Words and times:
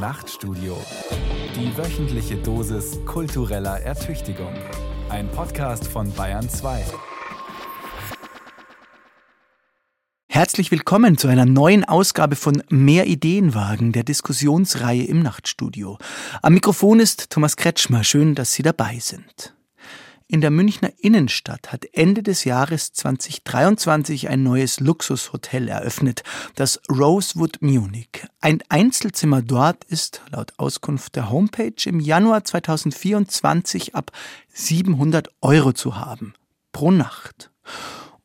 Nachtstudio. 0.00 0.78
Die 1.54 1.76
wöchentliche 1.76 2.36
Dosis 2.36 2.98
kultureller 3.04 3.80
Ertüchtigung. 3.80 4.54
Ein 5.10 5.30
Podcast 5.30 5.86
von 5.86 6.10
Bayern 6.14 6.48
2. 6.48 6.86
Herzlich 10.26 10.70
willkommen 10.70 11.18
zu 11.18 11.28
einer 11.28 11.44
neuen 11.44 11.84
Ausgabe 11.84 12.34
von 12.36 12.62
Mehr 12.70 13.08
Ideenwagen, 13.08 13.92
der 13.92 14.04
Diskussionsreihe 14.04 15.04
im 15.04 15.22
Nachtstudio. 15.22 15.98
Am 16.40 16.54
Mikrofon 16.54 16.98
ist 16.98 17.28
Thomas 17.28 17.58
Kretschmer. 17.58 18.02
Schön, 18.02 18.34
dass 18.34 18.54
Sie 18.54 18.62
dabei 18.62 18.98
sind. 19.00 19.54
In 20.32 20.40
der 20.40 20.52
Münchner 20.52 20.92
Innenstadt 20.98 21.72
hat 21.72 21.86
Ende 21.92 22.22
des 22.22 22.44
Jahres 22.44 22.92
2023 22.92 24.28
ein 24.28 24.44
neues 24.44 24.78
Luxushotel 24.78 25.66
eröffnet, 25.66 26.22
das 26.54 26.80
Rosewood 26.88 27.60
Munich. 27.62 28.28
Ein 28.40 28.62
Einzelzimmer 28.68 29.42
dort 29.42 29.82
ist, 29.86 30.22
laut 30.30 30.52
Auskunft 30.56 31.16
der 31.16 31.30
Homepage, 31.30 31.74
im 31.84 31.98
Januar 31.98 32.44
2024 32.44 33.96
ab 33.96 34.12
700 34.52 35.30
Euro 35.40 35.72
zu 35.72 35.96
haben. 35.96 36.34
Pro 36.70 36.92
Nacht. 36.92 37.50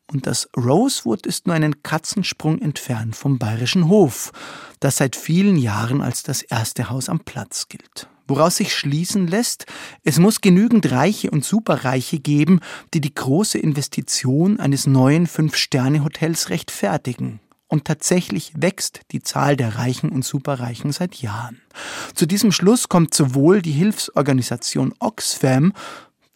Und 0.06 0.28
das 0.28 0.48
Rosewood 0.56 1.26
ist 1.26 1.48
nur 1.48 1.56
einen 1.56 1.82
Katzensprung 1.82 2.62
entfernt 2.62 3.16
vom 3.16 3.40
Bayerischen 3.40 3.88
Hof, 3.88 4.30
das 4.78 4.98
seit 4.98 5.16
vielen 5.16 5.56
Jahren 5.56 6.02
als 6.02 6.22
das 6.22 6.42
erste 6.42 6.88
Haus 6.88 7.08
am 7.08 7.18
Platz 7.18 7.66
gilt 7.68 8.08
woraus 8.26 8.56
sich 8.56 8.74
schließen 8.74 9.26
lässt, 9.26 9.66
es 10.04 10.18
muss 10.18 10.40
genügend 10.40 10.90
Reiche 10.90 11.30
und 11.30 11.44
Superreiche 11.44 12.18
geben, 12.18 12.60
die 12.94 13.00
die 13.00 13.14
große 13.14 13.58
Investition 13.58 14.60
eines 14.60 14.86
neuen 14.86 15.26
Fünf-Sterne-Hotels 15.26 16.50
rechtfertigen. 16.50 17.40
Und 17.68 17.84
tatsächlich 17.84 18.52
wächst 18.56 19.00
die 19.10 19.22
Zahl 19.22 19.56
der 19.56 19.76
Reichen 19.76 20.10
und 20.10 20.24
Superreichen 20.24 20.92
seit 20.92 21.16
Jahren. 21.16 21.60
Zu 22.14 22.26
diesem 22.26 22.52
Schluss 22.52 22.88
kommt 22.88 23.12
sowohl 23.12 23.60
die 23.60 23.72
Hilfsorganisation 23.72 24.94
Oxfam, 25.00 25.72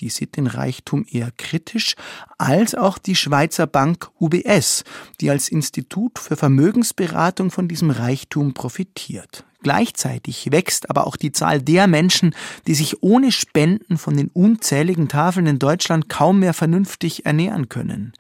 die 0.00 0.08
sieht 0.08 0.36
den 0.36 0.46
Reichtum 0.46 1.04
eher 1.08 1.30
kritisch, 1.36 1.94
als 2.38 2.74
auch 2.74 2.98
die 2.98 3.14
Schweizer 3.14 3.66
Bank 3.66 4.10
UBS, 4.18 4.82
die 5.20 5.30
als 5.30 5.48
Institut 5.48 6.18
für 6.18 6.36
Vermögensberatung 6.36 7.50
von 7.50 7.68
diesem 7.68 7.90
Reichtum 7.90 8.54
profitiert. 8.54 9.44
Gleichzeitig 9.62 10.50
wächst 10.52 10.88
aber 10.88 11.06
auch 11.06 11.16
die 11.16 11.32
Zahl 11.32 11.60
der 11.60 11.86
Menschen, 11.86 12.34
die 12.66 12.74
sich 12.74 13.02
ohne 13.02 13.30
Spenden 13.30 13.98
von 13.98 14.16
den 14.16 14.28
unzähligen 14.28 15.08
Tafeln 15.08 15.46
in 15.46 15.58
Deutschland 15.58 16.08
kaum 16.08 16.40
mehr 16.40 16.54
vernünftig 16.54 17.26
ernähren 17.26 17.68
können. 17.68 18.14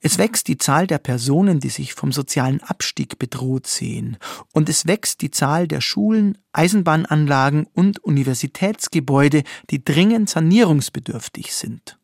Es 0.00 0.16
wächst 0.16 0.48
die 0.48 0.56
Zahl 0.56 0.86
der 0.86 0.98
Personen, 0.98 1.60
die 1.60 1.68
sich 1.68 1.92
vom 1.92 2.12
sozialen 2.12 2.62
Abstieg 2.62 3.18
bedroht 3.18 3.66
sehen. 3.66 4.16
Und 4.52 4.68
es 4.68 4.86
wächst 4.86 5.20
die 5.20 5.30
Zahl 5.30 5.68
der 5.68 5.82
Schulen, 5.82 6.38
Eisenbahnanlagen 6.52 7.66
und 7.74 8.02
Universitätsgebäude, 8.02 9.42
die 9.70 9.84
dringend 9.84 10.30
sanierungsbedürftig 10.30 11.54
sind. 11.54 11.98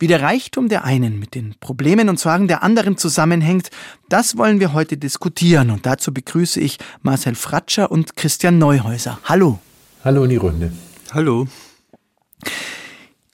Wie 0.00 0.06
der 0.06 0.22
Reichtum 0.22 0.68
der 0.68 0.84
einen 0.84 1.18
mit 1.18 1.34
den 1.34 1.56
Problemen 1.58 2.08
und 2.08 2.20
Sorgen 2.20 2.46
der 2.46 2.62
anderen 2.62 2.96
zusammenhängt, 2.96 3.70
das 4.08 4.36
wollen 4.36 4.60
wir 4.60 4.72
heute 4.72 4.96
diskutieren. 4.96 5.70
Und 5.70 5.86
dazu 5.86 6.14
begrüße 6.14 6.60
ich 6.60 6.78
Marcel 7.02 7.34
Fratscher 7.34 7.90
und 7.90 8.14
Christian 8.14 8.58
Neuhäuser. 8.58 9.18
Hallo. 9.24 9.58
Hallo 10.04 10.22
in 10.22 10.30
die 10.30 10.36
Runde. 10.36 10.72
Hallo. 11.12 11.48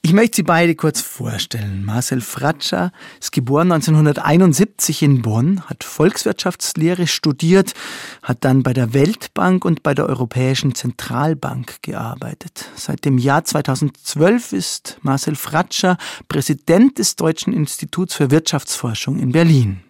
Ich 0.05 0.13
möchte 0.13 0.35
Sie 0.35 0.43
beide 0.43 0.75
kurz 0.75 1.01
vorstellen. 1.01 1.83
Marcel 1.83 2.21
Fratscher 2.21 2.91
ist 3.19 3.31
geboren 3.31 3.71
1971 3.71 5.01
in 5.01 5.23
Bonn, 5.23 5.61
hat 5.61 5.83
Volkswirtschaftslehre 5.83 7.07
studiert, 7.07 7.73
hat 8.21 8.45
dann 8.45 8.61
bei 8.61 8.73
der 8.73 8.93
Weltbank 8.93 9.65
und 9.65 9.81
bei 9.81 9.95
der 9.95 10.05
Europäischen 10.05 10.75
Zentralbank 10.75 11.81
gearbeitet. 11.81 12.69
Seit 12.75 13.03
dem 13.03 13.17
Jahr 13.17 13.45
2012 13.45 14.53
ist 14.53 14.99
Marcel 15.01 15.35
Fratscher 15.35 15.97
Präsident 16.27 16.99
des 16.99 17.15
Deutschen 17.15 17.51
Instituts 17.51 18.13
für 18.13 18.29
Wirtschaftsforschung 18.29 19.17
in 19.17 19.31
Berlin. 19.31 19.81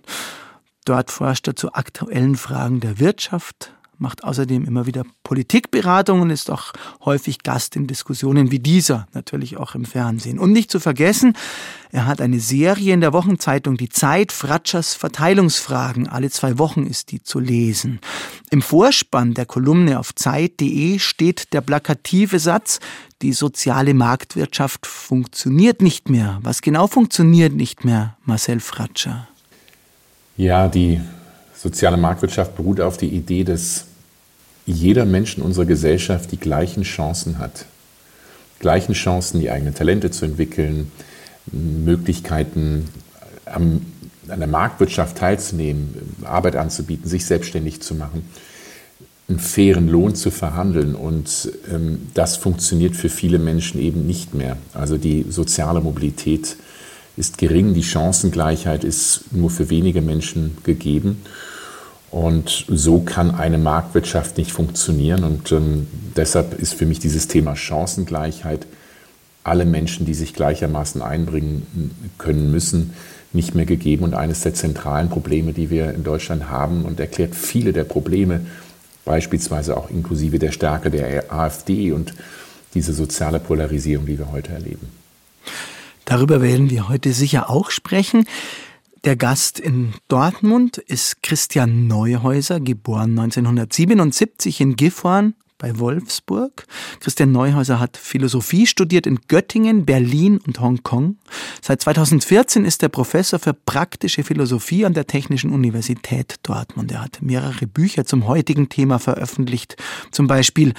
Dort 0.86 1.12
forscht 1.12 1.46
er 1.50 1.58
zu 1.58 1.74
aktuellen 1.74 2.38
Fragen 2.38 2.80
der 2.80 3.00
Wirtschaft, 3.00 3.75
macht 3.98 4.24
außerdem 4.24 4.66
immer 4.66 4.86
wieder 4.86 5.04
Politikberatung 5.24 6.22
und 6.22 6.30
ist 6.30 6.52
auch 6.52 6.74
häufig 7.04 7.44
Gast 7.44 7.76
in 7.76 7.88
Diskussionen 7.88 8.52
wie 8.52 8.60
dieser, 8.60 9.08
natürlich 9.14 9.58
auch 9.58 9.76
im 9.76 9.86
Fernsehen. 9.86 10.40
Und 10.40 10.52
nicht 10.52 10.72
zu 10.72 10.80
vergessen, 10.80 11.34
er 11.92 12.06
hat 12.08 12.22
eine 12.22 12.40
Serie 12.40 12.94
in 12.94 13.02
der 13.02 13.14
Wochenzeitung 13.14 13.78
Die 13.78 13.90
Zeit, 13.90 14.32
Fratschers 14.32 14.96
Verteilungsfragen. 14.96 16.08
Alle 16.08 16.30
zwei 16.30 16.58
Wochen 16.58 16.86
ist 16.86 17.12
die 17.12 17.24
zu 17.24 17.40
lesen. 17.40 18.00
Im 18.52 18.62
Vorspann 18.62 19.34
der 19.34 19.46
Kolumne 19.46 20.00
auf 20.00 20.14
Zeit.de 20.14 21.00
steht 21.00 21.54
der 21.54 21.62
plakative 21.62 22.40
Satz, 22.40 22.80
die 23.22 23.34
soziale 23.34 23.94
Marktwirtschaft 23.94 24.86
funktioniert 24.86 25.82
nicht 25.82 26.10
mehr. 26.10 26.40
Was 26.42 26.62
genau 26.62 26.88
funktioniert 26.88 27.54
nicht 27.54 27.86
mehr, 27.86 28.18
Marcel 28.24 28.60
Fratscher? 28.60 29.28
Ja, 30.38 30.68
die 30.68 31.00
soziale 31.66 31.98
Marktwirtschaft 31.98 32.56
beruht 32.56 32.80
auf 32.80 32.98
der 32.98 33.10
Idee, 33.10 33.44
dass 33.44 33.86
jeder 34.68 35.04
Mensch 35.04 35.36
in 35.36 35.44
unserer 35.44 35.66
Gesellschaft 35.66 36.32
die 36.32 36.38
gleichen 36.38 36.84
Chancen 36.84 37.40
hat. 37.40 37.66
Gleichen 38.60 38.94
Chancen, 38.94 39.40
die 39.40 39.50
eigenen 39.50 39.74
Talente 39.74 40.12
zu 40.12 40.26
entwickeln, 40.26 40.92
Möglichkeiten 41.52 42.88
an 43.46 43.82
der 44.28 44.48
Marktwirtschaft 44.48 45.18
teilzunehmen, 45.18 46.16
Arbeit 46.24 46.56
anzubieten, 46.56 47.10
sich 47.10 47.26
selbstständig 47.26 47.82
zu 47.82 47.96
machen, 47.96 48.30
einen 49.28 49.40
fairen 49.40 49.88
Lohn 49.88 50.14
zu 50.14 50.30
verhandeln. 50.30 50.94
Und 50.94 51.52
ähm, 51.72 52.10
das 52.14 52.38
funktioniert 52.38 52.96
für 52.96 53.10
viele 53.10 53.40
Menschen 53.40 53.82
eben 53.82 54.06
nicht 54.06 54.36
mehr. 54.36 54.58
Also 54.74 54.98
die 54.98 55.26
soziale 55.30 55.82
Mobilität 55.82 56.58
ist 57.18 57.40
gering, 57.40 57.74
die 57.74 57.84
Chancengleichheit 57.84 58.84
ist 58.84 59.32
nur 59.32 59.50
für 59.50 59.72
wenige 59.72 60.02
Menschen 60.02 60.58
gegeben. 60.64 61.22
Und 62.16 62.64
so 62.70 63.02
kann 63.02 63.36
eine 63.36 63.58
Marktwirtschaft 63.58 64.38
nicht 64.38 64.54
funktionieren. 64.54 65.26
Und 65.26 65.52
ähm, 65.52 65.88
deshalb 66.16 66.58
ist 66.58 66.74
für 66.74 66.86
mich 66.86 67.00
dieses 67.00 67.28
Thema 67.28 67.58
Chancengleichheit, 67.58 68.68
alle 69.44 69.66
Menschen, 69.66 70.06
die 70.06 70.14
sich 70.14 70.34
gleichermaßen 70.34 71.02
einbringen 71.02 71.92
können 72.18 72.52
müssen, 72.52 72.94
nicht 73.34 73.54
mehr 73.54 73.66
gegeben 73.66 74.06
und 74.06 74.14
eines 74.14 74.40
der 74.40 74.54
zentralen 74.54 75.10
Probleme, 75.10 75.52
die 75.52 75.70
wir 75.70 75.94
in 75.94 76.06
Deutschland 76.06 76.50
haben 76.50 76.86
und 76.86 77.02
erklärt 77.02 77.36
viele 77.36 77.74
der 77.74 77.84
Probleme, 77.84 78.46
beispielsweise 79.04 79.76
auch 79.76 79.90
inklusive 79.90 80.40
der 80.40 80.54
Stärke 80.54 80.90
der 80.90 81.34
AfD 81.34 81.92
und 81.92 82.14
diese 82.76 82.94
soziale 82.94 83.42
Polarisierung, 83.42 84.06
die 84.06 84.18
wir 84.18 84.32
heute 84.32 84.54
erleben. 84.54 84.88
Darüber 86.06 86.42
werden 86.42 86.70
wir 86.70 86.88
heute 86.88 87.12
sicher 87.12 87.50
auch 87.50 87.72
sprechen. 87.72 88.26
Der 89.06 89.16
Gast 89.16 89.60
in 89.60 89.94
Dortmund 90.08 90.80
ist 90.80 91.22
Christian 91.22 91.86
Neuhäuser, 91.86 92.60
geboren 92.60 93.12
1977 93.12 94.62
in 94.62 94.76
Gifhorn 94.76 95.36
bei 95.60 95.78
Wolfsburg. 95.78 96.66
Christian 97.02 97.32
Neuhäuser 97.32 97.80
hat 97.80 97.98
Philosophie 97.98 98.66
studiert 98.66 99.06
in 99.06 99.20
Göttingen, 99.28 99.86
Berlin 99.86 100.40
und 100.48 100.60
Hongkong. 100.60 101.18
Seit 101.62 101.82
2014 101.82 102.66
ist 102.66 102.82
er 102.82 102.90
Professor 102.90 103.38
für 103.38 103.54
praktische 103.54 104.24
Philosophie 104.24 104.88
an 104.88 104.96
der 104.96 105.06
Technischen 105.06 105.52
Universität 105.52 106.38
Dortmund. 106.42 106.92
Er 106.92 107.04
hat 107.04 107.22
mehrere 107.22 107.68
Bücher 107.68 108.08
zum 108.08 108.26
heutigen 108.26 108.70
Thema 108.70 108.98
veröffentlicht, 108.98 109.78
zum 110.10 110.26
Beispiel 110.26 110.74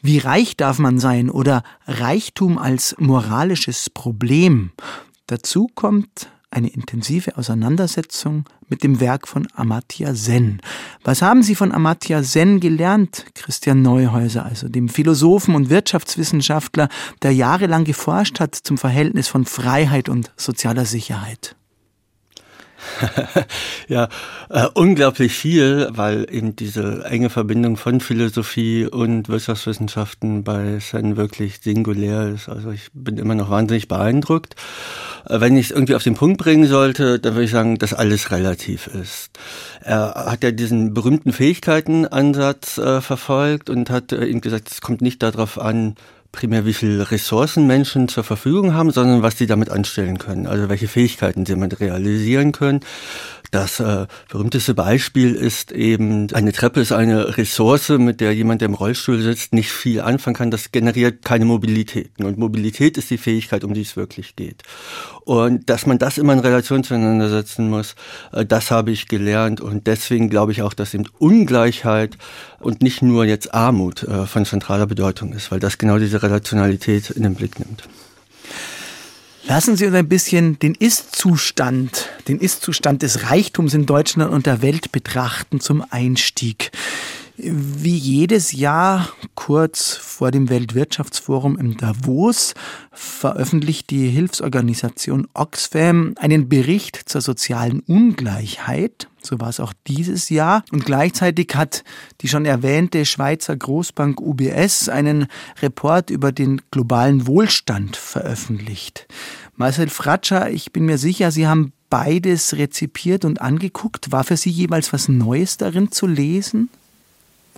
Wie 0.00 0.16
reich 0.16 0.56
darf 0.56 0.78
man 0.78 0.98
sein 0.98 1.28
oder 1.28 1.62
Reichtum 1.86 2.56
als 2.56 2.96
moralisches 2.98 3.90
Problem. 3.90 4.70
Dazu 5.26 5.68
kommt 5.74 6.30
eine 6.50 6.68
intensive 6.68 7.36
Auseinandersetzung 7.36 8.44
mit 8.68 8.82
dem 8.82 9.00
Werk 9.00 9.28
von 9.28 9.46
Amartya 9.54 10.14
Sen. 10.14 10.60
Was 11.04 11.22
haben 11.22 11.42
Sie 11.42 11.54
von 11.54 11.72
Amartya 11.72 12.22
Sen 12.22 12.60
gelernt, 12.60 13.26
Christian 13.34 13.82
Neuhäuser, 13.82 14.44
also 14.44 14.68
dem 14.68 14.88
Philosophen 14.88 15.54
und 15.54 15.70
Wirtschaftswissenschaftler, 15.70 16.88
der 17.22 17.32
jahrelang 17.32 17.84
geforscht 17.84 18.40
hat 18.40 18.54
zum 18.54 18.78
Verhältnis 18.78 19.28
von 19.28 19.44
Freiheit 19.44 20.08
und 20.08 20.32
sozialer 20.36 20.84
Sicherheit? 20.84 21.54
ja, 23.88 24.08
äh, 24.50 24.66
unglaublich 24.74 25.32
viel, 25.32 25.88
weil 25.90 26.26
eben 26.30 26.56
diese 26.56 27.04
enge 27.04 27.30
Verbindung 27.30 27.76
von 27.76 28.00
Philosophie 28.00 28.86
und 28.86 29.28
Wirtschaftswissenschaften 29.28 30.44
bei 30.44 30.78
Sen 30.78 31.16
wirklich 31.16 31.60
singulär 31.60 32.28
ist. 32.28 32.48
Also 32.48 32.70
ich 32.70 32.88
bin 32.92 33.18
immer 33.18 33.34
noch 33.34 33.50
wahnsinnig 33.50 33.88
beeindruckt. 33.88 34.54
Äh, 35.26 35.40
wenn 35.40 35.56
ich 35.56 35.66
es 35.66 35.70
irgendwie 35.70 35.94
auf 35.94 36.02
den 36.02 36.14
Punkt 36.14 36.38
bringen 36.38 36.66
sollte, 36.66 37.18
dann 37.18 37.34
würde 37.34 37.44
ich 37.44 37.50
sagen, 37.50 37.78
dass 37.78 37.94
alles 37.94 38.30
relativ 38.30 38.86
ist. 38.86 39.30
Er 39.82 40.26
hat 40.26 40.42
ja 40.42 40.50
diesen 40.50 40.94
berühmten 40.94 41.32
Fähigkeitenansatz 41.32 42.78
äh, 42.78 43.00
verfolgt 43.00 43.70
und 43.70 43.90
hat 43.90 44.12
äh, 44.12 44.26
eben 44.26 44.40
gesagt, 44.40 44.70
es 44.70 44.80
kommt 44.80 45.00
nicht 45.00 45.22
darauf 45.22 45.60
an, 45.60 45.96
primär, 46.32 46.66
wie 46.66 46.74
viele 46.74 47.10
Ressourcen 47.10 47.66
Menschen 47.66 48.08
zur 48.08 48.22
Verfügung 48.22 48.74
haben, 48.74 48.90
sondern 48.90 49.22
was 49.22 49.38
sie 49.38 49.46
damit 49.46 49.70
anstellen 49.70 50.18
können, 50.18 50.46
also 50.46 50.68
welche 50.68 50.88
Fähigkeiten 50.88 51.46
sie 51.46 51.52
damit 51.52 51.80
realisieren 51.80 52.52
können. 52.52 52.80
Das 53.50 53.80
äh, 53.80 54.06
berühmteste 54.28 54.74
Beispiel 54.74 55.34
ist 55.34 55.72
eben, 55.72 56.32
eine 56.34 56.52
Treppe 56.52 56.80
ist 56.80 56.92
eine 56.92 57.38
Ressource, 57.38 57.88
mit 57.90 58.20
der 58.20 58.34
jemand, 58.34 58.60
der 58.60 58.68
im 58.68 58.74
Rollstuhl 58.74 59.20
sitzt, 59.20 59.54
nicht 59.54 59.70
viel 59.70 60.00
anfangen 60.00 60.36
kann. 60.36 60.50
Das 60.50 60.70
generiert 60.70 61.24
keine 61.24 61.46
Mobilität. 61.46 62.10
Und 62.18 62.36
Mobilität 62.36 62.98
ist 62.98 63.10
die 63.10 63.18
Fähigkeit, 63.18 63.64
um 63.64 63.72
die 63.72 63.82
es 63.82 63.96
wirklich 63.96 64.36
geht. 64.36 64.62
Und 65.24 65.70
dass 65.70 65.86
man 65.86 65.98
das 65.98 66.18
immer 66.18 66.34
in 66.34 66.40
Relation 66.40 66.84
zueinander 66.84 67.28
setzen 67.30 67.70
muss, 67.70 67.94
äh, 68.32 68.44
das 68.44 68.70
habe 68.70 68.90
ich 68.90 69.08
gelernt. 69.08 69.60
Und 69.60 69.86
deswegen 69.86 70.28
glaube 70.28 70.52
ich 70.52 70.62
auch, 70.62 70.74
dass 70.74 70.92
eben 70.92 71.06
Ungleichheit 71.18 72.18
und 72.60 72.82
nicht 72.82 73.02
nur 73.02 73.24
jetzt 73.24 73.54
Armut 73.54 74.02
äh, 74.02 74.26
von 74.26 74.44
zentraler 74.44 74.86
Bedeutung 74.86 75.32
ist, 75.32 75.50
weil 75.50 75.60
das 75.60 75.78
genau 75.78 75.98
diese 75.98 76.22
Relationalität 76.22 77.10
in 77.10 77.22
den 77.22 77.34
Blick 77.34 77.58
nimmt. 77.58 77.88
Lassen 79.48 79.78
Sie 79.78 79.86
uns 79.86 79.94
ein 79.94 80.10
bisschen 80.10 80.58
den 80.58 80.74
Ist-Zustand, 80.74 82.10
den 82.28 82.38
Ist-Zustand 82.38 83.00
des 83.00 83.30
Reichtums 83.30 83.72
in 83.72 83.86
Deutschland 83.86 84.30
und 84.30 84.44
der 84.44 84.60
Welt 84.60 84.92
betrachten 84.92 85.58
zum 85.58 85.82
Einstieg. 85.88 86.70
Wie 87.40 87.96
jedes 87.96 88.50
Jahr, 88.50 89.10
kurz 89.36 89.94
vor 89.94 90.32
dem 90.32 90.48
Weltwirtschaftsforum 90.50 91.56
im 91.56 91.76
Davos, 91.76 92.54
veröffentlicht 92.90 93.90
die 93.90 94.08
Hilfsorganisation 94.08 95.28
Oxfam 95.34 96.14
einen 96.18 96.48
Bericht 96.48 96.96
zur 97.08 97.20
sozialen 97.20 97.78
Ungleichheit. 97.86 99.06
So 99.22 99.38
war 99.38 99.50
es 99.50 99.60
auch 99.60 99.72
dieses 99.86 100.30
Jahr. 100.30 100.64
Und 100.72 100.84
gleichzeitig 100.84 101.54
hat 101.54 101.84
die 102.22 102.28
schon 102.28 102.44
erwähnte 102.44 103.04
Schweizer 103.04 103.56
Großbank 103.56 104.20
UBS 104.20 104.88
einen 104.88 105.28
Report 105.62 106.10
über 106.10 106.32
den 106.32 106.60
globalen 106.72 107.28
Wohlstand 107.28 107.96
veröffentlicht. 107.96 109.06
Marcel 109.54 109.90
Fratscher, 109.90 110.50
ich 110.50 110.72
bin 110.72 110.86
mir 110.86 110.98
sicher, 110.98 111.30
Sie 111.30 111.46
haben 111.46 111.72
beides 111.88 112.56
rezipiert 112.56 113.24
und 113.24 113.40
angeguckt. 113.40 114.10
War 114.10 114.24
für 114.24 114.36
Sie 114.36 114.50
jeweils 114.50 114.92
was 114.92 115.06
Neues 115.06 115.56
darin 115.56 115.92
zu 115.92 116.08
lesen? 116.08 116.68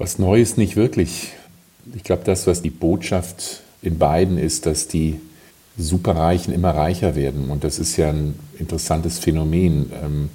Was 0.01 0.19
Neues 0.19 0.57
nicht 0.57 0.77
wirklich. 0.77 1.35
Ich 1.95 2.05
glaube, 2.05 2.23
das, 2.25 2.47
was 2.47 2.63
die 2.63 2.71
Botschaft 2.71 3.61
in 3.83 3.99
beiden 3.99 4.39
ist, 4.39 4.65
dass 4.65 4.89
die 4.89 5.21
Superreichen 5.77 6.55
immer 6.55 6.71
reicher 6.71 7.17
werden. 7.17 7.51
Und 7.51 7.65
das 7.65 7.79
ist 7.79 7.99
ja 7.99 8.09
ein 8.09 8.35
interessantes 8.59 9.19
Phänomen. 9.19 9.93
Ähm, 10.03 10.31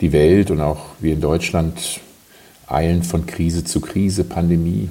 die 0.00 0.12
Welt 0.12 0.50
und 0.50 0.62
auch 0.62 0.86
wir 0.98 1.12
in 1.12 1.20
Deutschland 1.20 2.00
eilen 2.66 3.02
von 3.02 3.26
Krise 3.26 3.64
zu 3.64 3.82
Krise, 3.82 4.24
Pandemie, 4.24 4.88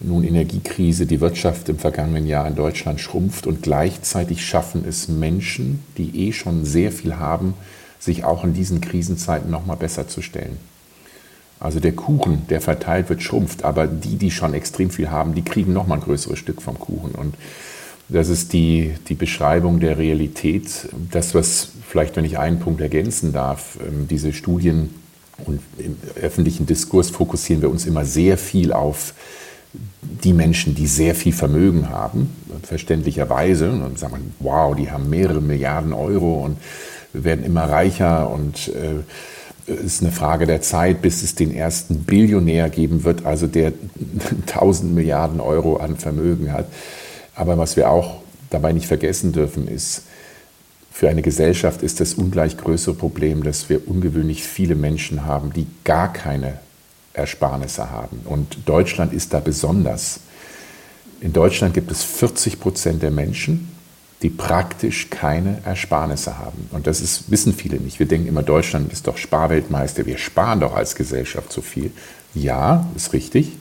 nun 0.00 0.24
Energiekrise, 0.24 1.06
die 1.06 1.20
Wirtschaft 1.20 1.68
im 1.68 1.78
vergangenen 1.78 2.26
Jahr 2.26 2.48
in 2.48 2.56
Deutschland 2.56 2.98
schrumpft 2.98 3.46
und 3.46 3.62
gleichzeitig 3.62 4.44
schaffen 4.44 4.84
es 4.84 5.06
Menschen, 5.06 5.84
die 5.98 6.26
eh 6.26 6.32
schon 6.32 6.64
sehr 6.64 6.90
viel 6.90 7.14
haben, 7.14 7.54
sich 8.00 8.24
auch 8.24 8.42
in 8.42 8.54
diesen 8.54 8.80
Krisenzeiten 8.80 9.52
noch 9.52 9.66
mal 9.66 9.76
besser 9.76 10.08
zu 10.08 10.20
stellen. 10.20 10.56
Also 11.58 11.80
der 11.80 11.92
Kuchen, 11.92 12.46
der 12.48 12.60
verteilt 12.60 13.08
wird, 13.08 13.22
schrumpft, 13.22 13.64
aber 13.64 13.86
die, 13.86 14.16
die 14.16 14.30
schon 14.30 14.52
extrem 14.52 14.90
viel 14.90 15.10
haben, 15.10 15.34
die 15.34 15.42
kriegen 15.42 15.72
noch 15.72 15.86
mal 15.86 15.96
ein 15.96 16.02
größeres 16.02 16.38
Stück 16.38 16.60
vom 16.60 16.78
Kuchen. 16.78 17.12
Und 17.12 17.34
das 18.08 18.28
ist 18.28 18.52
die, 18.52 18.94
die 19.08 19.14
Beschreibung 19.14 19.80
der 19.80 19.98
Realität. 19.98 20.88
Das, 21.10 21.34
was 21.34 21.70
vielleicht, 21.88 22.16
wenn 22.16 22.24
ich 22.24 22.38
einen 22.38 22.60
Punkt 22.60 22.80
ergänzen 22.80 23.32
darf, 23.32 23.78
ähm, 23.86 24.06
diese 24.08 24.32
Studien 24.32 24.90
und 25.44 25.60
im 25.78 25.96
öffentlichen 26.20 26.66
Diskurs 26.66 27.10
fokussieren 27.10 27.62
wir 27.62 27.70
uns 27.70 27.84
immer 27.86 28.04
sehr 28.04 28.38
viel 28.38 28.72
auf 28.72 29.12
die 30.02 30.32
Menschen, 30.32 30.74
die 30.74 30.86
sehr 30.86 31.14
viel 31.14 31.32
Vermögen 31.32 31.90
haben, 31.90 32.30
verständlicherweise. 32.62 33.70
Und 33.70 33.98
sagt 33.98 34.12
man, 34.12 34.32
wow, 34.38 34.74
die 34.74 34.90
haben 34.90 35.10
mehrere 35.10 35.42
Milliarden 35.42 35.92
Euro 35.92 36.44
und 36.44 36.58
werden 37.12 37.44
immer 37.44 37.64
reicher 37.64 38.30
und 38.30 38.68
äh, 38.68 39.02
ist 39.66 40.02
eine 40.02 40.12
Frage 40.12 40.46
der 40.46 40.62
Zeit, 40.62 41.02
bis 41.02 41.22
es 41.22 41.34
den 41.34 41.54
ersten 41.54 42.04
Billionär 42.04 42.70
geben 42.70 43.04
wird, 43.04 43.26
also 43.26 43.46
der 43.46 43.72
1000 44.46 44.94
Milliarden 44.94 45.40
Euro 45.40 45.76
an 45.76 45.96
Vermögen 45.96 46.52
hat. 46.52 46.66
Aber 47.34 47.58
was 47.58 47.76
wir 47.76 47.90
auch 47.90 48.20
dabei 48.50 48.72
nicht 48.72 48.86
vergessen 48.86 49.32
dürfen, 49.32 49.68
ist, 49.68 50.02
für 50.90 51.10
eine 51.10 51.20
Gesellschaft 51.20 51.82
ist 51.82 52.00
das 52.00 52.14
ungleich 52.14 52.56
größere 52.56 52.94
Problem, 52.94 53.42
dass 53.42 53.68
wir 53.68 53.86
ungewöhnlich 53.86 54.44
viele 54.44 54.74
Menschen 54.74 55.26
haben, 55.26 55.52
die 55.52 55.66
gar 55.84 56.10
keine 56.10 56.58
Ersparnisse 57.12 57.90
haben. 57.90 58.20
Und 58.24 58.56
Deutschland 58.64 59.12
ist 59.12 59.34
da 59.34 59.40
besonders. 59.40 60.20
In 61.20 61.34
Deutschland 61.34 61.74
gibt 61.74 61.90
es 61.90 62.02
40 62.02 62.60
Prozent 62.60 63.02
der 63.02 63.10
Menschen, 63.10 63.75
die 64.22 64.30
praktisch 64.30 65.10
keine 65.10 65.60
Ersparnisse 65.64 66.38
haben. 66.38 66.68
Und 66.72 66.86
das 66.86 67.00
ist, 67.00 67.30
wissen 67.30 67.54
viele 67.54 67.76
nicht. 67.78 67.98
Wir 67.98 68.06
denken 68.06 68.28
immer, 68.28 68.42
Deutschland 68.42 68.92
ist 68.92 69.06
doch 69.06 69.18
Sparweltmeister. 69.18 70.06
Wir 70.06 70.16
sparen 70.16 70.60
doch 70.60 70.74
als 70.74 70.94
Gesellschaft 70.94 71.52
so 71.52 71.60
viel. 71.60 71.90
Ja, 72.34 72.86
ist 72.96 73.12
richtig. 73.12 73.52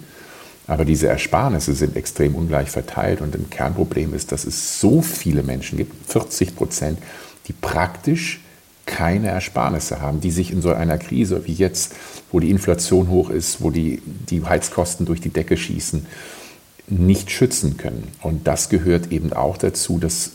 Aber 0.67 0.85
diese 0.85 1.07
Ersparnisse 1.07 1.73
sind 1.73 1.95
extrem 1.95 2.35
ungleich 2.35 2.69
verteilt. 2.69 3.21
Und 3.21 3.35
ein 3.35 3.49
Kernproblem 3.49 4.13
ist, 4.13 4.31
dass 4.31 4.45
es 4.45 4.79
so 4.79 5.01
viele 5.01 5.43
Menschen 5.43 5.77
gibt, 5.77 6.11
40 6.11 6.55
Prozent, 6.55 6.99
die 7.47 7.53
praktisch 7.53 8.39
keine 8.85 9.27
Ersparnisse 9.27 9.99
haben, 9.99 10.21
die 10.21 10.31
sich 10.31 10.51
in 10.51 10.61
so 10.61 10.71
einer 10.71 10.97
Krise 10.97 11.45
wie 11.45 11.53
jetzt, 11.53 11.93
wo 12.31 12.39
die 12.39 12.49
Inflation 12.49 13.09
hoch 13.09 13.29
ist, 13.29 13.61
wo 13.61 13.71
die, 13.71 14.01
die 14.05 14.43
Heizkosten 14.43 15.05
durch 15.05 15.21
die 15.21 15.29
Decke 15.29 15.57
schießen, 15.57 16.05
nicht 16.87 17.31
schützen 17.31 17.77
können. 17.77 18.07
Und 18.21 18.47
das 18.47 18.69
gehört 18.69 19.11
eben 19.11 19.33
auch 19.33 19.57
dazu, 19.57 19.97
das 19.97 20.31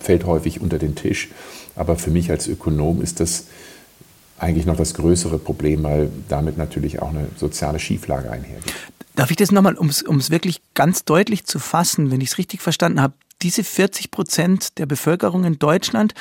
fällt 0.00 0.24
häufig 0.24 0.60
unter 0.60 0.78
den 0.78 0.94
Tisch. 0.94 1.28
Aber 1.76 1.96
für 1.96 2.10
mich 2.10 2.30
als 2.30 2.46
Ökonom 2.46 3.02
ist 3.02 3.20
das 3.20 3.46
eigentlich 4.38 4.66
noch 4.66 4.76
das 4.76 4.94
größere 4.94 5.38
Problem, 5.38 5.82
weil 5.82 6.10
damit 6.28 6.56
natürlich 6.56 7.02
auch 7.02 7.10
eine 7.10 7.28
soziale 7.36 7.78
Schieflage 7.78 8.30
einhergeht. 8.30 8.72
Darf 9.14 9.30
ich 9.30 9.36
das 9.36 9.52
nochmal, 9.52 9.74
um 9.74 9.88
es 9.88 10.30
wirklich 10.30 10.62
ganz 10.74 11.04
deutlich 11.04 11.44
zu 11.44 11.58
fassen, 11.58 12.10
wenn 12.10 12.20
ich 12.20 12.30
es 12.30 12.38
richtig 12.38 12.62
verstanden 12.62 13.00
habe, 13.00 13.14
diese 13.42 13.64
40 13.64 14.10
Prozent 14.10 14.78
der 14.78 14.86
Bevölkerung 14.86 15.44
in 15.44 15.58
Deutschland, 15.58 16.14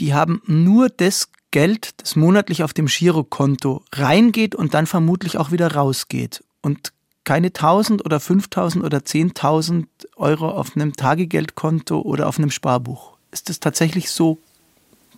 die 0.00 0.14
haben 0.14 0.42
nur 0.46 0.88
das 0.88 1.30
Geld, 1.50 1.90
das 1.96 2.14
monatlich 2.14 2.62
auf 2.62 2.72
dem 2.72 2.86
Girokonto 2.86 3.82
reingeht 3.92 4.54
und 4.54 4.74
dann 4.74 4.86
vermutlich 4.86 5.38
auch 5.38 5.50
wieder 5.50 5.74
rausgeht. 5.74 6.44
Und 6.60 6.92
keine 7.28 7.48
1000 7.48 8.06
oder 8.06 8.20
5000 8.20 8.82
oder 8.82 9.00
10.000 9.00 9.84
Euro 10.16 10.48
auf 10.48 10.74
einem 10.74 10.94
Tagegeldkonto 10.94 12.00
oder 12.00 12.26
auf 12.26 12.38
einem 12.38 12.50
Sparbuch. 12.50 13.18
Ist 13.32 13.50
das 13.50 13.60
tatsächlich 13.60 14.10
so 14.10 14.38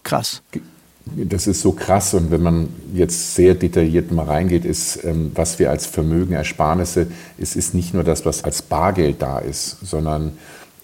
krass? 0.03 0.43
Das 1.05 1.47
ist 1.47 1.61
so 1.61 1.71
krass 1.71 2.13
und 2.15 2.33
wenn 2.33 2.43
man 2.43 2.69
jetzt 2.95 3.37
sehr 3.37 3.55
detailliert 3.55 4.11
mal 4.11 4.25
reingeht, 4.25 4.65
ist, 4.65 5.05
ähm, 5.05 5.31
was 5.37 5.61
wir 5.61 5.71
als 5.71 5.87
Vermögen, 5.87 6.33
Ersparnisse, 6.33 7.07
es 7.39 7.55
ist 7.55 7.75
nicht 7.75 7.95
nur 7.95 8.03
das, 8.03 8.27
was 8.27 8.43
als 8.43 8.63
Bargeld 8.63 9.23
da 9.23 9.39
ist, 9.39 9.79
sondern 9.81 10.33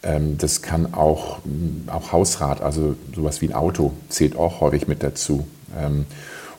ähm, 0.05 0.39
das 0.39 0.63
kann 0.63 0.95
auch, 0.95 1.41
auch 1.89 2.13
Hausrat, 2.13 2.61
also 2.61 2.95
sowas 3.17 3.41
wie 3.41 3.49
ein 3.49 3.55
Auto, 3.55 3.93
zählt 4.11 4.37
auch 4.37 4.61
häufig 4.61 4.87
mit 4.87 5.03
dazu. 5.03 5.45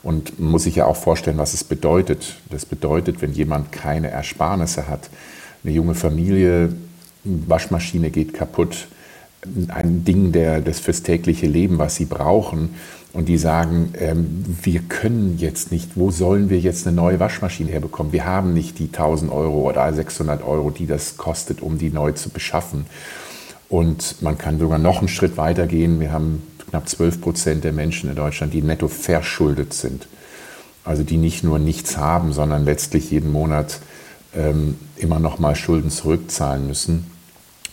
Und 0.07 0.39
man 0.39 0.51
muss 0.51 0.63
sich 0.63 0.77
ja 0.77 0.85
auch 0.85 0.95
vorstellen, 0.95 1.37
was 1.37 1.53
es 1.53 1.65
bedeutet. 1.65 2.37
Das 2.49 2.65
bedeutet, 2.65 3.21
wenn 3.21 3.33
jemand 3.33 3.73
keine 3.73 4.09
Ersparnisse 4.09 4.87
hat, 4.87 5.09
eine 5.65 5.73
junge 5.73 5.95
Familie, 5.95 6.69
Waschmaschine 7.25 8.09
geht 8.09 8.33
kaputt, 8.33 8.87
ein 9.67 10.05
Ding 10.05 10.31
der, 10.31 10.61
das 10.61 10.79
fürs 10.79 11.03
tägliche 11.03 11.45
Leben, 11.47 11.77
was 11.77 11.97
sie 11.97 12.05
brauchen. 12.05 12.75
Und 13.11 13.27
die 13.27 13.37
sagen, 13.37 13.93
ähm, 13.99 14.45
wir 14.63 14.79
können 14.79 15.39
jetzt 15.39 15.73
nicht, 15.73 15.97
wo 15.97 16.09
sollen 16.09 16.49
wir 16.49 16.59
jetzt 16.59 16.87
eine 16.87 16.95
neue 16.95 17.19
Waschmaschine 17.19 17.69
herbekommen? 17.69 18.13
Wir 18.13 18.25
haben 18.25 18.53
nicht 18.53 18.79
die 18.79 18.85
1000 18.85 19.29
Euro 19.29 19.69
oder 19.69 19.91
600 19.93 20.41
Euro, 20.41 20.71
die 20.71 20.87
das 20.87 21.17
kostet, 21.17 21.61
um 21.61 21.77
die 21.77 21.89
neu 21.89 22.13
zu 22.13 22.29
beschaffen. 22.29 22.85
Und 23.67 24.21
man 24.21 24.37
kann 24.37 24.57
sogar 24.57 24.79
noch 24.79 24.99
einen 24.99 25.09
Schritt 25.09 25.35
weiter 25.35 25.67
gehen. 25.67 25.99
Wir 25.99 26.13
haben 26.13 26.43
knapp 26.69 26.87
12 26.87 27.21
Prozent 27.21 27.63
der 27.63 27.73
Menschen 27.73 28.09
in 28.09 28.15
Deutschland, 28.15 28.53
die 28.53 28.61
netto 28.61 28.87
verschuldet 28.87 29.73
sind. 29.73 30.07
Also 30.83 31.03
die 31.03 31.17
nicht 31.17 31.43
nur 31.43 31.59
nichts 31.59 31.97
haben, 31.97 32.33
sondern 32.33 32.65
letztlich 32.65 33.11
jeden 33.11 33.31
Monat 33.31 33.79
ähm, 34.35 34.77
immer 34.95 35.19
noch 35.19 35.39
mal 35.39 35.55
Schulden 35.55 35.89
zurückzahlen 35.89 36.67
müssen. 36.67 37.11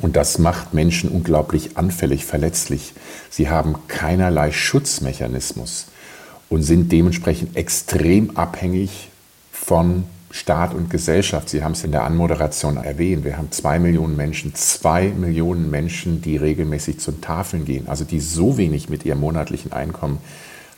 Und 0.01 0.17
das 0.17 0.39
macht 0.39 0.75
Menschen 0.75 1.11
unglaublich 1.11 1.77
anfällig, 1.77 2.25
verletzlich. 2.25 2.95
Sie 3.31 3.49
haben 3.49 3.77
keinerlei 3.87 4.51
Schutzmechanismus 4.51 5.87
und 6.49 6.63
sind 6.63 6.91
dementsprechend 6.91 7.57
extrem 7.57 8.37
abhängig 8.37 9.11
von 9.53 10.05
Staat 10.35 10.75
und 10.75 10.91
Gesellschaft. 10.91 11.49
Sie 11.49 11.62
haben 11.62 11.73
es 11.73 11.85
in 11.85 11.93
der 11.93 12.03
Anmoderation 12.03 12.76
erwähnt. 12.76 13.25
Wir 13.25 13.37
haben 13.37 13.53
zwei 13.53 13.79
Millionen 13.79 14.17
Menschen, 14.17 14.53
zwei 14.57 15.11
Millionen 15.11 15.71
Menschen, 15.71 16.23
die 16.23 16.37
regelmäßig 16.37 16.99
zu 16.99 17.12
Tafeln 17.21 17.64
gehen, 17.64 17.87
also 17.87 18.05
die 18.05 18.19
so 18.19 18.59
wenig 18.59 18.88
mit 18.88 19.05
ihrem 19.05 19.21
monatlichen 19.21 19.73
Einkommen 19.73 20.19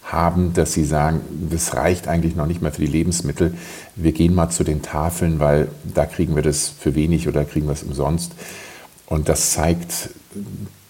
haben, 0.03 0.53
dass 0.53 0.75
sie 0.75 0.85
sagen, 0.85 1.23
das 1.51 1.75
reicht 1.75 2.07
eigentlich 2.07 2.37
noch 2.37 2.45
nicht 2.45 2.61
mehr 2.61 2.71
für 2.71 2.83
die 2.83 2.87
Lebensmittel. 2.87 3.55
Wir 3.97 4.13
gehen 4.13 4.35
mal 4.35 4.51
zu 4.51 4.63
den 4.63 4.83
Tafeln, 4.83 5.41
weil 5.41 5.69
da 5.85 6.05
kriegen 6.05 6.37
wir 6.37 6.43
das 6.43 6.69
für 6.69 6.95
wenig 6.95 7.27
oder 7.27 7.47
kriegen 7.47 7.67
wir 7.67 7.73
es 7.73 7.83
umsonst. 7.83 8.33
Und 9.07 9.31
das 9.31 9.53
zeigt 9.53 10.11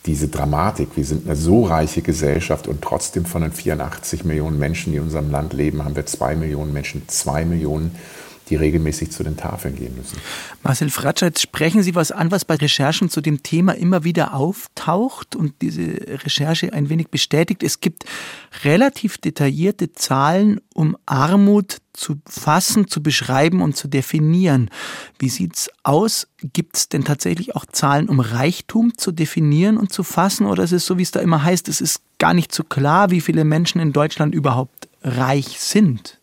diese 0.07 0.27
Dramatik. 0.27 0.89
Wir 0.97 1.05
sind 1.05 1.27
eine 1.27 1.37
so 1.37 1.67
reiche 1.67 2.03
Gesellschaft 2.03 2.67
und 2.67 2.83
trotzdem 2.83 3.27
von 3.27 3.43
den 3.43 3.53
84 3.53 4.25
Millionen 4.25 4.59
Menschen, 4.59 4.91
die 4.91 4.99
in 4.99 5.05
unserem 5.05 5.31
Land 5.31 5.53
leben, 5.53 5.85
haben 5.85 5.95
wir 5.95 6.07
zwei 6.07 6.35
Millionen 6.35 6.73
Menschen, 6.73 7.03
zwei 7.07 7.45
Millionen 7.45 7.95
die 8.49 8.57
regelmäßig 8.57 9.11
zu 9.11 9.23
den 9.23 9.37
Tafeln 9.37 9.77
gehen 9.77 9.97
müssen. 9.97 10.19
Marcel 10.63 10.91
Fratscher, 10.91 11.27
jetzt 11.27 11.43
sprechen 11.43 11.83
Sie 11.83 11.95
was 11.95 12.13
an, 12.13 12.31
was 12.31 12.45
bei 12.45 12.55
Recherchen 12.55 13.11
zu 13.11 13.21
dem 13.21 13.43
Thema 13.43 13.73
immer 13.73 14.05
wieder 14.05 14.35
auftaucht 14.35 15.35
und 15.35 15.55
diese 15.63 15.83
Recherche 16.25 16.73
ein 16.73 16.89
wenig 16.89 17.09
bestätigt. 17.09 17.63
Es 17.63 17.81
gibt 17.81 18.05
relativ 18.65 19.19
detaillierte 19.19 19.93
Zahlen, 19.93 20.61
um 20.75 20.97
Armut 21.07 21.79
zu 21.93 22.17
fassen, 22.27 22.89
zu 22.89 23.03
beschreiben 23.03 23.63
und 23.63 23.77
zu 23.77 23.89
definieren. 23.89 24.71
Wie 25.19 25.29
sieht's 25.29 25.71
aus? 25.83 26.29
Gibt 26.53 26.77
es 26.77 26.89
denn 26.89 27.05
tatsächlich 27.05 27.57
auch 27.57 27.67
Zahlen, 27.67 28.09
um 28.09 28.21
Reichtum 28.21 28.97
zu 28.97 29.13
definieren 29.13 29.77
und 29.77 29.93
zu 29.93 30.03
fassen? 30.03 30.47
Oder 30.47 30.65
ist 30.65 30.73
es 30.73 30.87
so, 30.87 30.99
wie 30.99 31.03
es 31.03 31.11
da 31.11 31.21
immer 31.21 31.43
heißt, 31.43 31.69
es 31.69 31.81
ist 31.81 32.03
gar 32.19 32.35
nicht 32.35 32.55
so 32.55 32.63
klar, 32.65 33.11
wie 33.11 33.21
viele 33.21 33.45
Menschen 33.45 33.81
in 33.81 33.93
Deutschland 33.93 34.35
überhaupt 34.35 34.89
reich 35.03 35.59
sind? 35.59 36.16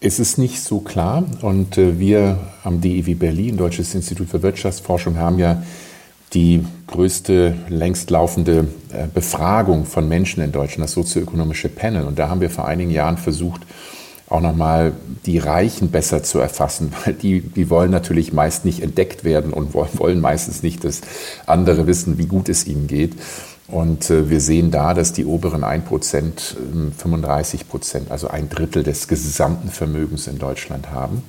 Es 0.00 0.20
ist 0.20 0.38
nicht 0.38 0.62
so 0.62 0.78
klar 0.78 1.24
und 1.42 1.76
äh, 1.76 1.98
wir 1.98 2.38
am 2.62 2.80
DIW 2.80 3.14
Berlin, 3.14 3.56
Deutsches 3.56 3.96
Institut 3.96 4.28
für 4.28 4.42
Wirtschaftsforschung, 4.44 5.18
haben 5.18 5.40
ja 5.40 5.60
die 6.34 6.64
größte, 6.86 7.56
längst 7.68 8.10
laufende 8.10 8.68
äh, 8.92 9.08
Befragung 9.12 9.86
von 9.86 10.08
Menschen 10.08 10.40
in 10.40 10.52
Deutschland, 10.52 10.84
das 10.84 10.92
sozioökonomische 10.92 11.68
Panel. 11.68 12.04
Und 12.04 12.16
da 12.16 12.28
haben 12.28 12.40
wir 12.40 12.50
vor 12.50 12.68
einigen 12.68 12.92
Jahren 12.92 13.16
versucht, 13.16 13.62
auch 14.28 14.40
nochmal 14.40 14.92
die 15.26 15.38
Reichen 15.38 15.90
besser 15.90 16.22
zu 16.22 16.38
erfassen, 16.38 16.92
weil 17.04 17.14
die, 17.14 17.40
die 17.40 17.68
wollen 17.68 17.90
natürlich 17.90 18.32
meist 18.32 18.64
nicht 18.64 18.82
entdeckt 18.84 19.24
werden 19.24 19.52
und 19.52 19.74
wollen 19.74 20.20
meistens 20.20 20.62
nicht, 20.62 20.84
dass 20.84 21.00
andere 21.46 21.88
wissen, 21.88 22.18
wie 22.18 22.26
gut 22.26 22.48
es 22.48 22.68
ihnen 22.68 22.86
geht. 22.86 23.14
Und 23.68 24.08
äh, 24.08 24.30
wir 24.30 24.40
sehen 24.40 24.70
da, 24.70 24.94
dass 24.94 25.12
die 25.12 25.26
oberen 25.26 25.62
1 25.62 25.84
Prozent 25.84 26.56
35 26.96 27.60
ähm, 27.60 27.66
Prozent, 27.66 28.10
also 28.10 28.28
ein 28.28 28.48
Drittel 28.48 28.82
des 28.82 29.08
gesamten 29.08 29.68
Vermögens 29.68 30.26
in 30.26 30.38
Deutschland 30.38 30.90
haben. 30.90 31.22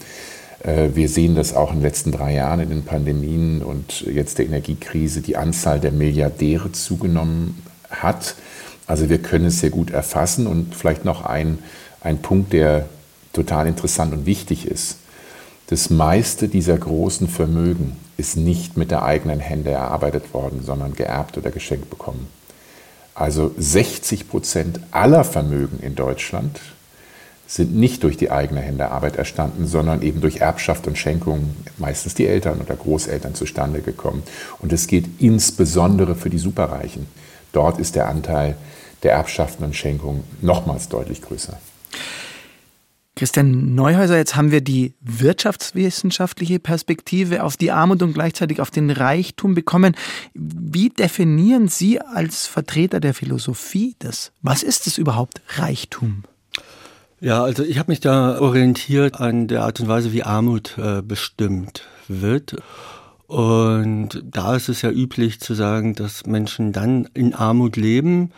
Äh, 0.63 0.89
wir 0.93 1.09
sehen 1.09 1.35
das 1.35 1.53
auch 1.53 1.71
in 1.71 1.77
den 1.77 1.83
letzten 1.83 2.13
drei 2.13 2.33
Jahren 2.33 2.61
in 2.61 2.69
den 2.69 2.83
Pandemien 2.83 3.61
und 3.61 4.01
jetzt 4.01 4.37
der 4.37 4.45
Energiekrise, 4.45 5.21
die 5.21 5.35
Anzahl 5.35 5.81
der 5.81 5.91
Milliardäre 5.91 6.71
zugenommen 6.71 7.61
hat. 7.89 8.35
Also 8.87 9.09
wir 9.09 9.19
können 9.19 9.45
es 9.45 9.59
sehr 9.59 9.69
gut 9.69 9.91
erfassen 9.91 10.47
und 10.47 10.73
vielleicht 10.73 11.03
noch 11.03 11.25
ein, 11.25 11.59
ein 12.01 12.21
Punkt, 12.21 12.53
der 12.53 12.87
total 13.33 13.67
interessant 13.67 14.13
und 14.13 14.25
wichtig 14.25 14.65
ist. 14.65 14.97
Das 15.69 15.91
meiste 15.91 16.47
dieser 16.47 16.75
großen 16.79 17.27
Vermögen 17.27 17.95
ist 18.17 18.37
nicht 18.37 18.75
mit 18.75 18.89
der 18.89 19.03
eigenen 19.03 19.39
Hände 19.39 19.69
erarbeitet 19.69 20.33
worden, 20.33 20.63
sondern 20.63 20.95
geerbt 20.95 21.37
oder 21.37 21.51
geschenkt 21.51 21.91
bekommen. 21.91 22.27
Also 23.13 23.51
60 23.55 24.27
Prozent 24.27 24.79
aller 24.89 25.23
Vermögen 25.23 25.77
in 25.79 25.93
Deutschland 25.93 26.59
sind 27.45 27.75
nicht 27.75 28.01
durch 28.01 28.17
die 28.17 28.31
eigene 28.31 28.61
Hände 28.61 28.89
Arbeit 28.89 29.17
erstanden, 29.17 29.67
sondern 29.67 30.01
eben 30.01 30.21
durch 30.21 30.37
Erbschaft 30.37 30.87
und 30.87 30.97
Schenkung, 30.97 31.55
meistens 31.77 32.15
die 32.15 32.25
Eltern 32.25 32.61
oder 32.61 32.75
Großeltern 32.75 33.35
zustande 33.35 33.81
gekommen. 33.81 34.23
Und 34.57 34.73
es 34.73 34.87
geht 34.87 35.21
insbesondere 35.21 36.15
für 36.15 36.31
die 36.31 36.39
Superreichen. 36.39 37.05
Dort 37.51 37.77
ist 37.77 37.95
der 37.95 38.09
Anteil 38.09 38.55
der 39.03 39.13
Erbschaften 39.13 39.65
und 39.65 39.75
Schenkungen 39.75 40.23
nochmals 40.41 40.89
deutlich 40.89 41.21
größer. 41.21 41.59
Christian 43.19 43.75
Neuhäuser, 43.75 44.15
jetzt 44.15 44.37
haben 44.37 44.49
wir 44.49 44.61
die 44.61 44.93
wirtschaftswissenschaftliche 45.01 46.57
Perspektive 46.57 47.43
auf 47.43 47.57
die 47.57 47.69
Armut 47.69 48.01
und 48.01 48.13
gleichzeitig 48.13 48.61
auf 48.61 48.71
den 48.71 48.89
Reichtum 48.89 49.55
bekommen. 49.55 49.93
Wie 50.33 50.87
definieren 50.87 51.67
Sie 51.67 51.99
als 51.99 52.47
Vertreter 52.47 53.01
der 53.01 53.13
Philosophie 53.13 53.97
das? 53.99 54.31
Was 54.41 54.63
ist 54.63 54.87
es 54.87 54.97
überhaupt 54.97 55.41
Reichtum? 55.57 56.23
Ja, 57.19 57.43
also 57.43 57.63
ich 57.63 57.77
habe 57.77 57.91
mich 57.91 57.99
da 57.99 58.39
orientiert 58.39 59.19
an 59.19 59.49
der 59.49 59.63
Art 59.63 59.81
und 59.81 59.89
Weise, 59.89 60.13
wie 60.13 60.23
Armut 60.23 60.77
äh, 60.77 61.01
bestimmt 61.01 61.83
wird. 62.07 62.55
Und 63.27 64.23
da 64.23 64.55
ist 64.55 64.69
es 64.69 64.81
ja 64.81 64.91
üblich 64.91 65.41
zu 65.41 65.55
sagen, 65.55 65.93
dass 65.93 66.25
Menschen 66.25 66.71
dann 66.71 67.09
in 67.13 67.33
Armut 67.33 67.75
leben, 67.75 68.31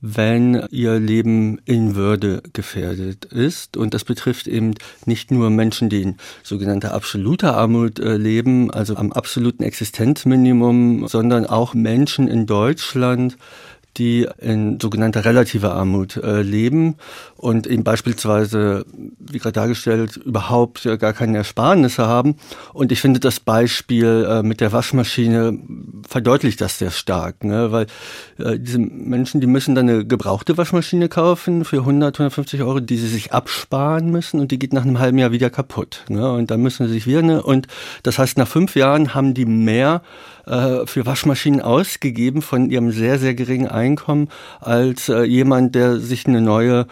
wenn 0.00 0.66
ihr 0.70 0.98
Leben 0.98 1.60
in 1.64 1.94
Würde 1.94 2.42
gefährdet 2.52 3.24
ist. 3.26 3.76
Und 3.76 3.94
das 3.94 4.04
betrifft 4.04 4.46
eben 4.46 4.74
nicht 5.06 5.30
nur 5.30 5.50
Menschen, 5.50 5.88
die 5.88 6.02
in 6.02 6.16
sogenannter 6.42 6.94
absoluter 6.94 7.56
Armut 7.56 7.98
äh, 7.98 8.16
leben, 8.16 8.70
also 8.70 8.96
am 8.96 9.12
absoluten 9.12 9.62
Existenzminimum, 9.62 11.08
sondern 11.08 11.46
auch 11.46 11.74
Menschen 11.74 12.28
in 12.28 12.46
Deutschland, 12.46 13.36
die 13.98 14.26
in 14.38 14.78
sogenannter 14.80 15.24
relativer 15.24 15.74
Armut 15.74 16.16
äh, 16.16 16.42
leben 16.42 16.96
und 17.36 17.66
eben 17.66 17.84
beispielsweise, 17.84 18.86
wie 19.18 19.38
gerade 19.38 19.52
dargestellt, 19.52 20.16
überhaupt 20.16 20.86
äh, 20.86 20.96
gar 20.96 21.12
keine 21.12 21.38
Ersparnisse 21.38 22.06
haben. 22.06 22.36
Und 22.72 22.92
ich 22.92 23.00
finde, 23.00 23.20
das 23.20 23.40
Beispiel 23.40 24.26
äh, 24.28 24.42
mit 24.42 24.60
der 24.60 24.72
Waschmaschine 24.72 25.58
verdeutlicht 26.08 26.60
das 26.60 26.78
sehr 26.78 26.90
stark, 26.90 27.44
ne? 27.44 27.72
weil 27.72 27.86
diese 28.38 28.78
Menschen, 28.78 29.40
die 29.40 29.46
müssen 29.46 29.74
dann 29.74 29.88
eine 29.88 30.06
gebrauchte 30.06 30.56
Waschmaschine 30.56 31.08
kaufen 31.08 31.64
für 31.64 31.78
100, 31.78 32.14
150 32.14 32.62
Euro, 32.62 32.78
die 32.78 32.96
sie 32.96 33.08
sich 33.08 33.32
absparen 33.32 34.10
müssen 34.10 34.38
und 34.38 34.52
die 34.52 34.58
geht 34.58 34.72
nach 34.72 34.82
einem 34.82 35.00
halben 35.00 35.18
Jahr 35.18 35.32
wieder 35.32 35.50
kaputt. 35.50 36.04
Ne? 36.08 36.30
Und 36.30 36.50
dann 36.50 36.60
müssen 36.60 36.86
sie 36.86 36.92
sich 36.92 37.06
wieder, 37.06 37.22
ne? 37.22 37.42
und 37.42 37.66
das 38.04 38.18
heißt, 38.18 38.38
nach 38.38 38.46
fünf 38.46 38.76
Jahren 38.76 39.14
haben 39.14 39.34
die 39.34 39.44
mehr 39.44 40.02
für 40.46 41.04
Waschmaschinen 41.04 41.60
ausgegeben 41.60 42.40
von 42.40 42.70
ihrem 42.70 42.90
sehr, 42.90 43.18
sehr 43.18 43.34
geringen 43.34 43.66
Einkommen 43.66 43.87
als 44.60 45.08
äh, 45.08 45.22
jemand, 45.22 45.74
der 45.74 45.96
sich 45.98 46.26
eine 46.26 46.40
neue 46.40 46.86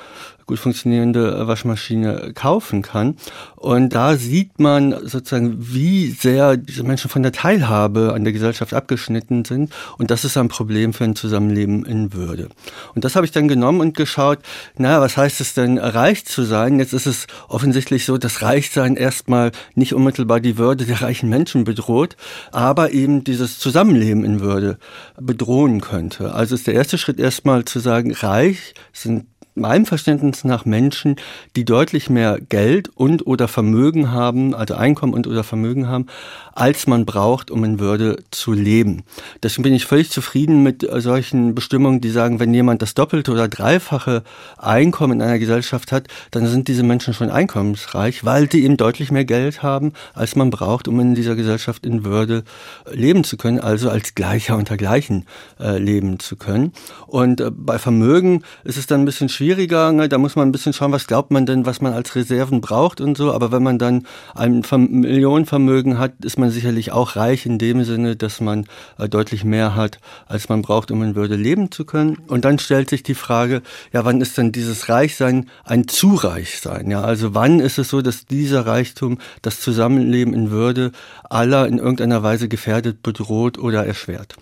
gut 0.46 0.58
funktionierende 0.58 1.46
Waschmaschine 1.46 2.32
kaufen 2.34 2.82
kann. 2.82 3.16
Und 3.56 3.94
da 3.94 4.16
sieht 4.16 4.60
man 4.60 4.92
sozusagen, 5.06 5.56
wie 5.58 6.10
sehr 6.10 6.56
diese 6.56 6.84
Menschen 6.84 7.10
von 7.10 7.22
der 7.22 7.32
Teilhabe 7.32 8.12
an 8.14 8.22
der 8.22 8.32
Gesellschaft 8.32 8.72
abgeschnitten 8.72 9.44
sind. 9.44 9.72
Und 9.98 10.10
das 10.10 10.24
ist 10.24 10.36
ein 10.36 10.48
Problem 10.48 10.92
für 10.92 11.04
ein 11.04 11.16
Zusammenleben 11.16 11.84
in 11.84 12.12
Würde. 12.12 12.48
Und 12.94 13.04
das 13.04 13.16
habe 13.16 13.26
ich 13.26 13.32
dann 13.32 13.48
genommen 13.48 13.80
und 13.80 13.96
geschaut, 13.96 14.38
naja, 14.78 15.00
was 15.00 15.16
heißt 15.16 15.40
es 15.40 15.54
denn, 15.54 15.78
reich 15.78 16.24
zu 16.24 16.44
sein? 16.44 16.78
Jetzt 16.78 16.92
ist 16.92 17.06
es 17.06 17.26
offensichtlich 17.48 18.04
so, 18.04 18.16
dass 18.16 18.42
Reichsein 18.42 18.96
erstmal 18.96 19.50
nicht 19.74 19.94
unmittelbar 19.94 20.38
die 20.38 20.58
Würde 20.58 20.84
der 20.84 21.02
reichen 21.02 21.28
Menschen 21.28 21.64
bedroht, 21.64 22.16
aber 22.52 22.92
eben 22.92 23.24
dieses 23.24 23.58
Zusammenleben 23.58 24.24
in 24.24 24.40
Würde 24.40 24.78
bedrohen 25.20 25.80
könnte. 25.80 26.34
Also 26.34 26.54
ist 26.54 26.68
der 26.68 26.74
erste 26.74 26.98
Schritt 26.98 27.18
erstmal 27.18 27.64
zu 27.64 27.80
sagen, 27.80 28.12
reich 28.12 28.74
sind 28.92 29.26
meinem 29.56 29.86
Verständnis 29.86 30.44
nach 30.44 30.64
Menschen, 30.64 31.16
die 31.56 31.64
deutlich 31.64 32.10
mehr 32.10 32.38
Geld 32.40 32.90
und 32.94 33.26
oder 33.26 33.48
Vermögen 33.48 34.12
haben, 34.12 34.54
also 34.54 34.74
Einkommen 34.74 35.14
und 35.14 35.26
oder 35.26 35.44
Vermögen 35.44 35.88
haben, 35.88 36.06
als 36.54 36.86
man 36.86 37.04
braucht, 37.04 37.50
um 37.50 37.64
in 37.64 37.80
Würde 37.80 38.22
zu 38.30 38.52
leben. 38.52 39.02
Deswegen 39.42 39.64
bin 39.64 39.74
ich 39.74 39.86
völlig 39.86 40.10
zufrieden 40.10 40.62
mit 40.62 40.84
äh, 40.84 41.00
solchen 41.00 41.54
Bestimmungen, 41.54 42.00
die 42.00 42.10
sagen, 42.10 42.40
wenn 42.40 42.52
jemand 42.52 42.82
das 42.82 42.94
doppelte 42.94 43.32
oder 43.32 43.48
dreifache 43.48 44.22
Einkommen 44.58 45.20
in 45.20 45.22
einer 45.22 45.38
Gesellschaft 45.38 45.92
hat, 45.92 46.08
dann 46.30 46.46
sind 46.46 46.68
diese 46.68 46.82
Menschen 46.82 47.14
schon 47.14 47.30
einkommensreich, 47.30 48.24
weil 48.24 48.50
sie 48.50 48.64
eben 48.64 48.76
deutlich 48.76 49.10
mehr 49.10 49.24
Geld 49.24 49.62
haben, 49.62 49.92
als 50.14 50.36
man 50.36 50.50
braucht, 50.50 50.88
um 50.88 51.00
in 51.00 51.14
dieser 51.14 51.34
Gesellschaft 51.34 51.86
in 51.86 52.04
Würde 52.04 52.44
leben 52.90 53.24
zu 53.24 53.36
können, 53.36 53.60
also 53.60 53.90
als 53.90 54.14
Gleicher 54.14 54.56
unter 54.56 54.76
Gleichen 54.76 55.26
äh, 55.58 55.78
leben 55.78 56.18
zu 56.18 56.36
können. 56.36 56.72
Und 57.06 57.40
äh, 57.40 57.50
bei 57.50 57.78
Vermögen 57.78 58.42
ist 58.64 58.76
es 58.76 58.86
dann 58.86 59.02
ein 59.02 59.06
bisschen 59.06 59.28
schwierig, 59.28 59.45
schwieriger. 59.46 59.92
Ne? 59.92 60.08
Da 60.08 60.18
muss 60.18 60.34
man 60.34 60.48
ein 60.48 60.52
bisschen 60.52 60.72
schauen, 60.72 60.90
was 60.90 61.06
glaubt 61.06 61.30
man 61.30 61.46
denn, 61.46 61.66
was 61.66 61.80
man 61.80 61.92
als 61.92 62.16
Reserven 62.16 62.60
braucht 62.60 63.00
und 63.00 63.16
so. 63.16 63.32
Aber 63.32 63.52
wenn 63.52 63.62
man 63.62 63.78
dann 63.78 64.04
ein 64.34 64.64
Millionenvermögen 64.70 65.98
hat, 65.98 66.24
ist 66.24 66.36
man 66.36 66.50
sicherlich 66.50 66.90
auch 66.90 67.14
reich 67.14 67.46
in 67.46 67.58
dem 67.58 67.84
Sinne, 67.84 68.16
dass 68.16 68.40
man 68.40 68.66
äh, 68.98 69.08
deutlich 69.08 69.44
mehr 69.44 69.76
hat, 69.76 70.00
als 70.26 70.48
man 70.48 70.62
braucht, 70.62 70.90
um 70.90 71.00
in 71.04 71.14
Würde 71.14 71.36
leben 71.36 71.70
zu 71.70 71.84
können. 71.84 72.18
Und 72.26 72.44
dann 72.44 72.58
stellt 72.58 72.90
sich 72.90 73.04
die 73.04 73.14
Frage, 73.14 73.62
ja, 73.92 74.04
wann 74.04 74.20
ist 74.20 74.36
denn 74.36 74.50
dieses 74.50 74.88
Reichsein 74.88 75.48
ein 75.64 75.86
Zureichsein? 75.86 76.90
Ja, 76.90 77.02
also 77.02 77.34
wann 77.34 77.60
ist 77.60 77.78
es 77.78 77.88
so, 77.88 78.02
dass 78.02 78.26
dieser 78.26 78.66
Reichtum 78.66 79.18
das 79.42 79.60
Zusammenleben 79.60 80.34
in 80.34 80.50
Würde 80.50 80.90
aller 81.30 81.68
in 81.68 81.78
irgendeiner 81.78 82.24
Weise 82.24 82.48
gefährdet, 82.48 83.00
bedroht 83.04 83.58
oder 83.58 83.86
erschwert? 83.86 84.34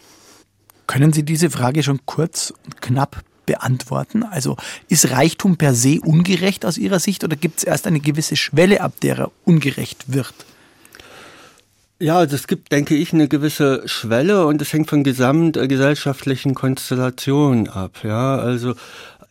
Können 0.86 1.12
Sie 1.12 1.24
diese 1.24 1.50
Frage 1.50 1.82
schon 1.82 2.00
kurz 2.06 2.52
und 2.64 2.80
knapp 2.80 3.22
beantworten? 3.46 4.22
Also 4.22 4.56
ist 4.88 5.10
Reichtum 5.10 5.56
per 5.56 5.74
se 5.74 6.00
ungerecht 6.00 6.64
aus 6.64 6.78
Ihrer 6.78 6.98
Sicht 6.98 7.24
oder 7.24 7.36
gibt 7.36 7.58
es 7.58 7.64
erst 7.64 7.86
eine 7.86 8.00
gewisse 8.00 8.36
Schwelle, 8.36 8.80
ab 8.80 8.92
der 9.02 9.18
er 9.18 9.30
ungerecht 9.44 10.04
wird? 10.08 10.34
Ja, 12.00 12.18
also 12.18 12.34
es 12.34 12.48
gibt, 12.48 12.72
denke 12.72 12.96
ich, 12.96 13.12
eine 13.12 13.28
gewisse 13.28 13.86
Schwelle 13.86 14.46
und 14.46 14.60
es 14.60 14.72
hängt 14.72 14.90
von 14.90 15.04
gesamtgesellschaftlichen 15.04 16.54
Konstellationen 16.54 17.68
ab. 17.68 18.00
Ja, 18.02 18.36
also 18.36 18.74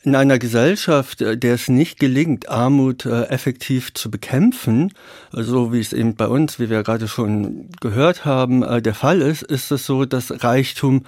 in 0.04 0.16
einer 0.16 0.38
Gesellschaft, 0.38 1.22
äh, 1.22 1.38
der 1.38 1.56
es 1.56 1.70
nicht 1.70 1.98
gelingt, 1.98 2.50
Armut 2.50 3.06
äh, 3.06 3.24
effektiv 3.24 3.94
zu 3.94 4.12
bekämpfen, 4.12 4.92
so 5.32 5.72
wie 5.72 5.80
es 5.80 5.94
eben 5.94 6.16
bei 6.16 6.28
uns, 6.28 6.60
wie 6.60 6.70
wir 6.70 6.84
gerade 6.84 7.08
schon 7.08 7.70
gehört 7.80 8.26
haben, 8.26 8.64
äh, 8.64 8.82
der 8.82 8.96
Fall 8.96 9.22
ist, 9.22 9.44
ist 9.44 9.72
es 9.72 9.86
so, 9.86 10.06
dass 10.06 10.44
Reichtum 10.44 11.06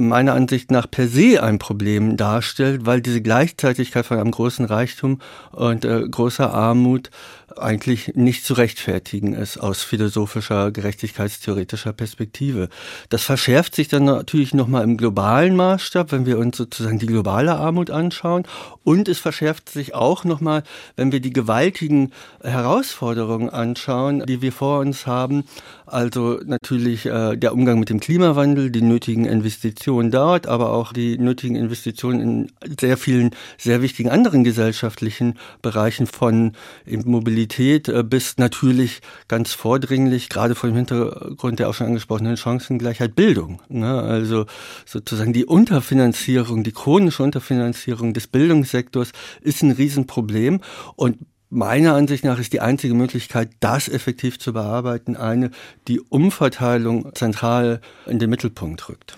meiner 0.00 0.34
Ansicht 0.34 0.70
nach 0.70 0.90
per 0.90 1.08
se 1.08 1.42
ein 1.42 1.58
Problem 1.58 2.16
darstellt, 2.16 2.84
weil 2.84 3.00
diese 3.00 3.22
Gleichzeitigkeit 3.22 4.04
von 4.04 4.18
einem 4.18 4.32
großen 4.32 4.64
Reichtum 4.64 5.20
und 5.52 5.86
großer 6.10 6.52
Armut 6.52 7.10
eigentlich 7.56 8.12
nicht 8.14 8.44
zu 8.44 8.54
rechtfertigen 8.54 9.32
ist 9.32 9.58
aus 9.58 9.82
philosophischer, 9.82 10.70
gerechtigkeitstheoretischer 10.70 11.92
Perspektive. 11.92 12.68
Das 13.08 13.22
verschärft 13.22 13.74
sich 13.74 13.88
dann 13.88 14.04
natürlich 14.04 14.54
nochmal 14.54 14.84
im 14.84 14.96
globalen 14.96 15.56
Maßstab, 15.56 16.12
wenn 16.12 16.26
wir 16.26 16.38
uns 16.38 16.56
sozusagen 16.56 16.98
die 16.98 17.06
globale 17.06 17.56
Armut 17.56 17.90
anschauen. 17.90 18.44
Und 18.84 19.08
es 19.08 19.18
verschärft 19.18 19.70
sich 19.70 19.94
auch 19.94 20.24
nochmal, 20.24 20.62
wenn 20.96 21.12
wir 21.12 21.20
die 21.20 21.32
gewaltigen 21.32 22.12
Herausforderungen 22.42 23.50
anschauen, 23.50 24.24
die 24.26 24.42
wir 24.42 24.52
vor 24.52 24.80
uns 24.80 25.06
haben. 25.06 25.44
Also 25.86 26.40
natürlich 26.44 27.06
äh, 27.06 27.36
der 27.36 27.54
Umgang 27.54 27.78
mit 27.78 27.88
dem 27.88 28.00
Klimawandel, 28.00 28.70
die 28.70 28.82
nötigen 28.82 29.24
Investitionen 29.24 30.10
dort, 30.10 30.46
aber 30.46 30.72
auch 30.72 30.92
die 30.92 31.18
nötigen 31.18 31.56
Investitionen 31.56 32.20
in 32.20 32.76
sehr 32.78 32.98
vielen, 32.98 33.30
sehr 33.56 33.80
wichtigen 33.80 34.10
anderen 34.10 34.44
gesellschaftlichen 34.44 35.38
Bereichen 35.62 36.06
von 36.06 36.52
Mobilität 36.86 37.37
Mobilität 37.38 37.88
äh, 37.88 38.02
bis 38.02 38.36
natürlich 38.36 39.00
ganz 39.28 39.52
vordringlich, 39.52 40.28
gerade 40.28 40.56
vor 40.56 40.68
dem 40.68 40.76
Hintergrund 40.76 41.60
der 41.60 41.68
auch 41.68 41.74
schon 41.74 41.86
angesprochenen 41.86 42.36
Chancengleichheit, 42.36 43.14
Bildung. 43.14 43.60
Ne? 43.68 44.02
Also 44.02 44.46
sozusagen 44.84 45.32
die 45.32 45.44
Unterfinanzierung, 45.44 46.64
die 46.64 46.72
chronische 46.72 47.22
Unterfinanzierung 47.22 48.12
des 48.12 48.26
Bildungssektors 48.26 49.12
ist 49.40 49.62
ein 49.62 49.70
Riesenproblem 49.70 50.60
und 50.96 51.18
Meiner 51.50 51.94
Ansicht 51.94 52.24
nach 52.24 52.38
ist 52.38 52.52
die 52.52 52.60
einzige 52.60 52.92
Möglichkeit, 52.92 53.48
das 53.60 53.88
effektiv 53.88 54.38
zu 54.38 54.52
bearbeiten, 54.52 55.16
eine, 55.16 55.50
die 55.88 55.98
Umverteilung 55.98 57.14
zentral 57.14 57.80
in 58.04 58.18
den 58.18 58.28
Mittelpunkt 58.28 58.86
rückt. 58.90 59.16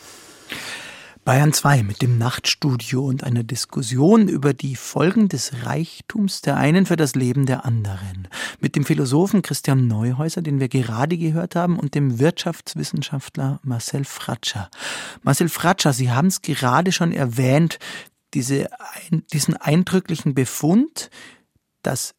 Bayern 1.23 1.53
2 1.53 1.83
mit 1.83 2.01
dem 2.01 2.17
Nachtstudio 2.17 3.05
und 3.07 3.25
einer 3.25 3.43
Diskussion 3.43 4.27
über 4.27 4.55
die 4.55 4.75
Folgen 4.75 5.29
des 5.29 5.65
Reichtums 5.67 6.41
der 6.41 6.57
einen 6.57 6.87
für 6.87 6.97
das 6.97 7.15
Leben 7.15 7.45
der 7.45 7.67
anderen. 7.67 8.27
Mit 8.59 8.75
dem 8.75 8.87
Philosophen 8.87 9.43
Christian 9.43 9.87
Neuhäuser, 9.87 10.41
den 10.41 10.61
wir 10.61 10.69
gerade 10.69 11.19
gehört 11.19 11.57
haben, 11.57 11.79
und 11.79 11.95
dem 11.95 12.19
Wirtschaftswissenschaftler 12.19 13.61
Marcel 13.63 14.05
Fratscher. 14.05 14.71
Marcel 15.23 15.51
Fratscher, 15.51 15.93
Sie 15.93 16.11
haben 16.11 16.29
es 16.29 16.41
gerade 16.41 16.91
schon 16.91 17.13
erwähnt, 17.13 17.79
diese, 18.33 18.71
diesen 19.33 19.57
eindrücklichen 19.57 20.35
Befund, 20.35 21.11
dass 21.83 22.15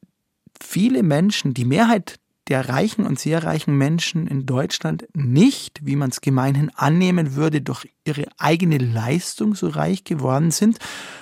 viele 0.61 1.01
Menschen, 1.01 1.55
die 1.55 1.65
Mehrheit 1.65 2.19
der 2.51 2.67
reichen 2.67 3.05
und 3.05 3.17
sehr 3.17 3.45
reichen 3.45 3.77
Menschen 3.77 4.27
in 4.27 4.45
Deutschland 4.45 5.07
nicht, 5.13 5.85
wie 5.85 5.95
man 5.95 6.09
es 6.09 6.19
gemeinhin 6.19 6.69
annehmen 6.75 7.35
würde, 7.35 7.61
durch 7.61 7.87
ihre 8.03 8.25
eigene 8.37 8.77
Leistung 8.77 9.55
so 9.55 9.69
reich 9.69 10.03
geworden 10.03 10.51
sind, 10.51 10.77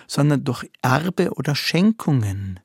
sondern 0.07 0.43
durch 0.43 0.65
Erbe 0.81 1.29
oder 1.36 1.53
Schenkungen. 1.53 2.59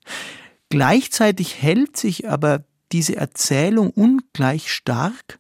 Gleichzeitig 0.71 1.61
hält 1.61 1.99
sich 1.99 2.27
aber 2.27 2.65
diese 2.91 3.17
Erzählung 3.17 3.91
ungleich 3.91 4.73
stark, 4.73 5.39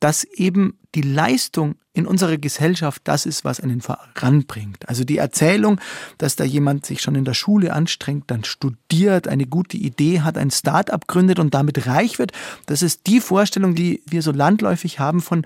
dass 0.00 0.24
eben 0.24 0.78
die 0.94 1.02
Leistung 1.02 1.76
in 1.92 2.06
unserer 2.06 2.38
Gesellschaft 2.38 3.02
das 3.04 3.26
ist, 3.26 3.44
was 3.44 3.60
einen 3.60 3.80
voranbringt. 3.80 4.88
Also 4.88 5.04
die 5.04 5.18
Erzählung, 5.18 5.80
dass 6.16 6.36
da 6.36 6.44
jemand 6.44 6.86
sich 6.86 7.02
schon 7.02 7.16
in 7.16 7.24
der 7.24 7.34
Schule 7.34 7.72
anstrengt, 7.72 8.30
dann 8.30 8.44
studiert, 8.44 9.26
eine 9.26 9.46
gute 9.46 9.76
Idee 9.76 10.20
hat, 10.20 10.38
ein 10.38 10.50
Start-up 10.50 11.08
gründet 11.08 11.38
und 11.40 11.54
damit 11.54 11.86
reich 11.86 12.18
wird, 12.18 12.32
das 12.66 12.82
ist 12.82 13.06
die 13.06 13.20
Vorstellung, 13.20 13.74
die 13.74 14.02
wir 14.06 14.22
so 14.22 14.30
landläufig 14.30 15.00
haben 15.00 15.20
von 15.20 15.44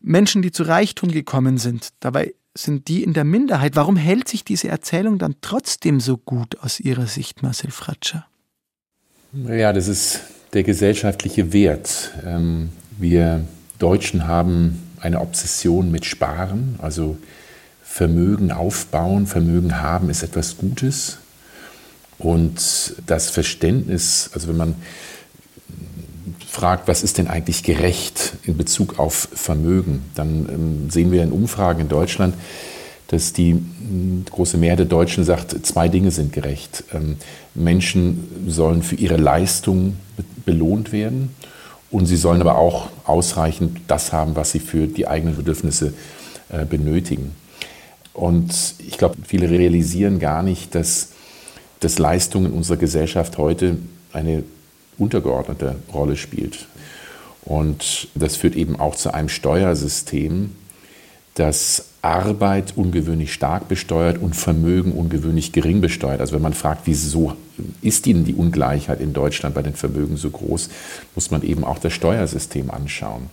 Menschen, 0.00 0.42
die 0.42 0.52
zu 0.52 0.64
Reichtum 0.64 1.10
gekommen 1.10 1.58
sind. 1.58 1.90
Dabei 2.00 2.34
sind 2.56 2.88
die 2.88 3.02
in 3.02 3.14
der 3.14 3.24
Minderheit. 3.24 3.76
Warum 3.76 3.96
hält 3.96 4.28
sich 4.28 4.44
diese 4.44 4.68
Erzählung 4.68 5.18
dann 5.18 5.36
trotzdem 5.40 6.00
so 6.00 6.16
gut 6.16 6.58
aus 6.60 6.78
Ihrer 6.80 7.06
Sicht, 7.06 7.42
Marcel 7.42 7.70
Fratscher? 7.70 8.26
Ja, 9.32 9.72
das 9.72 9.88
ist 9.88 10.20
der 10.52 10.62
gesellschaftliche 10.62 11.52
Wert. 11.52 12.12
Ähm, 12.24 12.70
wir 12.96 13.44
Deutschen 13.84 14.26
haben 14.26 14.80
eine 14.98 15.20
Obsession 15.20 15.90
mit 15.90 16.06
Sparen, 16.06 16.76
also 16.80 17.18
Vermögen 17.82 18.50
aufbauen, 18.50 19.26
Vermögen 19.26 19.82
haben 19.82 20.08
ist 20.08 20.22
etwas 20.22 20.56
Gutes. 20.56 21.18
Und 22.18 22.94
das 23.06 23.28
Verständnis, 23.28 24.30
also 24.32 24.48
wenn 24.48 24.56
man 24.56 24.74
fragt, 26.48 26.88
was 26.88 27.02
ist 27.02 27.18
denn 27.18 27.28
eigentlich 27.28 27.62
gerecht 27.62 28.38
in 28.44 28.56
Bezug 28.56 28.98
auf 28.98 29.28
Vermögen, 29.34 30.02
dann 30.14 30.48
ähm, 30.48 30.90
sehen 30.90 31.12
wir 31.12 31.22
in 31.22 31.30
Umfragen 31.30 31.82
in 31.82 31.88
Deutschland, 31.90 32.34
dass 33.08 33.34
die 33.34 33.62
große 34.30 34.56
Mehrheit 34.56 34.78
der 34.78 34.86
Deutschen 34.86 35.24
sagt, 35.24 35.66
zwei 35.66 35.88
Dinge 35.88 36.10
sind 36.10 36.32
gerecht. 36.32 36.84
Ähm, 36.94 37.16
Menschen 37.54 38.46
sollen 38.48 38.82
für 38.82 38.94
ihre 38.94 39.18
Leistung 39.18 39.96
belohnt 40.46 40.90
werden 40.90 41.34
und 41.94 42.06
sie 42.06 42.16
sollen 42.16 42.40
aber 42.40 42.58
auch 42.58 42.88
ausreichend 43.04 43.82
das 43.86 44.12
haben, 44.12 44.34
was 44.34 44.50
sie 44.50 44.58
für 44.58 44.88
die 44.88 45.06
eigenen 45.06 45.36
Bedürfnisse 45.36 45.94
äh, 46.48 46.64
benötigen. 46.64 47.36
Und 48.12 48.74
ich 48.80 48.98
glaube, 48.98 49.14
viele 49.24 49.48
realisieren 49.48 50.18
gar 50.18 50.42
nicht, 50.42 50.74
dass, 50.74 51.10
dass 51.78 52.00
Leistung 52.00 52.46
in 52.46 52.50
unserer 52.50 52.78
Gesellschaft 52.78 53.38
heute 53.38 53.78
eine 54.12 54.42
untergeordnete 54.98 55.76
Rolle 55.92 56.16
spielt. 56.16 56.66
Und 57.44 58.08
das 58.16 58.34
führt 58.34 58.56
eben 58.56 58.80
auch 58.80 58.96
zu 58.96 59.14
einem 59.14 59.28
Steuersystem, 59.28 60.50
das 61.36 61.84
Arbeit 62.04 62.74
ungewöhnlich 62.76 63.32
stark 63.32 63.68
besteuert 63.68 64.18
und 64.18 64.36
Vermögen 64.36 64.92
ungewöhnlich 64.92 65.52
gering 65.52 65.80
besteuert. 65.80 66.20
Also 66.20 66.34
wenn 66.34 66.42
man 66.42 66.52
fragt, 66.52 66.82
wieso 66.84 67.34
ist 67.80 68.06
Ihnen 68.06 68.24
die 68.24 68.34
Ungleichheit 68.34 69.00
in 69.00 69.12
Deutschland 69.12 69.54
bei 69.54 69.62
den 69.62 69.74
Vermögen 69.74 70.16
so 70.16 70.30
groß, 70.30 70.68
muss 71.14 71.30
man 71.30 71.42
eben 71.42 71.64
auch 71.64 71.78
das 71.78 71.92
Steuersystem 71.94 72.70
anschauen. 72.70 73.30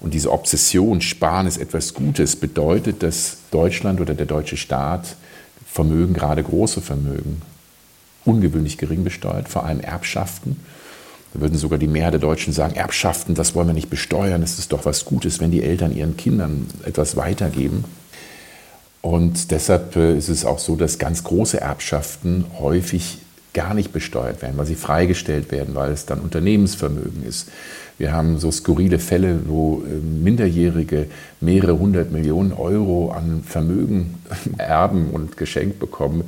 Und 0.00 0.14
diese 0.14 0.32
Obsession, 0.32 1.00
Sparen 1.00 1.46
ist 1.46 1.58
etwas 1.58 1.94
Gutes, 1.94 2.34
bedeutet, 2.34 3.04
dass 3.04 3.36
Deutschland 3.52 4.00
oder 4.00 4.14
der 4.14 4.26
deutsche 4.26 4.56
Staat 4.56 5.16
Vermögen, 5.64 6.12
gerade 6.12 6.42
große 6.42 6.82
Vermögen, 6.82 7.40
ungewöhnlich 8.24 8.78
gering 8.78 9.04
besteuert, 9.04 9.48
vor 9.48 9.64
allem 9.64 9.80
Erbschaften. 9.80 10.56
Da 11.34 11.40
würden 11.40 11.56
sogar 11.56 11.78
die 11.78 11.86
Mehrheit 11.86 12.12
der 12.12 12.20
Deutschen 12.20 12.52
sagen, 12.52 12.74
Erbschaften, 12.74 13.34
das 13.34 13.54
wollen 13.54 13.68
wir 13.68 13.74
nicht 13.74 13.90
besteuern, 13.90 14.42
es 14.42 14.58
ist 14.58 14.72
doch 14.72 14.84
was 14.84 15.04
Gutes, 15.04 15.40
wenn 15.40 15.50
die 15.50 15.62
Eltern 15.62 15.94
ihren 15.94 16.16
Kindern 16.16 16.66
etwas 16.84 17.16
weitergeben. 17.16 17.84
Und 19.00 19.50
deshalb 19.50 19.96
äh, 19.96 20.16
ist 20.16 20.28
es 20.28 20.44
auch 20.44 20.58
so, 20.58 20.76
dass 20.76 20.98
ganz 20.98 21.24
große 21.24 21.60
Erbschaften 21.60 22.44
häufig 22.58 23.18
gar 23.52 23.74
nicht 23.74 23.92
besteuert 23.92 24.40
werden, 24.40 24.56
weil 24.56 24.66
sie 24.66 24.76
freigestellt 24.76 25.50
werden, 25.50 25.74
weil 25.74 25.90
es 25.90 26.06
dann 26.06 26.20
Unternehmensvermögen 26.20 27.24
ist. 27.26 27.48
Wir 27.98 28.12
haben 28.12 28.38
so 28.38 28.50
skurrile 28.50 28.98
Fälle, 28.98 29.40
wo 29.46 29.82
äh, 29.84 29.94
Minderjährige 29.94 31.06
mehrere 31.40 31.78
hundert 31.78 32.12
Millionen 32.12 32.52
Euro 32.52 33.10
an 33.10 33.42
Vermögen 33.44 34.22
erben 34.58 35.10
und 35.10 35.36
geschenkt 35.36 35.78
bekommen 35.78 36.24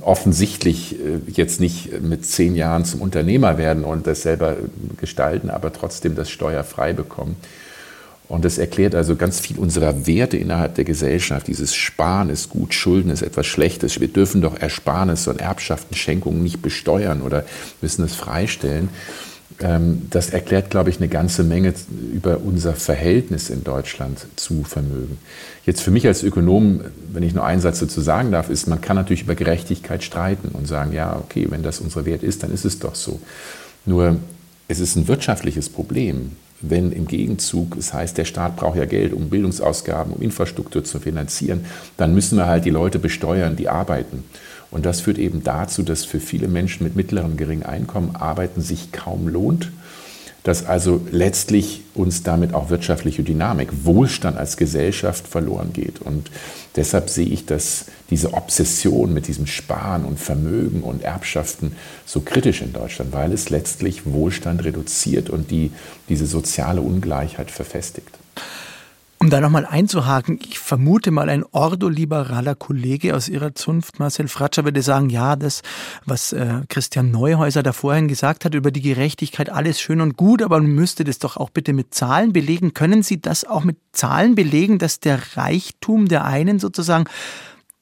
offensichtlich 0.00 0.94
äh, 0.94 1.20
jetzt 1.30 1.60
nicht 1.60 2.00
mit 2.00 2.24
zehn 2.24 2.54
Jahren 2.54 2.84
zum 2.84 3.00
Unternehmer 3.00 3.58
werden 3.58 3.84
und 3.84 4.06
das 4.06 4.22
selber 4.22 4.56
gestalten, 4.98 5.50
aber 5.50 5.72
trotzdem 5.72 6.14
das 6.14 6.30
steuerfrei 6.30 6.92
bekommen. 6.92 7.36
Und 8.28 8.44
das 8.44 8.58
erklärt 8.58 8.94
also 8.94 9.16
ganz 9.16 9.40
viel 9.40 9.58
unserer 9.58 10.06
Werte 10.06 10.36
innerhalb 10.36 10.74
der 10.74 10.84
Gesellschaft. 10.84 11.46
Dieses 11.46 11.74
Sparen 11.74 12.28
ist 12.28 12.50
gut, 12.50 12.74
Schulden 12.74 13.10
ist 13.10 13.22
etwas 13.22 13.46
Schlechtes. 13.46 14.00
Wir 14.00 14.08
dürfen 14.08 14.42
doch 14.42 14.60
Ersparnisse 14.60 15.30
und 15.30 15.40
Erbschaften, 15.40 15.96
Schenkungen 15.96 16.42
nicht 16.42 16.60
besteuern 16.60 17.22
oder 17.22 17.44
müssen 17.80 18.04
es 18.04 18.14
freistellen. 18.14 18.90
Ähm, 19.60 20.02
das 20.10 20.30
erklärt, 20.30 20.70
glaube 20.70 20.90
ich, 20.90 20.98
eine 20.98 21.08
ganze 21.08 21.42
Menge 21.42 21.74
über 22.12 22.38
unser 22.38 22.74
Verhältnis 22.74 23.50
in 23.50 23.64
Deutschland 23.64 24.26
zu 24.36 24.62
Vermögen. 24.62 25.18
Jetzt 25.66 25.80
für 25.80 25.90
mich 25.90 26.06
als 26.06 26.22
Ökonom, 26.22 26.80
wenn 27.12 27.22
ich 27.22 27.34
nur 27.34 27.44
einen 27.44 27.60
Satz 27.60 27.80
dazu 27.80 28.00
sagen 28.00 28.30
darf, 28.30 28.50
ist, 28.50 28.68
man 28.68 28.80
kann 28.80 28.96
natürlich 28.96 29.22
über 29.22 29.34
Gerechtigkeit 29.34 30.04
streiten 30.04 30.48
und 30.52 30.68
sagen, 30.68 30.92
ja, 30.92 31.16
okay, 31.16 31.46
wenn 31.50 31.62
das 31.62 31.80
unser 31.80 32.06
Wert 32.06 32.22
ist, 32.22 32.42
dann 32.42 32.52
ist 32.52 32.64
es 32.64 32.78
doch 32.78 32.94
so. 32.94 33.20
Nur 33.84 34.16
es 34.68 34.80
ist 34.80 34.96
ein 34.96 35.08
wirtschaftliches 35.08 35.68
Problem, 35.68 36.32
wenn 36.60 36.92
im 36.92 37.06
Gegenzug, 37.06 37.76
es 37.76 37.92
heißt, 37.92 38.18
der 38.18 38.24
Staat 38.24 38.56
braucht 38.56 38.76
ja 38.76 38.84
Geld, 38.84 39.12
um 39.12 39.30
Bildungsausgaben, 39.30 40.12
um 40.12 40.22
Infrastruktur 40.22 40.84
zu 40.84 40.98
finanzieren, 40.98 41.64
dann 41.96 42.14
müssen 42.14 42.36
wir 42.36 42.46
halt 42.46 42.64
die 42.64 42.70
Leute 42.70 42.98
besteuern, 42.98 43.56
die 43.56 43.68
arbeiten. 43.68 44.24
Und 44.70 44.84
das 44.84 45.00
führt 45.00 45.18
eben 45.18 45.42
dazu, 45.42 45.82
dass 45.82 46.04
für 46.04 46.20
viele 46.20 46.48
Menschen 46.48 46.84
mit 46.84 46.94
mittlerem 46.96 47.36
geringen 47.36 47.62
Einkommen 47.62 48.14
Arbeiten 48.16 48.60
sich 48.60 48.92
kaum 48.92 49.28
lohnt 49.28 49.70
dass 50.48 50.64
also 50.64 51.02
letztlich 51.10 51.82
uns 51.94 52.22
damit 52.22 52.54
auch 52.54 52.70
wirtschaftliche 52.70 53.22
Dynamik, 53.22 53.68
Wohlstand 53.84 54.38
als 54.38 54.56
Gesellschaft 54.56 55.28
verloren 55.28 55.74
geht. 55.74 56.00
Und 56.00 56.30
deshalb 56.74 57.10
sehe 57.10 57.26
ich, 57.26 57.44
dass 57.44 57.84
diese 58.08 58.32
Obsession 58.32 59.12
mit 59.12 59.26
diesem 59.26 59.46
Sparen 59.46 60.06
und 60.06 60.18
Vermögen 60.18 60.82
und 60.82 61.02
Erbschaften 61.02 61.72
so 62.06 62.20
kritisch 62.20 62.62
in 62.62 62.72
Deutschland, 62.72 63.12
weil 63.12 63.32
es 63.32 63.50
letztlich 63.50 64.06
Wohlstand 64.06 64.64
reduziert 64.64 65.28
und 65.28 65.50
die, 65.50 65.70
diese 66.08 66.26
soziale 66.26 66.80
Ungleichheit 66.80 67.50
verfestigt. 67.50 68.18
Um 69.20 69.30
da 69.30 69.40
nochmal 69.40 69.66
einzuhaken, 69.66 70.38
ich 70.48 70.60
vermute 70.60 71.10
mal, 71.10 71.28
ein 71.28 71.44
ordoliberaler 71.50 72.54
Kollege 72.54 73.16
aus 73.16 73.28
Ihrer 73.28 73.52
Zunft, 73.52 73.98
Marcel 73.98 74.28
Fratscher, 74.28 74.64
würde 74.64 74.80
sagen, 74.80 75.10
ja, 75.10 75.34
das, 75.34 75.62
was 76.04 76.32
äh, 76.32 76.60
Christian 76.68 77.10
Neuhäuser 77.10 77.64
da 77.64 77.72
vorhin 77.72 78.06
gesagt 78.06 78.44
hat 78.44 78.54
über 78.54 78.70
die 78.70 78.80
Gerechtigkeit, 78.80 79.50
alles 79.50 79.80
schön 79.80 80.00
und 80.00 80.16
gut, 80.16 80.40
aber 80.40 80.60
man 80.60 80.70
müsste 80.70 81.02
das 81.02 81.18
doch 81.18 81.36
auch 81.36 81.50
bitte 81.50 81.72
mit 81.72 81.94
Zahlen 81.94 82.32
belegen. 82.32 82.74
Können 82.74 83.02
Sie 83.02 83.20
das 83.20 83.44
auch 83.44 83.64
mit 83.64 83.78
Zahlen 83.90 84.36
belegen, 84.36 84.78
dass 84.78 85.00
der 85.00 85.20
Reichtum 85.36 86.06
der 86.06 86.24
einen 86.24 86.60
sozusagen 86.60 87.06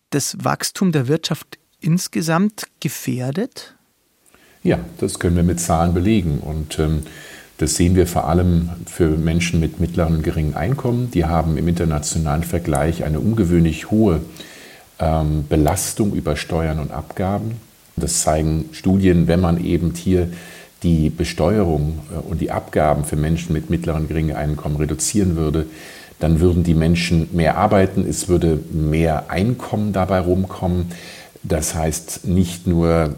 das 0.08 0.38
Wachstum 0.42 0.90
der 0.90 1.06
Wirtschaft 1.06 1.58
insgesamt 1.80 2.68
gefährdet? 2.80 3.76
Ja, 4.62 4.78
das 4.98 5.18
können 5.18 5.36
wir 5.36 5.42
mit 5.42 5.60
Zahlen 5.60 5.92
belegen. 5.92 6.38
Und 6.38 6.78
ähm, 6.78 7.02
das 7.58 7.76
sehen 7.76 7.96
wir 7.96 8.06
vor 8.06 8.28
allem 8.28 8.70
für 8.86 9.08
Menschen 9.08 9.60
mit 9.60 9.80
mittleren 9.80 10.16
und 10.16 10.22
geringen 10.22 10.54
Einkommen. 10.54 11.10
Die 11.12 11.24
haben 11.24 11.56
im 11.56 11.68
internationalen 11.68 12.44
Vergleich 12.44 13.04
eine 13.04 13.18
ungewöhnlich 13.18 13.90
hohe 13.90 14.20
ähm, 14.98 15.46
Belastung 15.48 16.12
über 16.12 16.36
Steuern 16.36 16.78
und 16.78 16.90
Abgaben. 16.90 17.52
Das 17.96 18.20
zeigen 18.20 18.66
Studien, 18.72 19.26
wenn 19.26 19.40
man 19.40 19.62
eben 19.62 19.94
hier 19.94 20.28
die 20.82 21.08
Besteuerung 21.08 22.00
äh, 22.12 22.18
und 22.28 22.42
die 22.42 22.50
Abgaben 22.50 23.04
für 23.04 23.16
Menschen 23.16 23.54
mit 23.54 23.70
mittleren 23.70 24.02
und 24.02 24.08
geringen 24.08 24.36
Einkommen 24.36 24.76
reduzieren 24.76 25.36
würde, 25.36 25.66
dann 26.18 26.40
würden 26.40 26.62
die 26.62 26.74
Menschen 26.74 27.28
mehr 27.32 27.56
arbeiten, 27.56 28.06
es 28.08 28.28
würde 28.28 28.60
mehr 28.70 29.30
Einkommen 29.30 29.92
dabei 29.92 30.20
rumkommen. 30.20 30.86
Das 31.42 31.74
heißt, 31.74 32.26
nicht 32.26 32.66
nur 32.66 33.14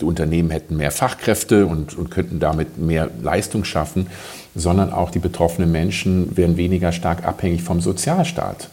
die 0.00 0.04
Unternehmen 0.04 0.50
hätten 0.50 0.76
mehr 0.76 0.90
Fachkräfte 0.90 1.66
und, 1.66 1.96
und 1.96 2.10
könnten 2.10 2.40
damit 2.40 2.78
mehr 2.78 3.10
Leistung 3.22 3.64
schaffen, 3.64 4.06
sondern 4.54 4.92
auch 4.92 5.10
die 5.10 5.18
betroffenen 5.18 5.72
Menschen 5.72 6.36
wären 6.36 6.56
weniger 6.56 6.92
stark 6.92 7.24
abhängig 7.26 7.62
vom 7.62 7.80
Sozialstaat. 7.80 8.68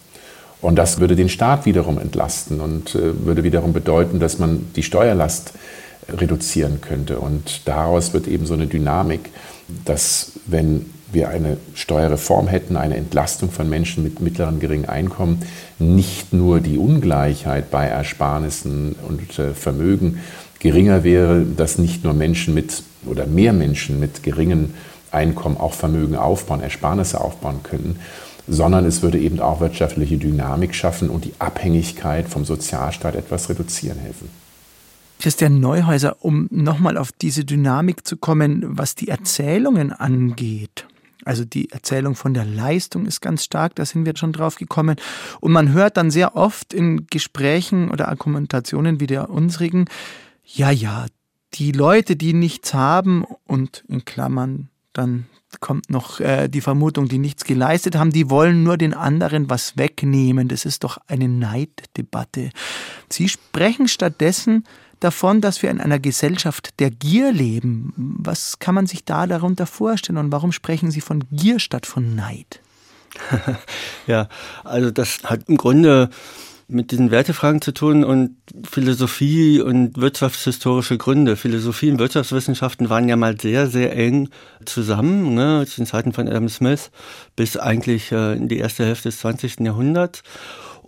Und 0.62 0.78
das 0.78 1.00
würde 1.00 1.16
den 1.16 1.30
Staat 1.30 1.66
wiederum 1.66 2.00
entlasten 2.00 2.60
und 2.60 2.96
äh, 2.96 3.26
würde 3.26 3.44
wiederum 3.44 3.74
bedeuten, 3.74 4.20
dass 4.20 4.40
man 4.40 4.68
die 4.76 4.84
Steuerlast 4.84 5.54
reduzieren 6.10 6.82
könnte. 6.82 7.20
Und 7.20 7.68
daraus 7.68 8.14
wird 8.14 8.28
eben 8.28 8.46
so 8.46 8.54
eine 8.54 8.68
Dynamik, 8.68 9.30
dass 9.86 10.34
wenn 10.46 10.88
wir 11.12 11.30
eine 11.30 11.58
Steuerreform 11.74 12.48
hätten, 12.48 12.78
eine 12.78 12.98
Entlastung 12.98 13.52
von 13.52 13.70
Menschen 13.70 14.04
mit 14.04 14.22
mittleren 14.22 14.60
geringen 14.60 14.86
Einkommen, 14.86 15.42
nicht 15.80 16.34
nur 16.34 16.60
die 16.60 16.78
Ungleichheit 16.78 17.72
bei 17.72 17.86
Ersparnissen 17.88 18.96
und 19.08 19.40
äh, 19.40 19.54
Vermögen 19.54 20.20
geringer 20.66 21.04
wäre, 21.04 21.46
dass 21.46 21.78
nicht 21.78 22.04
nur 22.04 22.16
Menschen 22.16 22.56
mit 22.56 22.82
oder 23.06 23.28
mehr 23.28 23.54
Menschen 23.54 24.00
mit 24.00 24.24
geringen 24.24 24.74
Einkommen 25.12 25.58
auch 25.58 25.74
Vermögen 25.74 26.16
aufbauen, 26.16 26.60
Ersparnisse 26.60 27.22
aufbauen 27.22 27.60
könnten, 27.62 28.00
sondern 28.48 28.84
es 28.84 29.04
würde 29.04 29.20
eben 29.20 29.40
auch 29.40 29.60
wirtschaftliche 29.60 30.18
Dynamik 30.18 30.74
schaffen 30.74 31.12
und 31.12 31.24
die 31.24 31.34
Abhängigkeit 31.38 32.28
vom 32.28 32.46
Sozialstaat 32.46 33.14
etwas 33.16 33.48
reduzieren 33.48 34.00
helfen. 34.00 34.28
Christian 35.20 35.60
Neuhäuser, 35.60 36.18
um 36.22 36.48
nochmal 36.50 36.98
auf 36.98 37.12
diese 37.12 37.46
Dynamik 37.46 38.08
zu 38.08 38.18
kommen, 38.18 38.64
was 38.66 38.96
die 38.96 39.10
Erzählungen 39.10 39.94
angeht. 39.94 40.88
Also 41.26 41.46
die 41.46 41.72
Erzählung 41.72 42.16
von 42.16 42.34
der 42.34 42.46
Leistung 42.46 43.06
ist 43.06 43.22
ganz 43.22 43.44
stark, 43.44 43.76
da 43.76 43.86
sind 43.86 44.08
wir 44.08 44.18
schon 44.18 44.34
drauf 44.34 44.56
gekommen. 44.56 44.96
Und 45.42 45.52
man 45.52 45.74
hört 45.74 45.98
dann 45.98 46.10
sehr 46.10 46.36
oft 46.36 46.74
in 46.74 47.06
Gesprächen 47.08 47.92
oder 47.92 48.08
Argumentationen 48.08 49.00
wie 49.00 49.08
der 49.08 49.30
unsrigen, 49.30 49.86
ja, 50.46 50.72
ja, 50.72 51.06
die 51.54 51.72
Leute, 51.72 52.16
die 52.16 52.34
nichts 52.34 52.74
haben 52.74 53.26
und 53.46 53.84
in 53.88 54.06
Klammern 54.06 54.70
dann 54.94 55.26
kommt 55.60 55.90
noch 55.90 56.20
äh, 56.20 56.48
die 56.48 56.62
Vermutung, 56.62 57.08
die 57.08 57.18
nichts 57.18 57.44
geleistet 57.44 57.96
haben, 57.96 58.12
die 58.12 58.30
wollen 58.30 58.64
nur 58.64 58.78
den 58.78 58.94
anderen 58.94 59.50
was 59.50 59.78
wegnehmen. 59.78 60.48
Das 60.48 60.66
ist 60.66 60.84
doch 60.84 60.98
eine 61.08 61.28
Neiddebatte. 61.28 62.50
Sie 63.10 63.30
sprechen 63.30 63.88
stattdessen 63.88 64.66
davon, 65.00 65.42
dass 65.42 65.62
wir 65.62 65.70
in 65.70 65.82
einer 65.82 66.00
Gesellschaft 66.00 66.80
der 66.80 66.92
Gier 66.92 67.32
leben. 67.32 67.94
Was 67.96 68.60
kann 68.60 68.76
man 68.76 68.88
sich 68.88 69.06
da 69.06 69.28
darunter 69.28 69.66
vorstellen 69.66 70.18
und 70.18 70.32
warum 70.32 70.52
sprechen 70.52 70.92
Sie 70.92 71.02
von 71.02 71.24
Gier 71.32 71.60
statt 71.60 71.86
von 71.86 72.16
Neid? 72.16 72.62
ja, 74.08 74.28
also 74.64 74.92
das 74.92 75.24
hat 75.24 75.48
im 75.48 75.58
Grunde 75.58 76.10
mit 76.68 76.92
diesen 76.92 77.12
Wertefragen 77.12 77.62
zu 77.62 77.74
tun 77.74 78.04
und 78.04 78.38
Philosophie 78.70 79.62
und 79.62 79.98
wirtschaftshistorische 79.98 80.98
Gründe. 80.98 81.36
Philosophie 81.36 81.92
und 81.92 82.00
Wirtschaftswissenschaften 82.00 82.90
waren 82.90 83.08
ja 83.08 83.16
mal 83.16 83.40
sehr, 83.40 83.68
sehr 83.68 83.96
eng 83.96 84.30
zusammen, 84.66 85.36
ne, 85.36 85.66
zu 85.68 85.78
den 85.78 85.86
Zeiten 85.86 86.14
von 86.14 86.28
Adam 86.28 86.50
Smith 86.50 86.92
bis 87.36 87.58
eigentlich 87.58 88.12
äh, 88.12 88.34
in 88.34 88.48
die 88.48 88.58
erste 88.58 88.86
Hälfte 88.86 89.10
des 89.10 89.20
20. 89.20 89.60
Jahrhunderts. 89.60 90.24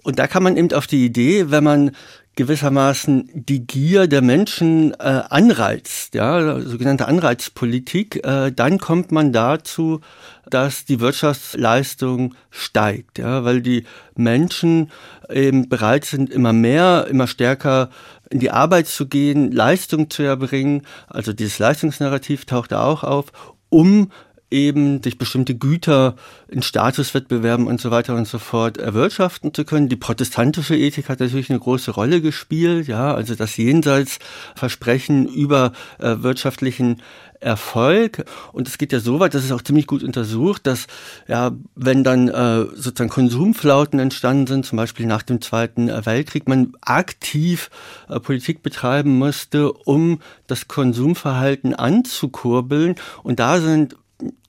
Und 0.04 0.20
da 0.20 0.28
kann 0.28 0.44
man 0.44 0.58
eben 0.58 0.72
auf 0.74 0.88
die 0.88 1.06
Idee, 1.06 1.52
wenn 1.52 1.64
man 1.64 1.92
gewissermaßen 2.38 3.30
die 3.34 3.66
Gier 3.66 4.08
der 4.08 4.22
Menschen 4.22 4.94
äh, 4.94 5.24
anreizt, 5.30 6.14
ja, 6.14 6.62
sogenannte 6.62 7.08
Anreizpolitik, 7.08 8.24
äh, 8.24 8.52
dann 8.52 8.78
kommt 8.78 9.12
man 9.12 9.34
dazu, 9.34 10.02
dass 10.50 10.86
die 10.86 11.00
Wirtschaftsleistung 11.00 12.36
steigt, 12.50 13.18
ja, 13.20 13.44
weil 13.44 13.62
die 13.62 13.86
Menschen 14.16 14.92
eben 15.30 15.70
bereit 15.70 16.06
sind, 16.06 16.30
immer 16.30 16.54
mehr, 16.54 17.08
immer 17.10 17.28
stärker 17.28 17.90
in 18.30 18.40
die 18.40 18.52
Arbeit 18.52 18.88
zu 18.88 19.08
gehen, 19.08 19.52
Leistung 19.52 20.10
zu 20.10 20.24
erbringen. 20.24 20.82
Also 21.08 21.34
dieses 21.34 21.60
Leistungsnarrativ 21.60 22.46
taucht 22.46 22.72
da 22.72 22.84
auch 22.84 23.04
auf, 23.04 23.32
um 23.70 24.12
eben 24.50 25.04
sich 25.04 25.18
bestimmte 25.18 25.56
Güter 25.56 26.16
in 26.48 26.62
Statuswettbewerben 26.62 27.68
und 27.68 27.82
so 27.82 27.92
weiter 27.92 28.16
und 28.16 28.28
so 28.28 28.40
fort 28.40 28.78
erwirtschaften 28.78 29.54
zu 29.54 29.66
können. 29.66 29.90
Die 29.90 29.98
protestantische 29.98 30.76
Ethik 30.78 31.10
hat 31.10 31.20
natürlich 31.20 31.50
eine 31.50 31.60
große 31.60 31.92
Rolle 31.92 32.22
gespielt, 32.22 32.88
ja, 32.88 33.14
also 33.14 33.36
das 33.36 33.58
Jenseitsversprechen 33.58 35.28
über 35.28 35.74
äh, 36.00 36.16
wirtschaftlichen 36.20 37.02
Erfolg. 37.40 38.26
Und 38.54 38.68
es 38.68 38.78
geht 38.78 38.92
ja 38.92 39.00
so 39.00 39.20
weit, 39.20 39.34
das 39.34 39.44
ist 39.44 39.52
auch 39.52 39.62
ziemlich 39.62 39.88
gut 39.88 40.04
untersucht, 40.04 40.68
dass 40.68 40.88
ja, 41.28 41.52
wenn 41.76 42.04
dann 42.04 42.28
äh, 42.28 42.66
sozusagen 42.76 43.10
Konsumflauten 43.10 44.00
entstanden 44.00 44.48
sind, 44.48 44.66
zum 44.66 44.78
Beispiel 44.78 45.06
nach 45.06 45.24
dem 45.24 45.42
Zweiten 45.42 45.88
Weltkrieg, 45.88 46.48
man 46.48 46.74
aktiv 46.82 47.70
äh, 48.10 48.20
Politik 48.20 48.64
betreiben 48.64 49.18
musste, 49.18 49.72
um 49.72 50.20
das 50.48 50.68
Konsumverhalten 50.68 51.74
anzukurbeln. 51.74 52.96
Und 53.24 53.40
da 53.40 53.60
sind 53.60 53.96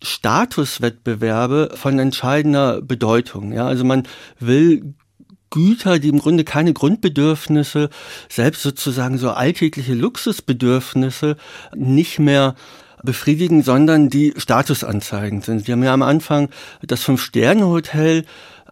Statuswettbewerbe 0.03 1.70
von 1.74 1.98
entscheidender 1.98 2.81
Bedeutung. 2.81 3.53
Ja, 3.53 3.66
also 3.66 3.85
man 3.85 4.05
will 4.38 4.94
Güter, 5.51 5.99
die 5.99 6.09
im 6.09 6.19
Grunde 6.19 6.45
keine 6.45 6.73
Grundbedürfnisse, 6.73 7.91
selbst 8.29 8.63
sozusagen 8.63 9.19
so 9.19 9.31
alltägliche 9.31 9.95
Luxusbedürfnisse 9.95 11.37
nicht 11.75 12.19
mehr 12.19 12.55
befriedigen, 13.03 13.63
sondern 13.63 14.11
die 14.11 14.35
statusanzeigend 14.37 15.45
sind. 15.45 15.67
Wir 15.67 15.73
haben 15.73 15.85
ja 15.85 15.95
am 15.95 16.03
Anfang 16.03 16.49
das 16.83 17.03
Fünf-Sterne-Hotel 17.03 18.25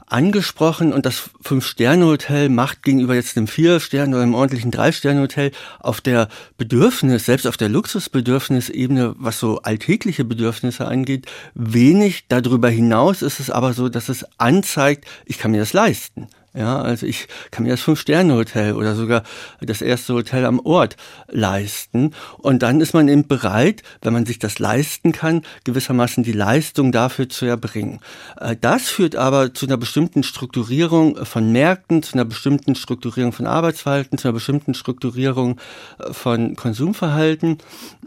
angesprochen 0.08 0.92
und 0.92 1.04
das 1.04 1.30
Fünf-Sterne-Hotel 1.42 2.48
macht 2.48 2.82
gegenüber 2.82 3.14
jetzt 3.14 3.36
dem 3.36 3.48
Vier-Sterne- 3.48 4.14
oder 4.14 4.22
einem 4.22 4.34
ordentlichen 4.34 4.70
Drei-Sterne-Hotel 4.70 5.50
auf 5.80 6.00
der 6.00 6.28
Bedürfnis, 6.56 7.26
selbst 7.26 7.46
auf 7.46 7.56
der 7.56 7.68
Luxusbedürfnisebene, 7.68 9.14
was 9.18 9.40
so 9.40 9.62
alltägliche 9.62 10.24
Bedürfnisse 10.24 10.86
angeht, 10.86 11.26
wenig. 11.54 12.26
Darüber 12.28 12.68
hinaus 12.68 13.22
ist 13.22 13.40
es 13.40 13.50
aber 13.50 13.72
so, 13.72 13.88
dass 13.88 14.08
es 14.08 14.24
anzeigt, 14.38 15.06
ich 15.24 15.38
kann 15.38 15.50
mir 15.50 15.60
das 15.60 15.72
leisten. 15.72 16.28
Ja, 16.56 16.80
also 16.80 17.04
ich 17.04 17.28
kann 17.50 17.64
mir 17.64 17.70
das 17.70 17.82
Fünf-Sterne-Hotel 17.82 18.72
oder 18.72 18.94
sogar 18.94 19.24
das 19.60 19.82
erste 19.82 20.14
Hotel 20.14 20.46
am 20.46 20.58
Ort 20.60 20.96
leisten. 21.28 22.14
Und 22.38 22.62
dann 22.62 22.80
ist 22.80 22.94
man 22.94 23.08
eben 23.08 23.28
bereit, 23.28 23.82
wenn 24.00 24.14
man 24.14 24.24
sich 24.24 24.38
das 24.38 24.58
leisten 24.58 25.12
kann, 25.12 25.42
gewissermaßen 25.64 26.24
die 26.24 26.32
Leistung 26.32 26.92
dafür 26.92 27.28
zu 27.28 27.44
erbringen. 27.44 28.00
Äh, 28.40 28.56
das 28.58 28.88
führt 28.88 29.16
aber 29.16 29.52
zu 29.52 29.66
einer 29.66 29.76
bestimmten 29.76 30.22
Strukturierung 30.22 31.26
von 31.26 31.52
Märkten, 31.52 32.02
zu 32.02 32.14
einer 32.14 32.24
bestimmten 32.24 32.74
Strukturierung 32.74 33.32
von 33.32 33.46
Arbeitsverhalten, 33.46 34.16
zu 34.16 34.28
einer 34.28 34.34
bestimmten 34.34 34.72
Strukturierung 34.72 35.60
äh, 35.98 36.14
von 36.14 36.56
Konsumverhalten, 36.56 37.58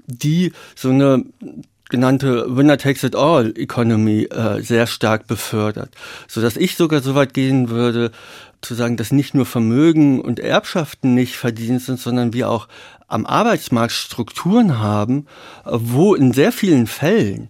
die 0.08 0.54
so 0.76 0.90
eine 0.90 1.24
genannte 1.89 2.56
Winner 2.56 2.78
takes 2.78 3.04
it 3.04 3.15
all 3.15 3.54
Economy 3.58 4.23
äh, 4.25 4.62
sehr 4.62 4.88
stark 4.88 5.28
befördert, 5.28 5.93
so 6.28 6.41
dass 6.41 6.56
ich 6.56 6.75
sogar 6.75 7.02
so 7.02 7.15
weit 7.15 7.34
gehen 7.34 7.69
würde 7.69 8.12
zu 8.62 8.75
sagen, 8.75 8.97
dass 8.97 9.12
nicht 9.12 9.34
nur 9.34 9.45
Vermögen 9.45 10.21
und 10.21 10.39
Erbschaften 10.39 11.13
nicht 11.13 11.36
verdient 11.36 11.82
sind, 11.82 11.99
sondern 11.99 12.34
wir 12.34 12.49
auch 12.49 12.67
am 13.08 13.25
Arbeitsmarkt 13.25 13.91
Strukturen 13.91 14.80
haben, 14.80 15.25
wo 15.65 16.13
in 16.13 16.32
sehr 16.32 16.52
vielen 16.52 16.88
Fällen 16.88 17.49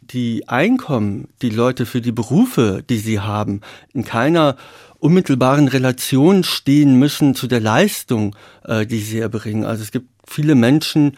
die 0.00 0.48
Einkommen, 0.48 1.28
die 1.42 1.50
Leute 1.50 1.86
für 1.86 2.00
die 2.00 2.12
Berufe, 2.12 2.82
die 2.88 2.98
sie 2.98 3.20
haben, 3.20 3.60
in 3.92 4.04
keiner 4.04 4.56
unmittelbaren 4.98 5.68
Relation 5.68 6.42
stehen 6.42 6.98
müssen 6.98 7.34
zu 7.34 7.46
der 7.46 7.60
Leistung, 7.60 8.34
äh, 8.64 8.86
die 8.86 9.00
sie 9.00 9.18
erbringen. 9.18 9.64
Also 9.64 9.82
es 9.82 9.92
gibt 9.92 10.08
viele 10.26 10.54
Menschen, 10.54 11.16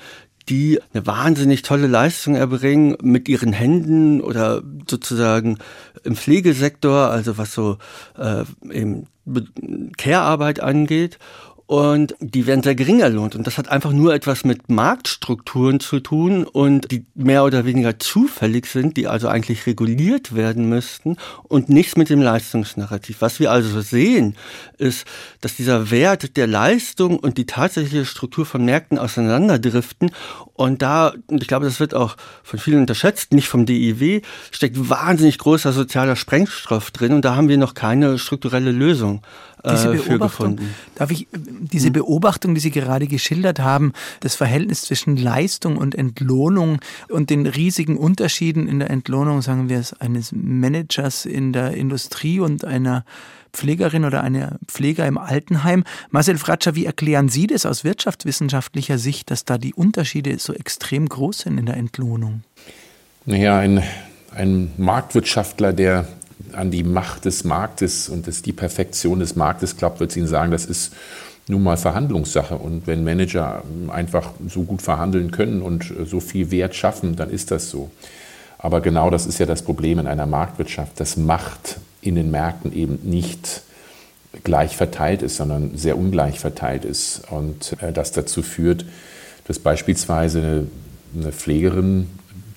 die 0.48 0.80
eine 0.92 1.06
wahnsinnig 1.06 1.62
tolle 1.62 1.86
Leistung 1.86 2.34
erbringen 2.34 2.96
mit 3.02 3.28
ihren 3.28 3.52
Händen 3.52 4.20
oder 4.20 4.62
sozusagen 4.88 5.58
im 6.04 6.16
Pflegesektor, 6.16 7.10
also 7.10 7.38
was 7.38 7.52
so 7.52 7.78
äh, 8.18 8.44
eben 8.72 9.06
Care-Arbeit 9.96 10.60
angeht 10.60 11.18
und 11.68 12.14
die 12.20 12.46
werden 12.46 12.62
sehr 12.62 12.74
gering 12.74 13.00
erlohnt. 13.00 13.36
Und 13.36 13.46
das 13.46 13.58
hat 13.58 13.68
einfach 13.68 13.92
nur 13.92 14.14
etwas 14.14 14.42
mit 14.42 14.70
Marktstrukturen 14.70 15.80
zu 15.80 16.00
tun 16.00 16.44
und 16.44 16.90
die 16.90 17.04
mehr 17.14 17.44
oder 17.44 17.66
weniger 17.66 17.98
zufällig 17.98 18.64
sind, 18.64 18.96
die 18.96 19.06
also 19.06 19.28
eigentlich 19.28 19.66
reguliert 19.66 20.34
werden 20.34 20.70
müssten 20.70 21.18
und 21.42 21.68
nichts 21.68 21.98
mit 21.98 22.08
dem 22.08 22.22
Leistungsnarrativ. 22.22 23.20
Was 23.20 23.38
wir 23.38 23.52
also 23.52 23.82
sehen, 23.82 24.34
ist, 24.78 25.06
dass 25.42 25.56
dieser 25.56 25.90
Wert 25.90 26.38
der 26.38 26.46
Leistung 26.46 27.18
und 27.18 27.36
die 27.36 27.44
tatsächliche 27.44 28.06
Struktur 28.06 28.46
von 28.46 28.64
Märkten 28.64 28.96
auseinanderdriften. 28.96 30.10
Und 30.54 30.80
da, 30.80 31.12
und 31.26 31.42
ich 31.42 31.48
glaube, 31.48 31.66
das 31.66 31.80
wird 31.80 31.92
auch 31.92 32.16
von 32.44 32.58
vielen 32.58 32.80
unterschätzt, 32.80 33.34
nicht 33.34 33.48
vom 33.48 33.66
DIW, 33.66 34.22
steckt 34.52 34.88
wahnsinnig 34.88 35.36
großer 35.36 35.74
sozialer 35.74 36.16
Sprengstoff 36.16 36.92
drin 36.92 37.12
und 37.12 37.26
da 37.26 37.36
haben 37.36 37.50
wir 37.50 37.58
noch 37.58 37.74
keine 37.74 38.16
strukturelle 38.16 38.72
Lösung 38.72 39.20
diese 39.64 39.94
äh, 39.94 39.96
Beobachtung, 39.96 40.58
darf 40.94 41.10
ich, 41.10 41.26
diese 41.32 41.86
hm. 41.86 41.92
Beobachtung, 41.94 42.54
die 42.54 42.60
Sie 42.60 42.70
gerade 42.70 43.06
geschildert 43.06 43.60
haben, 43.60 43.92
das 44.20 44.34
Verhältnis 44.34 44.82
zwischen 44.82 45.16
Leistung 45.16 45.76
und 45.76 45.94
Entlohnung 45.94 46.80
und 47.08 47.30
den 47.30 47.46
riesigen 47.46 47.96
Unterschieden 47.96 48.68
in 48.68 48.78
der 48.78 48.90
Entlohnung, 48.90 49.42
sagen 49.42 49.68
wir 49.68 49.78
es, 49.78 49.92
eines 49.94 50.32
Managers 50.32 51.24
in 51.24 51.52
der 51.52 51.72
Industrie 51.72 52.40
und 52.40 52.64
einer 52.64 53.04
Pflegerin 53.52 54.04
oder 54.04 54.22
einer 54.22 54.58
Pfleger 54.66 55.06
im 55.06 55.18
Altenheim. 55.18 55.84
Marcel 56.10 56.38
Fratscher, 56.38 56.74
wie 56.74 56.84
erklären 56.84 57.28
Sie 57.28 57.46
das 57.46 57.66
aus 57.66 57.82
wirtschaftswissenschaftlicher 57.84 58.98
Sicht, 58.98 59.30
dass 59.30 59.44
da 59.44 59.58
die 59.58 59.74
Unterschiede 59.74 60.38
so 60.38 60.52
extrem 60.52 61.08
groß 61.08 61.38
sind 61.38 61.58
in 61.58 61.66
der 61.66 61.76
Entlohnung? 61.76 62.42
Naja, 63.24 63.58
ein, 63.58 63.82
ein 64.34 64.70
Marktwirtschaftler, 64.76 65.72
der 65.72 66.06
an 66.52 66.70
die 66.70 66.84
Macht 66.84 67.24
des 67.24 67.44
Marktes 67.44 68.08
und 68.08 68.26
das, 68.26 68.42
die 68.42 68.52
Perfektion 68.52 69.20
des 69.20 69.36
Marktes 69.36 69.76
glaubt, 69.76 70.00
wird 70.00 70.16
Ihnen 70.16 70.26
sagen, 70.26 70.50
das 70.50 70.66
ist 70.66 70.92
nun 71.48 71.62
mal 71.62 71.76
Verhandlungssache. 71.76 72.56
Und 72.56 72.86
wenn 72.86 73.04
Manager 73.04 73.62
einfach 73.88 74.32
so 74.48 74.62
gut 74.62 74.82
verhandeln 74.82 75.30
können 75.30 75.62
und 75.62 75.92
so 76.04 76.20
viel 76.20 76.50
Wert 76.50 76.74
schaffen, 76.74 77.16
dann 77.16 77.30
ist 77.30 77.50
das 77.50 77.70
so. 77.70 77.90
Aber 78.58 78.80
genau 78.80 79.10
das 79.10 79.26
ist 79.26 79.38
ja 79.38 79.46
das 79.46 79.62
Problem 79.62 79.98
in 79.98 80.06
einer 80.06 80.26
Marktwirtschaft, 80.26 80.98
dass 81.00 81.16
Macht 81.16 81.78
in 82.00 82.16
den 82.16 82.30
Märkten 82.30 82.72
eben 82.72 82.98
nicht 83.02 83.62
gleich 84.44 84.76
verteilt 84.76 85.22
ist, 85.22 85.36
sondern 85.36 85.76
sehr 85.76 85.96
ungleich 85.96 86.38
verteilt 86.38 86.84
ist. 86.84 87.22
Und 87.30 87.76
äh, 87.80 87.92
das 87.92 88.12
dazu 88.12 88.42
führt, 88.42 88.84
dass 89.46 89.58
beispielsweise 89.58 90.66
eine 91.16 91.32
Pflegerin, 91.32 92.08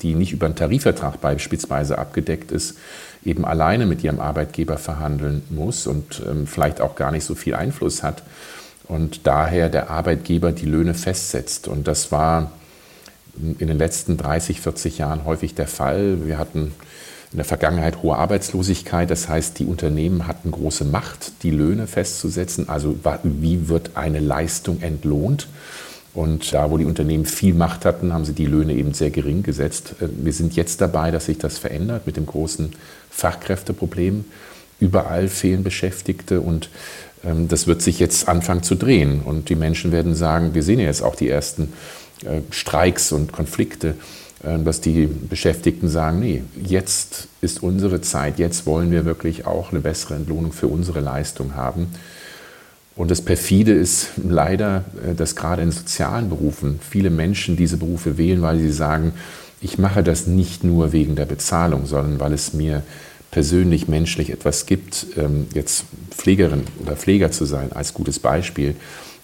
die 0.02 0.16
nicht 0.16 0.34
über 0.34 0.48
einen 0.48 0.56
Tarifvertrag 0.56 1.22
beispielsweise 1.22 1.98
abgedeckt 1.98 2.52
ist, 2.52 2.78
eben 3.24 3.46
alleine 3.46 3.86
mit 3.86 4.04
ihrem 4.04 4.20
Arbeitgeber 4.20 4.78
verhandeln 4.78 5.44
muss 5.50 5.88
und 5.88 6.22
ähm, 6.28 6.48
vielleicht 6.48 6.82
auch 6.82 6.96
gar 6.96 7.12
nicht 7.12 7.24
so 7.24 7.36
viel 7.36 7.56
Einfluss 7.56 8.04
hat 8.04 8.24
und 8.92 9.26
daher 9.26 9.70
der 9.70 9.90
Arbeitgeber 9.90 10.52
die 10.52 10.66
Löhne 10.66 10.94
festsetzt. 10.94 11.70
Und 11.70 11.88
das 11.88 12.12
war 12.12 12.52
in 13.38 13.68
den 13.68 13.78
letzten 13.78 14.18
30, 14.18 14.60
40 14.60 14.98
Jahren 14.98 15.24
häufig 15.24 15.56
der 15.56 15.68
Fall. 15.68 16.28
Wir 16.28 16.38
hatten 16.38 16.74
in 17.32 17.38
der 17.38 17.46
Vergangenheit 17.46 18.04
hohe 18.04 18.18
Arbeitslosigkeit. 18.18 19.10
Das 19.10 19.30
heißt, 19.30 19.60
die 19.60 19.66
Unternehmen 19.66 20.28
hatten 20.28 20.52
große 20.52 20.84
Macht, 20.84 21.44
die 21.44 21.52
Löhne 21.52 21.88
festzusetzen. 21.88 22.68
Also 22.68 22.98
wie 23.24 23.70
wird 23.70 23.92
eine 23.96 24.20
Leistung 24.20 24.82
entlohnt? 24.82 25.48
Und 26.14 26.52
da, 26.54 26.70
wo 26.70 26.78
die 26.78 26.84
Unternehmen 26.84 27.24
viel 27.26 27.54
Macht 27.54 27.86
hatten, 27.86 28.12
haben 28.12 28.26
sie 28.26 28.34
die 28.34 28.46
Löhne 28.46 28.74
eben 28.74 28.94
sehr 28.94 29.12
gering 29.12 29.44
gesetzt. 29.44 29.96
Äh, 30.02 30.08
wir 30.12 30.34
sind 30.34 30.58
jetzt 30.58 30.82
dabei, 30.82 31.10
dass 31.10 31.28
sich 31.28 31.38
das 31.38 31.58
verändert 31.58 32.06
mit 32.06 32.18
dem 32.18 32.26
großen 32.26 32.74
Fachkräfteproblem. 33.12 34.26
Überall 34.80 35.28
fehlen 35.28 35.64
Beschäftigte 35.64 36.42
und 36.42 36.70
ähm, 37.24 37.48
das 37.48 37.68
wird 37.68 37.82
sich 37.82 38.00
jetzt 38.00 38.28
anfangen 38.28 38.64
zu 38.64 38.76
drehen. 38.76 39.22
Und 39.22 39.50
die 39.50 39.56
Menschen 39.56 39.92
werden 39.92 40.16
sagen, 40.16 40.54
wir 40.54 40.64
sehen 40.64 40.80
ja 40.80 40.86
jetzt 40.86 41.04
auch 41.04 41.16
die 41.16 41.30
ersten 41.30 41.74
äh, 42.26 42.42
Streiks 42.50 43.12
und 43.12 43.32
Konflikte, 43.32 43.96
äh, 44.44 44.58
dass 44.60 44.82
die 44.82 45.06
Beschäftigten 45.06 45.88
sagen, 45.88 46.20
nee, 46.20 46.44
jetzt 46.64 47.28
ist 47.42 47.62
unsere 47.64 48.02
Zeit, 48.02 48.40
jetzt 48.40 48.66
wollen 48.66 48.92
wir 48.92 49.06
wirklich 49.06 49.46
auch 49.46 49.72
eine 49.72 49.82
bessere 49.82 50.16
Entlohnung 50.16 50.52
für 50.52 50.68
unsere 50.68 51.00
Leistung 51.00 51.56
haben. 51.56 51.88
Und 52.96 53.10
das 53.10 53.22
Perfide 53.22 53.72
ist 53.72 54.10
leider, 54.24 54.84
äh, 55.06 55.16
dass 55.16 55.36
gerade 55.36 55.62
in 55.62 55.72
sozialen 55.72 56.30
Berufen 56.30 56.80
viele 56.88 57.10
Menschen 57.10 57.56
diese 57.56 57.78
Berufe 57.78 58.18
wählen, 58.18 58.42
weil 58.42 58.60
sie 58.60 58.72
sagen, 58.72 59.14
ich 59.62 59.78
mache 59.78 60.04
das 60.04 60.28
nicht 60.28 60.64
nur 60.64 60.92
wegen 60.92 61.16
der 61.16 61.26
Bezahlung, 61.26 61.86
sondern 61.86 62.20
weil 62.20 62.34
es 62.34 62.54
mir 62.54 62.84
persönlich 63.30 63.88
menschlich 63.88 64.32
etwas 64.32 64.66
gibt. 64.66 65.08
Ähm, 65.18 65.48
jetzt 65.54 65.86
Pflegerin 66.10 66.64
oder 66.82 66.96
Pfleger 66.96 67.32
zu 67.32 67.46
sein 67.46 67.72
als 67.72 67.94
gutes 67.94 68.20
Beispiel, 68.20 68.76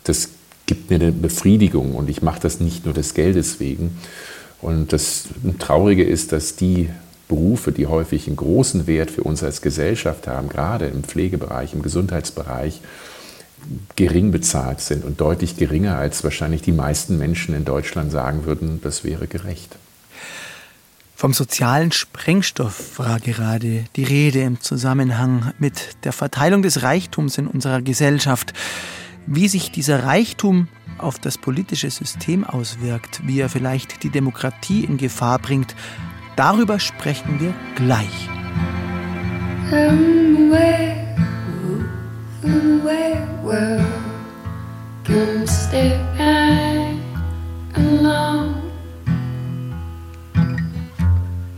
das 0.03 0.29
gibt 0.65 0.89
mir 0.89 0.95
eine 0.97 1.11
Befriedigung 1.11 1.95
und 1.95 2.09
ich 2.09 2.21
mache 2.21 2.39
das 2.39 2.59
nicht 2.59 2.85
nur 2.85 2.93
des 2.93 3.13
Geldes 3.13 3.59
wegen. 3.59 3.97
Und 4.61 4.93
das 4.93 5.25
Traurige 5.59 6.03
ist, 6.03 6.31
dass 6.31 6.55
die 6.55 6.89
Berufe, 7.27 7.71
die 7.71 7.87
häufig 7.87 8.27
einen 8.27 8.37
großen 8.37 8.87
Wert 8.87 9.11
für 9.11 9.23
uns 9.23 9.43
als 9.43 9.61
Gesellschaft 9.61 10.27
haben, 10.27 10.49
gerade 10.49 10.85
im 10.87 11.03
Pflegebereich, 11.03 11.73
im 11.73 11.81
Gesundheitsbereich, 11.81 12.81
gering 13.95 14.31
bezahlt 14.31 14.79
sind 14.79 15.03
und 15.03 15.19
deutlich 15.19 15.57
geringer, 15.57 15.97
als 15.97 16.23
wahrscheinlich 16.23 16.61
die 16.61 16.71
meisten 16.71 17.17
Menschen 17.17 17.53
in 17.53 17.65
Deutschland 17.65 18.11
sagen 18.11 18.45
würden, 18.45 18.79
das 18.81 19.03
wäre 19.03 19.27
gerecht. 19.27 19.75
Vom 21.17 21.33
sozialen 21.33 21.91
Sprengstoff 21.91 22.99
war 22.99 23.19
gerade 23.19 23.85
die 23.95 24.03
Rede 24.03 24.41
im 24.41 24.61
Zusammenhang 24.61 25.51
mit 25.57 25.97
der 26.03 26.13
Verteilung 26.13 26.61
des 26.61 26.83
Reichtums 26.83 27.39
in 27.39 27.47
unserer 27.47 27.81
Gesellschaft. 27.81 28.53
Wie 29.25 29.47
sich 29.47 29.71
dieser 29.71 30.03
Reichtum 30.03 30.67
auf 30.99 31.17
das 31.17 31.39
politische 31.39 31.89
System 31.89 32.43
auswirkt, 32.43 33.21
wie 33.25 33.39
er 33.39 33.49
vielleicht 33.49 34.03
die 34.03 34.11
Demokratie 34.11 34.83
in 34.83 34.97
Gefahr 34.97 35.39
bringt, 35.39 35.75
darüber 36.35 36.79
sprechen 36.79 37.39
wir 37.39 37.55
gleich. 37.73 38.29
Can 45.03 45.47
stay. 45.47 45.97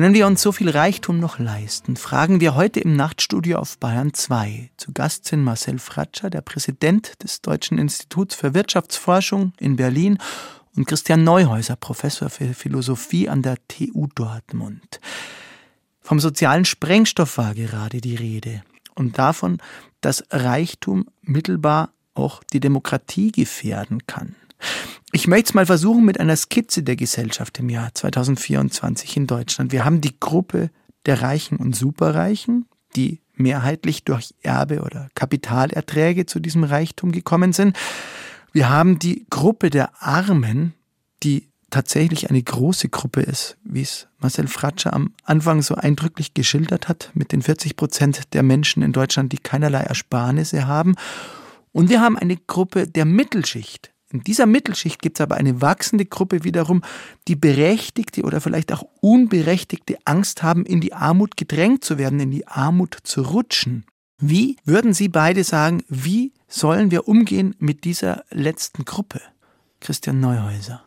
Können 0.00 0.14
wir 0.14 0.26
uns 0.26 0.40
so 0.40 0.50
viel 0.50 0.70
Reichtum 0.70 1.20
noch 1.20 1.38
leisten? 1.38 1.94
Fragen 1.94 2.40
wir 2.40 2.54
heute 2.54 2.80
im 2.80 2.96
Nachtstudio 2.96 3.58
auf 3.58 3.76
Bayern 3.76 4.14
2. 4.14 4.70
Zu 4.78 4.94
Gast 4.94 5.26
sind 5.26 5.44
Marcel 5.44 5.78
Fratscher, 5.78 6.30
der 6.30 6.40
Präsident 6.40 7.22
des 7.22 7.42
Deutschen 7.42 7.76
Instituts 7.76 8.34
für 8.34 8.54
Wirtschaftsforschung 8.54 9.52
in 9.58 9.76
Berlin 9.76 10.16
und 10.74 10.86
Christian 10.86 11.22
Neuhäuser, 11.22 11.76
Professor 11.76 12.30
für 12.30 12.54
Philosophie 12.54 13.28
an 13.28 13.42
der 13.42 13.58
TU 13.68 14.06
Dortmund. 14.14 15.00
Vom 16.00 16.18
sozialen 16.18 16.64
Sprengstoff 16.64 17.36
war 17.36 17.52
gerade 17.52 18.00
die 18.00 18.16
Rede 18.16 18.62
und 18.94 19.18
davon, 19.18 19.58
dass 20.00 20.24
Reichtum 20.30 21.08
mittelbar 21.20 21.92
auch 22.14 22.42
die 22.54 22.60
Demokratie 22.60 23.32
gefährden 23.32 24.06
kann. 24.06 24.34
Ich 25.12 25.26
möchte 25.26 25.50
es 25.50 25.54
mal 25.54 25.66
versuchen 25.66 26.04
mit 26.04 26.20
einer 26.20 26.36
Skizze 26.36 26.82
der 26.82 26.96
Gesellschaft 26.96 27.58
im 27.58 27.68
Jahr 27.68 27.94
2024 27.94 29.16
in 29.16 29.26
Deutschland. 29.26 29.72
Wir 29.72 29.84
haben 29.84 30.00
die 30.00 30.18
Gruppe 30.18 30.70
der 31.06 31.22
Reichen 31.22 31.56
und 31.56 31.74
Superreichen, 31.74 32.66
die 32.94 33.20
mehrheitlich 33.34 34.04
durch 34.04 34.34
Erbe 34.42 34.82
oder 34.82 35.08
Kapitalerträge 35.14 36.26
zu 36.26 36.40
diesem 36.40 36.64
Reichtum 36.64 37.10
gekommen 37.10 37.52
sind. 37.52 37.76
Wir 38.52 38.68
haben 38.68 38.98
die 38.98 39.26
Gruppe 39.30 39.70
der 39.70 39.90
Armen, 40.02 40.74
die 41.22 41.48
tatsächlich 41.70 42.30
eine 42.30 42.42
große 42.42 42.88
Gruppe 42.88 43.22
ist, 43.22 43.56
wie 43.64 43.82
es 43.82 44.08
Marcel 44.18 44.48
Fratscher 44.48 44.92
am 44.92 45.14
Anfang 45.24 45.62
so 45.62 45.76
eindrücklich 45.76 46.34
geschildert 46.34 46.88
hat, 46.88 47.10
mit 47.14 47.32
den 47.32 47.42
40 47.42 47.76
Prozent 47.76 48.34
der 48.34 48.42
Menschen 48.42 48.82
in 48.82 48.92
Deutschland, 48.92 49.32
die 49.32 49.38
keinerlei 49.38 49.80
Ersparnisse 49.80 50.66
haben. 50.66 50.96
Und 51.72 51.88
wir 51.88 52.00
haben 52.00 52.18
eine 52.18 52.36
Gruppe 52.36 52.88
der 52.88 53.04
Mittelschicht. 53.04 53.92
In 54.12 54.20
dieser 54.22 54.46
Mittelschicht 54.46 55.00
gibt 55.00 55.18
es 55.18 55.20
aber 55.22 55.36
eine 55.36 55.60
wachsende 55.60 56.04
Gruppe 56.04 56.42
wiederum, 56.42 56.82
die 57.28 57.36
berechtigte 57.36 58.22
oder 58.22 58.40
vielleicht 58.40 58.72
auch 58.72 58.84
unberechtigte 59.00 59.98
Angst 60.04 60.42
haben, 60.42 60.66
in 60.66 60.80
die 60.80 60.92
Armut 60.92 61.36
gedrängt 61.36 61.84
zu 61.84 61.96
werden, 61.96 62.18
in 62.18 62.30
die 62.30 62.46
Armut 62.46 62.98
zu 63.04 63.22
rutschen. 63.22 63.84
Wie 64.18 64.56
würden 64.64 64.92
Sie 64.92 65.08
beide 65.08 65.44
sagen, 65.44 65.82
wie 65.88 66.32
sollen 66.48 66.90
wir 66.90 67.06
umgehen 67.08 67.54
mit 67.58 67.84
dieser 67.84 68.24
letzten 68.30 68.84
Gruppe? 68.84 69.20
Christian 69.80 70.20
Neuhäuser. 70.20 70.84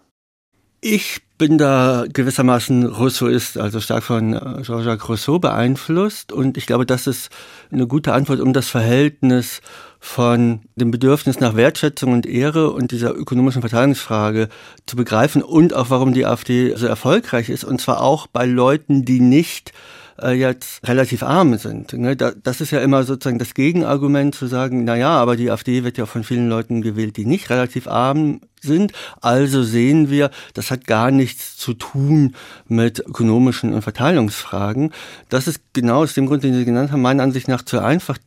Ich 0.81 1.21
bin 1.43 1.57
da 1.57 2.05
gewissermaßen 2.07 2.85
Rousseauist, 2.85 3.57
also 3.57 3.81
stark 3.81 4.03
von 4.03 4.33
äh, 4.33 4.61
Jean-Jacques 4.61 5.09
Rousseau 5.09 5.39
beeinflusst. 5.39 6.31
Und 6.31 6.55
ich 6.55 6.65
glaube, 6.65 6.85
das 6.85 7.05
ist 7.05 7.31
eine 7.69 7.85
gute 7.85 8.13
Antwort, 8.13 8.39
um 8.39 8.53
das 8.53 8.69
Verhältnis 8.69 9.59
von 9.99 10.61
dem 10.77 10.89
Bedürfnis 10.89 11.41
nach 11.41 11.57
Wertschätzung 11.57 12.13
und 12.13 12.25
Ehre 12.25 12.71
und 12.71 12.91
dieser 12.91 13.13
ökonomischen 13.13 13.61
Verteilungsfrage 13.61 14.47
zu 14.85 14.95
begreifen 14.95 15.43
und 15.43 15.73
auch 15.73 15.89
warum 15.89 16.13
die 16.13 16.25
AfD 16.25 16.73
so 16.77 16.87
erfolgreich 16.87 17.49
ist. 17.49 17.65
Und 17.65 17.81
zwar 17.81 18.01
auch 18.01 18.27
bei 18.27 18.45
Leuten, 18.45 19.03
die 19.03 19.19
nicht 19.19 19.73
äh, 20.21 20.31
jetzt 20.31 20.87
relativ 20.87 21.23
arm 21.23 21.57
sind. 21.57 21.93
Ne? 21.93 22.15
Da, 22.15 22.31
das 22.31 22.61
ist 22.61 22.71
ja 22.71 22.79
immer 22.81 23.03
sozusagen 23.03 23.39
das 23.39 23.53
Gegenargument 23.53 24.35
zu 24.35 24.47
sagen, 24.47 24.83
na 24.83 24.95
ja, 24.95 25.09
aber 25.09 25.35
die 25.35 25.49
AfD 25.49 25.83
wird 25.83 25.97
ja 25.97 26.05
von 26.05 26.23
vielen 26.23 26.49
Leuten 26.49 26.81
gewählt, 26.81 27.17
die 27.17 27.25
nicht 27.25 27.49
relativ 27.49 27.87
arm 27.87 28.41
sind. 28.61 28.93
Also 29.21 29.63
sehen 29.63 30.09
wir, 30.09 30.31
das 30.53 30.71
hat 30.71 30.85
gar 30.87 31.11
nichts 31.11 31.57
zu 31.57 31.73
tun 31.73 32.35
mit 32.67 32.99
ökonomischen 32.99 33.73
und 33.73 33.81
Verteilungsfragen. 33.81 34.91
Das 35.29 35.47
ist 35.47 35.59
genau 35.73 36.03
aus 36.03 36.13
dem 36.13 36.27
Grund, 36.27 36.43
den 36.43 36.53
Sie 36.53 36.65
genannt 36.65 36.91
haben, 36.91 37.01
meiner 37.01 37.23
Ansicht 37.23 37.47
nach 37.47 37.63
zu 37.63 37.79
einfach. 37.79 38.17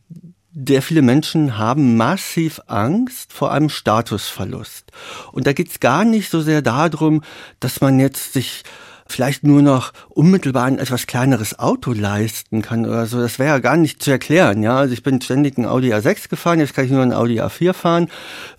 Sehr 0.67 0.81
viele 0.81 1.03
Menschen 1.03 1.59
haben 1.59 1.97
massiv 1.97 2.61
Angst 2.65 3.31
vor 3.31 3.51
einem 3.51 3.69
Statusverlust. 3.69 4.91
Und 5.31 5.45
da 5.45 5.53
geht 5.53 5.69
es 5.69 5.79
gar 5.79 6.03
nicht 6.03 6.31
so 6.31 6.41
sehr 6.41 6.63
darum, 6.63 7.21
dass 7.59 7.79
man 7.79 7.99
jetzt 7.99 8.33
sich 8.33 8.63
vielleicht 9.07 9.43
nur 9.43 9.61
noch 9.61 9.93
unmittelbar 10.09 10.65
ein 10.65 10.79
etwas 10.79 11.07
kleineres 11.07 11.59
Auto 11.59 11.93
leisten 11.93 12.61
kann 12.61 12.85
oder 12.85 13.05
so. 13.05 13.19
Das 13.19 13.39
wäre 13.39 13.49
ja 13.49 13.59
gar 13.59 13.77
nicht 13.77 14.01
zu 14.01 14.11
erklären. 14.11 14.63
Ja, 14.63 14.77
also 14.77 14.93
ich 14.93 15.03
bin 15.03 15.21
ständig 15.21 15.57
ein 15.57 15.65
Audi 15.65 15.93
A6 15.93 16.29
gefahren, 16.29 16.59
jetzt 16.59 16.73
kann 16.73 16.85
ich 16.85 16.91
nur 16.91 17.01
ein 17.01 17.13
Audi 17.13 17.41
A4 17.41 17.73
fahren. 17.73 18.07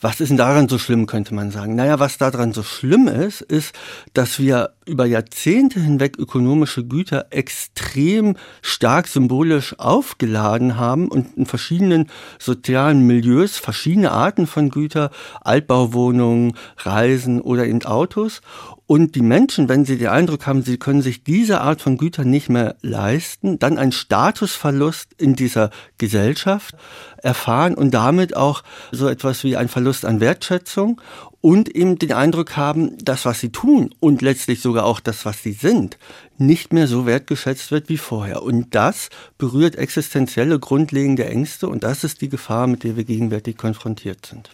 Was 0.01 0.21
ist 0.21 0.29
denn 0.29 0.37
daran 0.37 0.69
so 0.69 0.79
schlimm, 0.79 1.07
könnte 1.07 1.35
man 1.35 1.51
sagen? 1.51 1.75
Naja, 1.75 1.99
was 1.99 2.19
daran 2.19 2.53
so 2.53 2.63
schlimm 2.63 3.09
ist, 3.09 3.41
ist, 3.41 3.75
dass 4.15 4.39
wir 4.39 4.71
über 4.87 5.05
Jahrzehnte 5.05 5.81
hinweg 5.81 6.19
ökonomische 6.19 6.85
Güter 6.85 7.27
extrem 7.31 8.37
stark 8.63 9.07
symbolisch 9.07 9.79
aufgeladen 9.79 10.77
haben 10.77 11.09
und 11.09 11.37
in 11.37 11.47
verschiedenen 11.47 12.09
sozialen 12.39 13.07
Milieus 13.07 13.59
verschiedene 13.59 14.11
Arten 14.11 14.47
von 14.47 14.71
Güter, 14.71 15.11
Altbauwohnungen, 15.43 16.55
Reisen 16.79 17.41
oder 17.41 17.67
in 17.67 17.85
Autos. 17.85 18.41
Und 18.89 19.17
die 19.17 19.23
Menschen, 19.23 19.69
wenn 19.69 19.85
sie 19.85 19.99
den 19.99 20.09
Eindruck 20.09 20.47
haben, 20.47 20.63
sie 20.63 20.79
können 20.79 21.03
sich 21.03 21.23
diese 21.23 21.61
Art 21.61 21.83
von 21.83 21.99
Gütern 21.99 22.31
nicht 22.31 22.49
mehr 22.49 22.75
leisten, 22.81 23.59
dann 23.59 23.77
einen 23.77 23.93
Statusverlust 23.93 25.11
in 25.19 25.37
dieser 25.37 25.69
Gesellschaft 25.99 26.75
erfahren 27.19 27.75
und 27.75 27.93
damit 27.93 28.35
auch 28.35 28.63
so 28.91 29.07
etwas 29.07 29.45
wie 29.45 29.59
ein 29.59 29.69
Verlust 29.69 30.07
an 30.07 30.21
Wertschätzung 30.21 31.03
und 31.43 31.69
eben 31.69 31.99
den 31.99 32.15
Eindruck 32.15 32.57
haben, 32.57 32.97
das, 33.05 33.27
was 33.27 33.41
sie 33.41 33.53
tun 33.53 33.95
und 34.01 34.23
letztlich 34.23 34.63
sogar 34.63 34.87
auch 34.87 35.01
das, 35.01 35.27
was 35.27 35.43
sie 35.43 35.53
sind, 35.53 35.99
nicht 36.39 36.73
mehr 36.73 36.87
so 36.87 37.05
wertgeschätzt 37.05 37.71
wird 37.71 37.91
wie 37.91 37.99
vorher. 37.99 38.43
Und 38.43 38.75
das 38.75 39.11
berührt 39.37 39.77
existenzielle, 39.77 40.59
grundlegende 40.59 41.27
Ängste 41.27 41.69
und 41.69 41.85
das 41.85 42.05
ist 42.05 42.23
die 42.23 42.31
Gefahr, 42.31 42.67
mit 42.67 42.85
der 42.85 42.97
wir 42.97 43.05
gegenwärtig 43.05 43.59
konfrontiert 43.59 44.25
sind. 44.25 44.49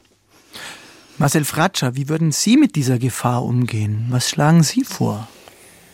Marcel 1.17 1.45
Fratscher, 1.45 1.95
wie 1.95 2.09
würden 2.09 2.33
Sie 2.33 2.57
mit 2.57 2.75
dieser 2.75 2.99
Gefahr 2.99 3.45
umgehen? 3.45 4.07
Was 4.11 4.29
schlagen 4.29 4.65
Sie 4.65 4.83
vor? 4.83 5.29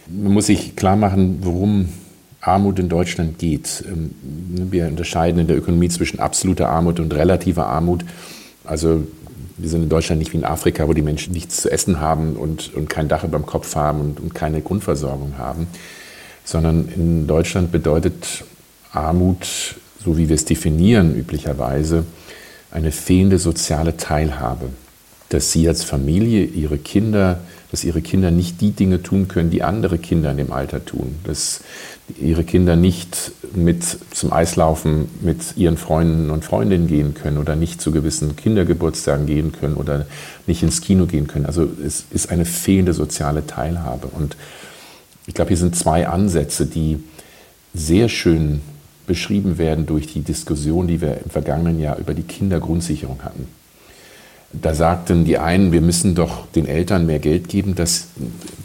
Man 0.09 0.33
muss 0.33 0.47
sich 0.47 0.77
klar 0.77 0.97
machen, 0.97 1.41
worum 1.43 1.91
Armut 2.41 2.79
in 2.79 2.89
Deutschland 2.89 3.39
geht. 3.39 3.85
Ähm, 3.87 4.15
wir 4.23 4.87
unterscheiden 4.87 5.39
in 5.41 5.47
der 5.47 5.59
Ökonomie 5.59 5.91
zwischen 5.91 6.21
absoluter 6.21 6.71
Armut 6.71 7.01
und 7.01 7.13
relativer 7.13 7.67
Armut. 7.67 8.03
Also 8.65 9.07
wir 9.59 9.69
sind 9.69 9.83
in 9.83 9.89
Deutschland 9.91 10.21
nicht 10.21 10.33
wie 10.33 10.39
in 10.39 10.45
Afrika, 10.47 10.89
wo 10.89 10.95
die 10.95 11.03
Menschen 11.03 11.35
nichts 11.35 11.61
zu 11.61 11.71
essen 11.71 12.01
haben 12.01 12.37
und, 12.37 12.73
und 12.75 12.89
kein 12.89 13.09
Dach 13.09 13.23
über 13.23 13.39
dem 13.39 13.45
Kopf 13.45 13.77
haben 13.77 14.01
und, 14.01 14.21
und 14.21 14.35
keine 14.35 14.63
Grundversorgung 14.63 15.37
haben, 15.37 15.67
sondern 16.45 16.89
in 16.89 17.27
Deutschland 17.27 17.73
bedeutet 17.73 18.45
Armut, 18.91 19.77
so 20.03 20.17
wie 20.17 20.31
wir 20.31 20.35
es 20.35 20.47
definieren 20.47 21.15
üblicherweise, 21.15 22.07
eine 22.71 22.91
fehlende 22.91 23.39
soziale 23.39 23.99
Teilhabe 23.99 24.71
dass 25.31 25.53
sie 25.53 25.67
als 25.69 25.85
Familie 25.85 26.45
ihre 26.45 26.77
Kinder, 26.77 27.41
dass 27.71 27.85
ihre 27.85 28.03
Kinder 28.03 28.31
nicht 28.33 28.61
die 28.61 28.73
Dinge 28.73 29.03
tun 29.03 29.29
können, 29.29 29.51
die 29.51 29.63
andere 29.63 29.97
Kinder 29.97 30.33
in 30.33 30.37
dem 30.37 30.53
Alter 30.53 30.85
tun, 30.85 31.15
dass 31.25 31.61
ihre 32.21 32.43
Kinder 32.43 32.75
nicht 32.75 33.31
mit 33.55 33.85
zum 34.13 34.33
Eislaufen 34.33 35.09
mit 35.21 35.57
ihren 35.57 35.77
Freunden 35.77 36.31
und 36.31 36.45
Freundinnen 36.45 36.89
gehen 36.89 37.15
können 37.15 37.39
oder 37.39 37.55
nicht 37.55 37.81
zu 37.81 37.93
gewissen 37.93 38.35
Kindergeburtstagen 38.35 39.27
gehen 39.27 39.53
können 39.53 39.75
oder 39.75 40.07
nicht 40.49 40.65
ins 40.65 40.81
Kino 40.81 41.07
gehen 41.07 41.29
können. 41.29 41.47
Also 41.47 41.69
es 41.87 42.05
ist 42.11 42.31
eine 42.31 42.45
fehlende 42.45 42.93
soziale 42.93 43.47
Teilhabe. 43.47 44.09
Und 44.09 44.37
ich 45.29 45.35
glaube, 45.35 45.51
hier 45.51 45.59
sind 45.59 45.77
zwei 45.77 46.09
Ansätze, 46.09 46.67
die 46.67 46.99
sehr 47.73 48.09
schön 48.09 48.63
beschrieben 49.07 49.59
werden 49.59 49.87
durch 49.87 50.09
die 50.09 50.23
Diskussion, 50.23 50.89
die 50.89 51.01
wir 51.01 51.21
im 51.25 51.31
vergangenen 51.31 51.79
Jahr 51.79 51.99
über 51.99 52.15
die 52.15 52.23
Kindergrundsicherung 52.23 53.23
hatten. 53.23 53.60
Da 54.53 54.75
sagten 54.75 55.25
die 55.25 55.39
einen, 55.39 55.71
wir 55.71 55.81
müssen 55.81 56.17
doch 56.17 56.47
den 56.49 56.67
Eltern 56.67 57.07
mehr 57.07 57.21
Geld 57.21 57.49
geben, 57.49 57.77
dass 57.77 58.09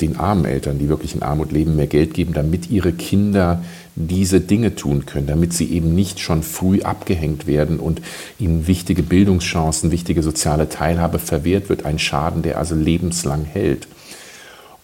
den 0.01 0.17
armen 0.17 0.45
Eltern, 0.45 0.79
die 0.79 0.89
wirklich 0.89 1.13
in 1.13 1.21
Armut 1.21 1.51
leben, 1.51 1.75
mehr 1.75 1.85
Geld 1.85 2.15
geben, 2.15 2.33
damit 2.33 2.71
ihre 2.71 2.91
Kinder 2.91 3.63
diese 3.95 4.41
Dinge 4.41 4.73
tun 4.75 5.05
können, 5.05 5.27
damit 5.27 5.53
sie 5.53 5.71
eben 5.71 5.93
nicht 5.93 6.19
schon 6.19 6.41
früh 6.41 6.81
abgehängt 6.81 7.45
werden 7.45 7.79
und 7.79 8.01
ihnen 8.39 8.65
wichtige 8.65 9.03
Bildungschancen, 9.03 9.91
wichtige 9.91 10.23
soziale 10.23 10.69
Teilhabe 10.69 11.19
verwehrt 11.19 11.69
wird, 11.69 11.85
ein 11.85 11.99
Schaden, 11.99 12.41
der 12.41 12.57
also 12.57 12.73
lebenslang 12.73 13.45
hält. 13.45 13.87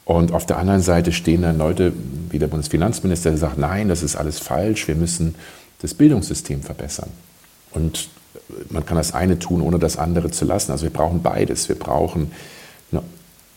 Und 0.05 0.33
auf 0.33 0.45
der 0.45 0.59
anderen 0.59 0.81
Seite 0.81 1.11
stehen 1.11 1.41
dann 1.41 1.57
Leute, 1.57 1.93
wie 2.29 2.37
der 2.37 2.47
Bundesfinanzminister, 2.47 3.31
der 3.31 3.39
sagt, 3.39 3.57
nein, 3.57 3.87
das 3.87 4.03
ist 4.03 4.15
alles 4.15 4.37
falsch, 4.37 4.87
wir 4.87 4.95
müssen 4.95 5.33
das 5.81 5.95
Bildungssystem 5.95 6.61
verbessern. 6.61 7.09
Und 7.71 8.09
man 8.69 8.85
kann 8.85 8.97
das 8.97 9.13
eine 9.13 9.39
tun, 9.39 9.61
ohne 9.61 9.79
das 9.79 9.97
andere 9.97 10.31
zu 10.31 10.45
lassen. 10.45 10.71
Also 10.71 10.83
wir 10.83 10.91
brauchen 10.91 11.21
beides. 11.21 11.69
Wir 11.69 11.77
brauchen 11.77 12.31
eine 12.91 13.03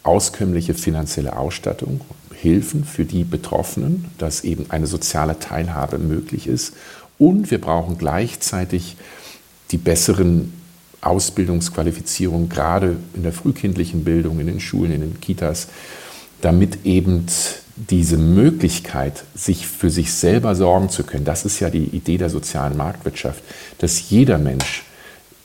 auskömmliche 0.03 0.75
finanzielle 0.75 1.37
Ausstattung, 1.37 2.01
Hilfen 2.35 2.85
für 2.85 3.05
die 3.05 3.25
Betroffenen, 3.25 4.07
dass 4.19 4.45
eben 4.45 4.67
eine 4.71 4.87
soziale 4.87 5.39
Teilhabe 5.39 5.99
möglich 5.99 6.47
ist. 6.47 6.75
Und 7.19 7.51
wir 7.51 7.61
brauchen 7.61 7.97
gleichzeitig 7.97 8.97
die 9.71 9.79
besseren 9.79 10.53
Ausbildungsqualifizierungen, 11.01 12.49
gerade 12.49 12.97
in 13.15 13.23
der 13.23 13.33
frühkindlichen 13.33 14.05
Bildung, 14.05 14.41
in 14.41 14.47
den 14.47 14.61
Schulen, 14.61 14.93
in 14.93 15.01
den 15.01 15.21
Kitas, 15.21 15.69
damit 16.41 16.85
eben 16.85 17.27
diese 17.77 18.17
Möglichkeit, 18.17 19.25
sich 19.35 19.67
für 19.67 19.91
sich 19.91 20.13
selber 20.13 20.55
sorgen 20.55 20.91
zu 20.91 21.03
können, 21.03 21.25
das 21.25 21.45
ist 21.45 21.61
ja 21.61 21.71
die 21.71 21.85
Idee 21.85 22.19
der 22.19 22.31
sozialen 22.31 22.77
Marktwirtschaft, 22.77 23.43
dass 23.79 24.11
jeder 24.11 24.39
Mensch 24.39 24.85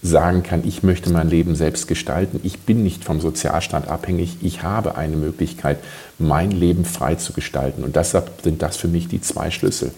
sagen 0.02 0.44
kann, 0.44 0.65
ich 0.65 0.84
möchte 0.84 1.12
mein 1.12 1.30
Leben 1.30 1.56
selbst 1.56 1.88
gestalten, 1.88 2.39
ich 2.44 2.60
bin 2.60 2.84
nicht 2.84 3.04
vom 3.04 3.20
Sozialstand 3.20 3.88
abhängig, 3.88 4.38
ich 4.42 4.63
habe 4.63 4.96
eine 4.96 5.18
Möglichkeit, 5.18 5.80
mein 6.18 6.52
Leben 6.52 6.86
frei 6.86 7.15
zu 7.15 7.34
gestalten. 7.34 7.84
Und 7.84 7.96
deshalb 7.96 8.42
sind 8.44 8.62
das 8.62 8.78
für 8.78 8.88
mich 8.88 9.10
die 9.10 9.22
zwei 9.22 9.52
Schlüssel. 9.52 9.92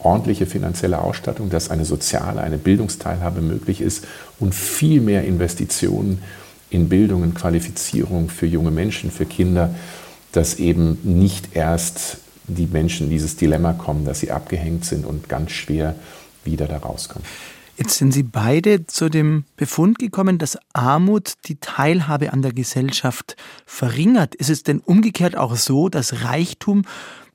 Ordentliche 0.00 0.46
finanzielle 0.46 1.00
Ausstattung, 1.00 1.50
dass 1.50 1.70
eine 1.70 1.84
soziale, 1.84 2.40
eine 2.40 2.58
Bildungsteilhabe 2.58 3.40
möglich 3.40 3.80
ist 3.82 4.04
und 4.40 4.54
viel 4.54 5.00
mehr 5.00 5.24
Investitionen 5.24 6.22
in 6.70 6.88
Bildung 6.88 7.22
und 7.22 7.34
Qualifizierung 7.34 8.30
für 8.30 8.46
junge 8.46 8.70
Menschen, 8.70 9.10
für 9.10 9.26
Kinder 9.26 9.74
dass 10.32 10.56
eben 10.56 10.98
nicht 11.02 11.56
erst 11.56 12.18
die 12.46 12.66
Menschen 12.66 13.06
in 13.06 13.10
dieses 13.10 13.36
Dilemma 13.36 13.72
kommen, 13.72 14.04
dass 14.04 14.20
sie 14.20 14.30
abgehängt 14.30 14.84
sind 14.84 15.04
und 15.04 15.28
ganz 15.28 15.52
schwer 15.52 15.94
wieder 16.44 16.66
da 16.66 16.78
rauskommen. 16.78 17.26
Jetzt 17.76 17.96
sind 17.96 18.12
Sie 18.12 18.24
beide 18.24 18.86
zu 18.86 19.08
dem 19.08 19.44
Befund 19.56 19.98
gekommen, 19.98 20.36
dass 20.36 20.58
Armut 20.74 21.32
die 21.46 21.56
Teilhabe 21.56 22.30
an 22.30 22.42
der 22.42 22.52
Gesellschaft 22.52 23.36
verringert. 23.64 24.34
Ist 24.34 24.50
es 24.50 24.62
denn 24.62 24.80
umgekehrt 24.80 25.34
auch 25.34 25.56
so, 25.56 25.88
dass 25.88 26.22
Reichtum 26.22 26.82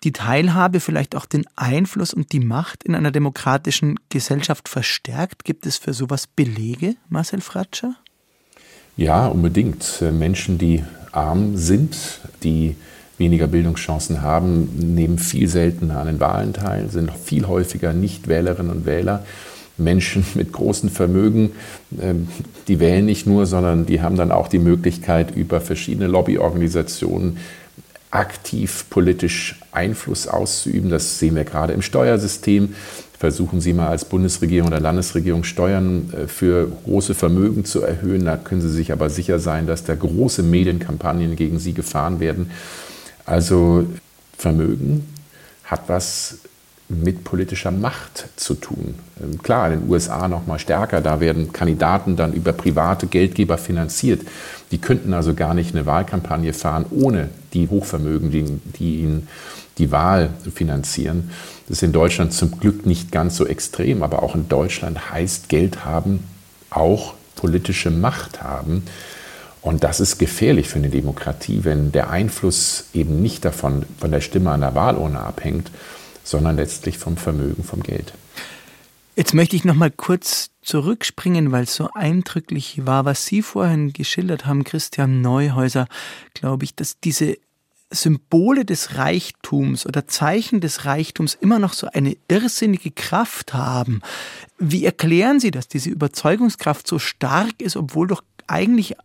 die 0.04 0.12
Teilhabe 0.12 0.82
vielleicht 0.82 1.16
auch 1.16 1.26
den 1.26 1.46
Einfluss 1.56 2.14
und 2.14 2.32
die 2.32 2.42
Macht 2.42 2.84
in 2.84 2.94
einer 2.94 3.10
demokratischen 3.10 4.00
Gesellschaft 4.10 4.70
verstärkt? 4.70 5.46
Gibt 5.46 5.66
es 5.66 5.78
für 5.78 5.94
sowas 5.96 6.28
Belege, 6.28 6.96
Marcel 7.10 7.42
Fratscher? 7.42 7.96
Ja, 8.98 9.26
unbedingt. 9.26 10.04
Menschen, 10.12 10.60
die 10.60 10.84
arm 11.16 11.58
sind, 11.58 11.96
die 12.44 12.76
weniger 13.18 13.48
Bildungschancen 13.48 14.22
haben, 14.22 14.94
nehmen 14.96 15.18
viel 15.18 15.48
seltener 15.48 16.00
an 16.00 16.08
den 16.08 16.20
Wahlen 16.20 16.54
teil, 16.54 16.90
sind 16.90 17.12
viel 17.12 17.48
häufiger 17.48 17.94
Nicht-Wählerinnen 17.94 18.72
und 18.72 18.86
Wähler. 18.86 19.26
Menschen 19.78 20.26
mit 20.36 20.52
großen 20.52 20.90
Vermögen, 20.90 21.52
ähm, 22.02 22.28
die 22.68 22.80
wählen 22.80 23.06
nicht 23.06 23.28
nur, 23.28 23.46
sondern 23.46 23.86
die 23.86 24.02
haben 24.02 24.16
dann 24.16 24.32
auch 24.32 24.48
die 24.48 24.60
Möglichkeit, 24.60 25.36
über 25.36 25.62
verschiedene 25.62 26.08
Lobbyorganisationen 26.08 27.38
aktiv 28.12 28.86
politisch 28.90 29.60
Einfluss 29.72 30.28
auszuüben. 30.28 30.90
Das 30.90 31.20
sehen 31.20 31.36
wir 31.36 31.44
gerade 31.44 31.74
im 31.74 31.82
Steuersystem. 31.82 32.76
Versuchen 33.26 33.60
Sie 33.60 33.74
mal 33.74 33.88
als 33.88 34.06
Bundesregierung 34.06 34.68
oder 34.68 34.80
Landesregierung 34.80 35.44
Steuern 35.44 36.14
äh, 36.14 36.28
für 36.28 36.68
große 36.86 37.16
Vermögen 37.16 37.66
zu 37.66 37.82
erhöhen. 37.82 38.24
Da 38.24 38.38
können 38.38 38.62
Sie 38.62 38.70
sich 38.70 38.92
aber 38.92 39.10
sicher 39.10 39.40
sein, 39.40 39.66
dass 39.66 39.84
da 39.84 39.96
große 39.96 40.44
Medienkampagnen 40.44 41.36
gegen 41.36 41.58
Sie 41.58 41.74
gefahren 41.74 42.20
werden. 42.20 42.52
Also 43.26 43.88
Vermögen 44.38 45.08
hat 45.64 45.86
was 45.88 46.38
mit 46.88 47.24
politischer 47.24 47.72
Macht 47.72 48.28
zu 48.36 48.54
tun. 48.54 48.94
Ähm, 49.20 49.42
klar, 49.42 49.74
in 49.74 49.80
den 49.80 49.90
USA 49.90 50.28
noch 50.28 50.46
mal 50.46 50.60
stärker, 50.60 51.02
da 51.02 51.20
werden 51.20 51.52
Kandidaten 51.52 52.16
dann 52.16 52.32
über 52.32 52.54
private 52.54 53.08
Geldgeber 53.08 53.58
finanziert. 53.58 54.22
Die 54.70 54.78
könnten 54.78 55.16
also 55.16 55.34
gar 55.34 55.56
nicht 55.56 55.74
eine 55.74 55.88
Wahlkampagne 55.88 56.54
fahren 56.54 56.86
ohne 56.92 57.30
die 57.54 57.70
Hochvermögen, 57.70 58.30
die, 58.30 58.44
die 58.78 59.00
ihnen 59.00 59.28
die 59.78 59.92
Wahl 59.92 60.34
finanzieren. 60.54 61.32
Das 61.68 61.78
ist 61.78 61.84
in 61.84 61.92
Deutschland 61.92 62.34
zum 62.34 62.60
Glück 62.60 62.86
nicht 62.86 63.12
ganz 63.12 63.36
so 63.36 63.46
extrem, 63.46 64.04
aber 64.04 64.24
auch 64.24 64.36
in 64.36 64.48
Deutschland 64.48 65.12
heißt 65.12 65.50
Geld 65.50 65.86
haben 65.86 66.24
auch 66.70 67.14
politische 67.36 67.92
Macht 67.92 68.42
haben. 68.42 68.84
Und 69.62 69.84
das 69.84 70.00
ist 70.00 70.20
gefährlich 70.20 70.70
für 70.70 70.78
eine 70.78 70.90
Demokratie, 70.90 71.64
wenn 71.64 71.92
der 71.92 72.12
Einfluss 72.12 72.86
eben 72.94 73.22
nicht 73.22 73.46
davon, 73.46 73.86
von 73.98 74.12
der 74.12 74.22
Stimme 74.22 74.52
an 74.52 74.62
der 74.62 74.76
Wahlurne 74.76 75.20
abhängt, 75.20 75.72
sondern 76.24 76.58
letztlich 76.58 76.98
vom 76.98 77.18
Vermögen, 77.18 77.64
vom 77.64 77.82
Geld. 77.82 78.14
Jetzt 79.16 79.34
möchte 79.34 79.56
ich 79.56 79.64
noch 79.64 79.76
mal 79.76 79.92
kurz 79.92 80.50
zurückspringen, 80.62 81.52
weil 81.52 81.64
es 81.64 81.76
so 81.76 81.90
eindrücklich 81.94 82.86
war, 82.86 83.06
was 83.06 83.26
Sie 83.26 83.42
vorhin 83.42 83.94
geschildert 83.94 84.46
haben, 84.46 84.64
Christian 84.64 85.22
Neuhäuser, 85.22 85.88
glaube 86.34 86.66
ich, 86.66 86.76
dass 86.76 87.00
diese 87.00 87.38
Symbole 87.92 88.66
des 88.66 88.96
Reichtums 88.96 89.86
oder 89.86 90.08
Zeichen 90.08 90.60
des 90.60 90.86
Reichtums 90.86 91.36
immer 91.40 91.60
noch 91.60 91.74
so 91.74 91.88
eine 91.88 92.18
irrsinnige 92.28 92.92
Kraft 92.92 93.54
haben. 93.54 94.02
Wie 94.58 94.86
erklären 94.86 95.40
Sie, 95.40 95.52
dass 95.52 95.68
diese 95.68 95.90
Überzeugungskraft 95.90 96.88
so 96.88 97.00
stark 97.00 97.62
ist, 97.62 97.76
obwohl 97.76 98.08
doch 98.08 98.24
eigentlich 98.48 98.96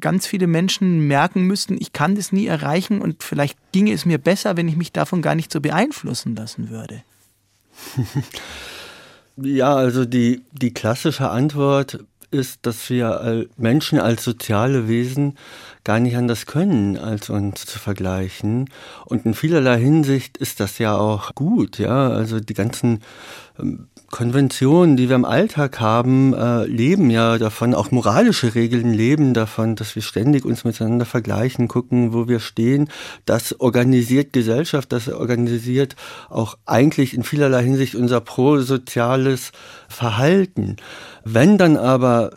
ganz 0.00 0.26
viele 0.26 0.46
Menschen 0.46 1.06
merken 1.06 1.42
müssten, 1.42 1.78
ich 1.80 1.92
kann 1.92 2.14
das 2.14 2.30
nie 2.30 2.46
erreichen 2.46 3.00
und 3.00 3.22
vielleicht 3.22 3.58
ginge 3.72 3.92
es 3.92 4.04
mir 4.04 4.18
besser, 4.18 4.56
wenn 4.56 4.68
ich 4.68 4.76
mich 4.76 4.92
davon 4.92 5.22
gar 5.22 5.34
nicht 5.34 5.50
so 5.50 5.60
beeinflussen 5.60 6.36
lassen 6.36 6.70
würde? 6.70 7.02
Ja, 9.36 9.74
also 9.74 10.06
die, 10.06 10.42
die 10.52 10.72
klassische 10.72 11.30
Antwort 11.30 11.98
ist, 12.30 12.66
dass 12.66 12.90
wir 12.90 13.46
Menschen 13.56 13.98
als 14.00 14.24
soziale 14.24 14.88
Wesen 14.88 15.36
gar 15.84 16.00
nicht 16.00 16.16
anders 16.16 16.46
können, 16.46 16.98
als 16.98 17.30
uns 17.30 17.64
zu 17.64 17.78
vergleichen. 17.78 18.68
Und 19.04 19.24
in 19.24 19.34
vielerlei 19.34 19.78
Hinsicht 19.78 20.36
ist 20.36 20.60
das 20.60 20.78
ja 20.78 20.96
auch 20.96 21.34
gut, 21.34 21.78
ja. 21.78 22.08
Also 22.08 22.40
die 22.40 22.54
ganzen 22.54 23.00
ähm, 23.58 23.88
Konventionen, 24.16 24.96
die 24.96 25.10
wir 25.10 25.16
im 25.16 25.26
Alltag 25.26 25.78
haben, 25.78 26.32
äh, 26.32 26.64
leben 26.64 27.10
ja 27.10 27.36
davon, 27.36 27.74
auch 27.74 27.90
moralische 27.90 28.54
Regeln 28.54 28.94
leben 28.94 29.34
davon, 29.34 29.76
dass 29.76 29.94
wir 29.94 30.00
ständig 30.00 30.46
uns 30.46 30.64
miteinander 30.64 31.04
vergleichen, 31.04 31.68
gucken, 31.68 32.14
wo 32.14 32.26
wir 32.26 32.40
stehen. 32.40 32.88
Das 33.26 33.60
organisiert 33.60 34.32
Gesellschaft, 34.32 34.90
das 34.90 35.10
organisiert 35.10 35.96
auch 36.30 36.56
eigentlich 36.64 37.12
in 37.12 37.24
vielerlei 37.24 37.62
Hinsicht 37.62 37.94
unser 37.94 38.22
prosoziales 38.22 39.52
Verhalten. 39.86 40.76
Wenn 41.22 41.58
dann 41.58 41.76
aber 41.76 42.30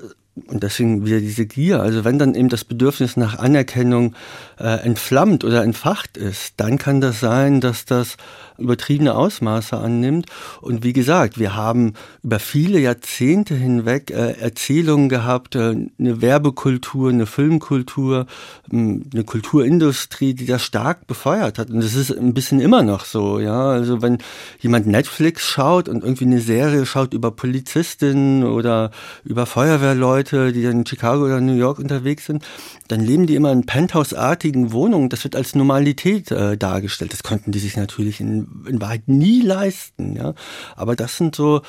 und 0.48 0.64
deswegen 0.64 1.06
wieder 1.06 1.20
diese 1.20 1.46
Gier. 1.46 1.82
Also 1.82 2.06
wenn 2.06 2.20
dann 2.20 2.36
eben 2.36 2.50
das 2.50 2.64
Bedürfnis 2.64 3.18
nach 3.18 3.38
Anerkennung 3.40 4.16
äh, 4.60 4.84
entflammt 4.86 5.44
oder 5.44 5.64
entfacht 5.64 6.18
ist, 6.18 6.54
dann 6.58 6.78
kann 6.78 7.02
das 7.02 7.20
sein, 7.20 7.62
dass 7.62 7.86
das 7.86 8.18
übertriebene 8.58 9.16
Ausmaße 9.16 9.78
annimmt. 9.78 10.28
Und 10.62 10.84
wie 10.84 10.94
gesagt, 10.94 11.40
wir 11.40 11.56
haben 11.56 11.94
über 12.24 12.40
viele 12.40 12.80
Jahrzehnte 12.80 13.56
hinweg 13.56 14.12
äh, 14.12 14.34
Erzählungen 14.34 15.10
gehabt, 15.10 15.56
äh, 15.56 15.76
eine 15.98 16.22
Werbekultur, 16.22 17.10
eine 17.10 17.26
Filmkultur, 17.26 18.26
äh, 18.72 18.76
eine 18.76 19.24
Kulturindustrie, 19.26 20.34
die 20.34 20.46
das 20.46 20.64
stark 20.64 21.08
befeuert 21.08 21.58
hat. 21.58 21.70
Und 21.70 21.82
das 21.82 21.96
ist 21.96 22.12
ein 22.12 22.34
bisschen 22.34 22.60
immer 22.60 22.84
noch 22.84 23.06
so, 23.06 23.40
ja. 23.40 23.70
Also 23.70 24.02
wenn 24.02 24.18
jemand 24.60 24.88
Netflix 24.88 25.44
schaut 25.44 25.88
und 25.88 26.04
irgendwie 26.04 26.26
eine 26.26 26.42
Serie 26.42 26.86
schaut 26.86 27.14
über 27.14 27.32
Polizistinnen 27.32 28.44
oder 28.44 28.92
über 29.24 29.46
Feuerwehrleute, 29.46 30.19
die 30.24 30.64
dann 30.64 30.80
in 30.80 30.86
Chicago 30.86 31.26
oder 31.26 31.42
New 31.42 31.56
York 31.56 31.80
unterwegs 31.80 32.26
sind, 32.26 32.44
dann 32.88 33.00
leben 33.00 33.28
die 33.28 33.36
immer 33.36 33.52
in 33.52 33.66
Penthouse-artigen 33.66 34.72
Wohnungen. 34.72 35.10
Das 35.10 35.24
wird 35.24 35.36
als 35.36 35.56
Normalität 35.56 36.32
äh, 36.32 36.58
dargestellt. 36.58 37.14
Das 37.14 37.24
konnten 37.24 37.52
die 37.52 37.60
sich 37.60 37.78
natürlich 37.78 38.20
in, 38.20 38.66
in 38.68 38.82
Wahrheit 38.82 39.08
nie 39.08 39.42
leisten. 39.42 40.16
Ja? 40.16 40.34
Aber 40.76 40.96
das 40.96 41.18
sind 41.18 41.36
so, 41.36 41.62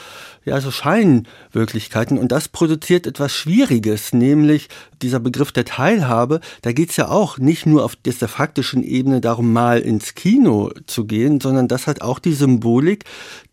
ja, 0.44 0.60
so 0.60 0.70
Scheinwirklichkeiten. 0.70 2.18
Und 2.18 2.32
das 2.32 2.48
produziert 2.48 3.06
etwas 3.06 3.32
Schwieriges, 3.32 4.12
nämlich 4.12 4.68
dieser 5.02 5.20
Begriff 5.20 5.52
der 5.52 5.64
Teilhabe. 5.64 6.40
Da 6.62 6.72
geht 6.72 6.90
es 6.90 6.96
ja 6.96 7.08
auch 7.08 7.38
nicht 7.38 7.66
nur 7.66 7.84
auf 7.84 7.96
der 7.96 8.28
faktischen 8.28 8.82
Ebene 8.82 9.20
darum, 9.20 9.52
mal 9.52 9.80
ins 9.80 10.14
Kino 10.14 10.70
zu 10.86 11.06
gehen, 11.06 11.40
sondern 11.40 11.68
das 11.68 11.86
hat 11.86 12.02
auch 12.02 12.18
die 12.18 12.32
Symbolik, 12.32 13.04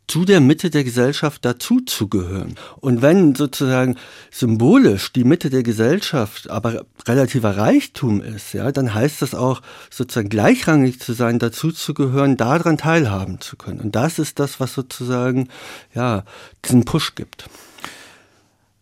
zu 0.08 0.24
der 0.24 0.39
Mitte 0.39 0.70
der 0.70 0.86
Gesellschaft 0.86 1.43
dazuzugehören. 1.43 2.55
Und 2.80 3.01
wenn 3.01 3.36
sozusagen 3.36 3.97
symbolisch 4.32 5.12
die 5.12 5.26
Mitte 5.26 5.49
der 5.49 5.64
Gesellschaft 5.64 6.49
aber 6.49 6.86
relativer 7.05 7.58
Reichtum 7.58 8.22
ist, 8.22 8.53
ja, 8.53 8.72
dann 8.72 8.93
heißt 8.93 9.22
das 9.22 9.36
auch 9.36 9.62
sozusagen 9.89 10.30
gleichrangig 10.30 11.01
zu 11.01 11.12
sein, 11.14 11.39
dazuzugehören, 11.39 12.38
daran 12.38 12.78
teilhaben 12.78 13.41
zu 13.41 13.58
können. 13.58 13.82
Und 13.82 13.95
das 13.95 14.18
ist 14.18 14.39
das, 14.39 14.60
was 14.62 14.74
sozusagen, 14.74 15.49
ja, 15.93 16.24
diesen 16.64 16.86
Push 16.86 17.16
gibt. 17.16 17.49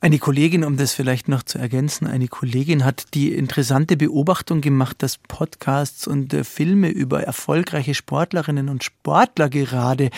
Eine 0.05 0.19
Kollegin, 0.19 0.63
um 0.63 0.77
das 0.77 0.93
vielleicht 0.93 1.29
noch 1.29 1.41
zu 1.41 1.57
ergänzen, 1.57 2.05
eine 2.05 2.27
Kollegin 2.27 2.85
hat 2.85 3.15
die 3.15 3.33
interessante 3.33 3.97
Beobachtung 3.97 4.61
gemacht, 4.61 5.01
dass 5.01 5.17
Podcasts 5.17 6.05
und 6.05 6.31
äh, 6.31 6.43
Filme 6.43 6.89
über 6.89 7.23
erfolgreiche 7.23 7.95
Sportlerinnen 7.95 8.69
und 8.69 8.83
Sportler 8.83 9.49
gerade 9.49 10.11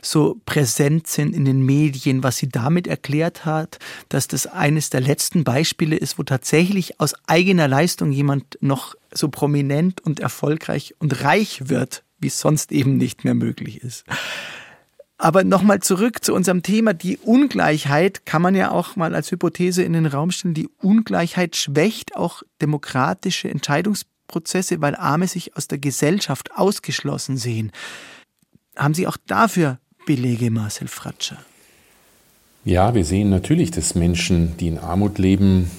so 0.00 0.40
präsent 0.46 1.06
sind 1.06 1.36
in 1.36 1.44
den 1.44 1.60
Medien, 1.60 2.22
was 2.22 2.38
sie 2.38 2.48
damit 2.48 2.86
erklärt 2.86 3.44
hat, 3.44 3.78
dass 4.08 4.26
das 4.26 4.46
eines 4.46 4.88
der 4.88 5.02
letzten 5.02 5.44
Beispiele 5.44 5.96
ist, 5.96 6.18
wo 6.18 6.22
tatsächlich 6.22 6.98
aus 6.98 7.12
eigener 7.26 7.68
Leistung 7.68 8.12
jemand 8.12 8.56
noch 8.62 8.94
so 9.12 9.28
prominent 9.28 10.00
und 10.00 10.18
erfolgreich 10.18 10.94
und 10.98 11.22
reich 11.24 11.68
wird, 11.68 12.04
wie 12.18 12.28
es 12.28 12.40
sonst 12.40 12.72
eben 12.72 12.96
nicht 12.96 13.24
mehr 13.24 13.34
möglich 13.34 13.82
ist. 13.82 14.06
Aber 15.18 15.44
nochmal 15.44 15.80
zurück 15.80 16.22
zu 16.22 16.34
unserem 16.34 16.62
Thema. 16.62 16.92
Die 16.92 17.16
Ungleichheit 17.16 18.26
kann 18.26 18.42
man 18.42 18.54
ja 18.54 18.70
auch 18.70 18.96
mal 18.96 19.14
als 19.14 19.30
Hypothese 19.30 19.82
in 19.82 19.94
den 19.94 20.06
Raum 20.06 20.30
stellen. 20.30 20.54
Die 20.54 20.68
Ungleichheit 20.82 21.56
schwächt 21.56 22.16
auch 22.16 22.42
demokratische 22.60 23.48
Entscheidungsprozesse, 23.48 24.80
weil 24.82 24.94
Arme 24.94 25.26
sich 25.26 25.56
aus 25.56 25.68
der 25.68 25.78
Gesellschaft 25.78 26.50
ausgeschlossen 26.54 27.38
sehen. 27.38 27.72
Haben 28.76 28.92
Sie 28.92 29.06
auch 29.06 29.16
dafür 29.26 29.78
Belege, 30.04 30.50
Marcel 30.50 30.88
Fratscher? 30.88 31.38
Ja, 32.66 32.94
wir 32.94 33.04
sehen 33.04 33.30
natürlich, 33.30 33.70
dass 33.70 33.94
Menschen, 33.94 34.56
die 34.58 34.68
in 34.68 34.78
Armut 34.78 35.18
leben, 35.18 35.70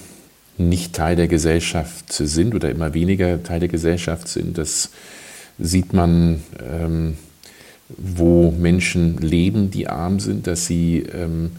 nicht 0.57 0.93
Teil 0.93 1.15
der 1.15 1.27
Gesellschaft 1.27 2.11
sind 2.11 2.55
oder 2.55 2.71
immer 2.71 2.93
weniger 2.93 3.43
Teil 3.43 3.59
der 3.59 3.69
Gesellschaft 3.69 4.27
sind. 4.27 4.57
Das 4.57 4.89
sieht 5.59 5.93
man 5.93 6.41
ähm, 6.59 7.17
wo 7.89 8.51
Menschen 8.51 9.17
leben, 9.17 9.71
die 9.71 9.87
arm 9.87 10.19
sind, 10.19 10.47
dass 10.47 10.65
sie 10.65 10.99
ähm, 11.13 11.51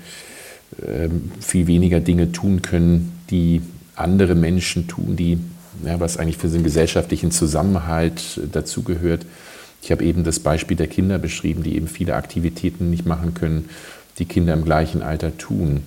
ähm, 0.86 1.32
viel 1.40 1.66
weniger 1.66 2.00
Dinge 2.00 2.32
tun 2.32 2.62
können, 2.62 3.12
die 3.30 3.62
andere 3.96 4.34
Menschen 4.34 4.86
tun, 4.86 5.16
die, 5.16 5.38
ja, 5.84 5.98
was 6.00 6.18
eigentlich 6.18 6.36
für 6.36 6.48
den 6.48 6.64
gesellschaftlichen 6.64 7.30
Zusammenhalt 7.30 8.40
dazugehört. 8.52 9.24
Ich 9.82 9.90
habe 9.90 10.04
eben 10.04 10.24
das 10.24 10.40
Beispiel 10.40 10.76
der 10.76 10.88
Kinder 10.88 11.18
beschrieben, 11.18 11.62
die 11.62 11.76
eben 11.76 11.88
viele 11.88 12.14
Aktivitäten 12.14 12.90
nicht 12.90 13.06
machen 13.06 13.34
können, 13.34 13.70
die 14.18 14.24
Kinder 14.24 14.52
im 14.52 14.64
gleichen 14.64 15.02
Alter 15.02 15.36
tun. 15.38 15.82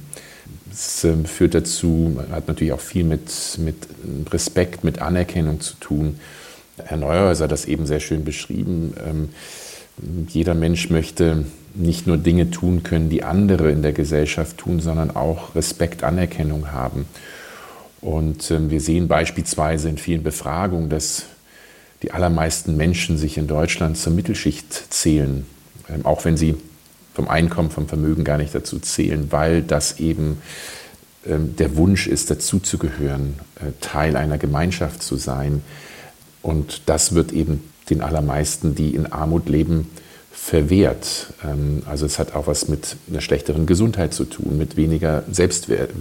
Es 0.72 1.04
äh, 1.04 1.16
führt 1.26 1.54
dazu, 1.54 2.20
hat 2.32 2.48
natürlich 2.48 2.74
auch 2.74 2.80
viel 2.80 3.04
mit, 3.04 3.32
mit 3.60 3.76
Respekt, 4.32 4.84
mit 4.84 5.02
Anerkennung 5.02 5.62
zu 5.62 5.76
tun. 5.76 6.20
Herr 6.84 6.98
Neuhäuser 6.98 7.44
hat 7.44 7.52
das 7.52 7.66
eben 7.66 7.86
sehr 7.86 8.00
schön 8.00 8.24
beschrieben. 8.24 8.94
Ähm, 9.06 9.30
Jeder 10.28 10.56
Mensch 10.56 10.90
möchte 10.90 11.46
nicht 11.74 12.08
nur 12.08 12.18
Dinge 12.18 12.52
tun 12.52 12.84
können, 12.84 13.10
die 13.10 13.24
andere 13.24 13.72
in 13.72 13.82
der 13.82 13.94
Gesellschaft 13.94 14.58
tun, 14.58 14.80
sondern 14.80 15.16
auch 15.16 15.56
Respekt, 15.56 16.04
Anerkennung 16.04 16.72
haben. 16.72 17.06
Und 18.02 18.50
ähm, 18.52 18.70
wir 18.70 18.82
sehen 18.82 19.08
beispielsweise 19.08 19.88
in 19.88 19.98
vielen 19.98 20.24
Befragungen, 20.24 20.90
dass 20.90 21.26
die 22.02 22.12
allermeisten 22.12 22.76
Menschen 22.76 23.18
sich 23.18 23.38
in 23.38 23.48
Deutschland 23.48 23.98
zur 23.98 24.14
Mittelschicht 24.14 24.74
zählen, 24.92 25.46
ähm, 25.88 26.06
auch 26.06 26.26
wenn 26.26 26.36
sie 26.36 26.56
vom 27.14 27.28
Einkommen, 27.28 27.70
vom 27.70 27.88
Vermögen 27.88 28.24
gar 28.24 28.38
nicht 28.38 28.56
dazu 28.56 28.80
zählen, 28.80 29.32
weil 29.32 29.62
das 29.62 30.00
eben 30.00 30.42
ähm, 31.26 31.56
der 31.58 31.76
Wunsch 31.76 32.08
ist, 32.08 32.32
dazuzugehören, 32.32 33.36
äh, 33.56 33.72
Teil 33.82 34.16
einer 34.16 34.38
Gemeinschaft 34.38 35.04
zu 35.04 35.18
sein. 35.18 35.62
Und 36.42 36.84
das 36.88 37.14
wird 37.14 37.32
eben 37.32 37.64
den 37.90 38.02
allermeisten, 38.02 38.76
die 38.76 38.96
in 38.96 39.12
Armut 39.12 39.50
leben, 39.50 39.88
verwehrt. 40.32 41.34
Ähm, 41.44 41.84
also 41.86 42.06
es 42.06 42.18
hat 42.18 42.34
auch 42.34 42.48
was 42.48 42.68
mit 42.68 42.96
einer 43.10 43.22
schlechteren 43.22 43.66
Gesundheit 43.66 44.14
zu 44.14 44.26
tun, 44.26 44.58
mit 44.58 44.76
weniger 44.76 45.24
Selbstwert, 45.32 45.92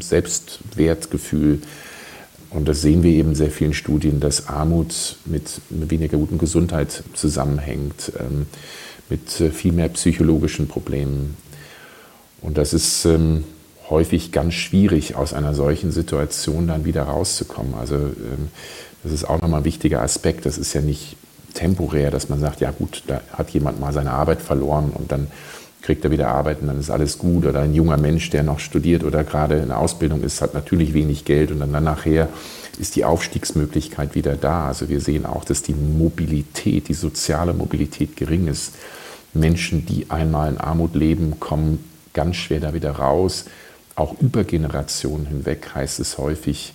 Selbstwertgefühl. 0.00 1.60
Und 2.50 2.68
das 2.68 2.82
sehen 2.82 3.02
wir 3.02 3.10
eben 3.10 3.30
in 3.30 3.34
sehr 3.34 3.50
vielen 3.50 3.74
Studien, 3.74 4.20
dass 4.20 4.48
Armut 4.48 5.16
mit 5.24 5.60
weniger 5.70 6.18
guten 6.18 6.38
Gesundheit 6.38 7.02
zusammenhängt, 7.14 8.12
ähm, 8.18 8.46
mit 9.08 9.40
äh, 9.40 9.50
viel 9.50 9.72
mehr 9.72 9.88
psychologischen 9.88 10.68
Problemen. 10.68 11.36
Und 12.42 12.58
das 12.58 12.74
ist 12.74 13.04
ähm, 13.06 13.44
häufig 13.88 14.30
ganz 14.30 14.54
schwierig, 14.54 15.14
aus 15.14 15.32
einer 15.32 15.54
solchen 15.54 15.90
Situation 15.90 16.68
dann 16.68 16.84
wieder 16.84 17.04
rauszukommen. 17.04 17.74
Also 17.74 18.10
das 19.02 19.12
ist 19.12 19.24
auch 19.24 19.40
nochmal 19.40 19.60
ein 19.60 19.64
wichtiger 19.64 20.02
Aspekt. 20.02 20.44
Das 20.44 20.58
ist 20.58 20.74
ja 20.74 20.80
nicht 20.80 21.16
temporär, 21.56 22.10
dass 22.10 22.28
man 22.28 22.38
sagt, 22.38 22.60
ja 22.60 22.70
gut, 22.70 23.02
da 23.06 23.20
hat 23.32 23.50
jemand 23.50 23.80
mal 23.80 23.92
seine 23.92 24.12
Arbeit 24.12 24.42
verloren 24.42 24.90
und 24.94 25.10
dann 25.10 25.26
kriegt 25.82 26.04
er 26.04 26.10
wieder 26.10 26.28
Arbeit 26.28 26.60
und 26.60 26.66
dann 26.66 26.80
ist 26.80 26.90
alles 26.90 27.18
gut. 27.18 27.46
Oder 27.46 27.60
ein 27.60 27.74
junger 27.74 27.96
Mensch, 27.96 28.30
der 28.30 28.42
noch 28.42 28.58
studiert 28.58 29.04
oder 29.04 29.24
gerade 29.24 29.56
in 29.56 29.68
der 29.68 29.78
Ausbildung 29.78 30.22
ist, 30.22 30.42
hat 30.42 30.52
natürlich 30.52 30.94
wenig 30.94 31.24
Geld 31.24 31.50
und 31.50 31.60
dann, 31.60 31.84
nachher 31.84 32.28
ist 32.78 32.96
die 32.96 33.04
Aufstiegsmöglichkeit 33.04 34.14
wieder 34.14 34.36
da. 34.36 34.66
Also 34.66 34.88
wir 34.88 35.00
sehen 35.00 35.24
auch, 35.24 35.44
dass 35.44 35.62
die 35.62 35.74
Mobilität, 35.74 36.88
die 36.88 36.94
soziale 36.94 37.54
Mobilität 37.54 38.16
gering 38.16 38.48
ist. 38.48 38.74
Menschen, 39.32 39.86
die 39.86 40.10
einmal 40.10 40.50
in 40.50 40.58
Armut 40.58 40.94
leben, 40.94 41.40
kommen 41.40 41.84
ganz 42.12 42.36
schwer 42.36 42.60
da 42.60 42.74
wieder 42.74 42.92
raus. 42.92 43.46
Auch 43.94 44.20
über 44.20 44.44
Generationen 44.44 45.26
hinweg 45.26 45.70
heißt 45.74 46.00
es 46.00 46.18
häufig, 46.18 46.74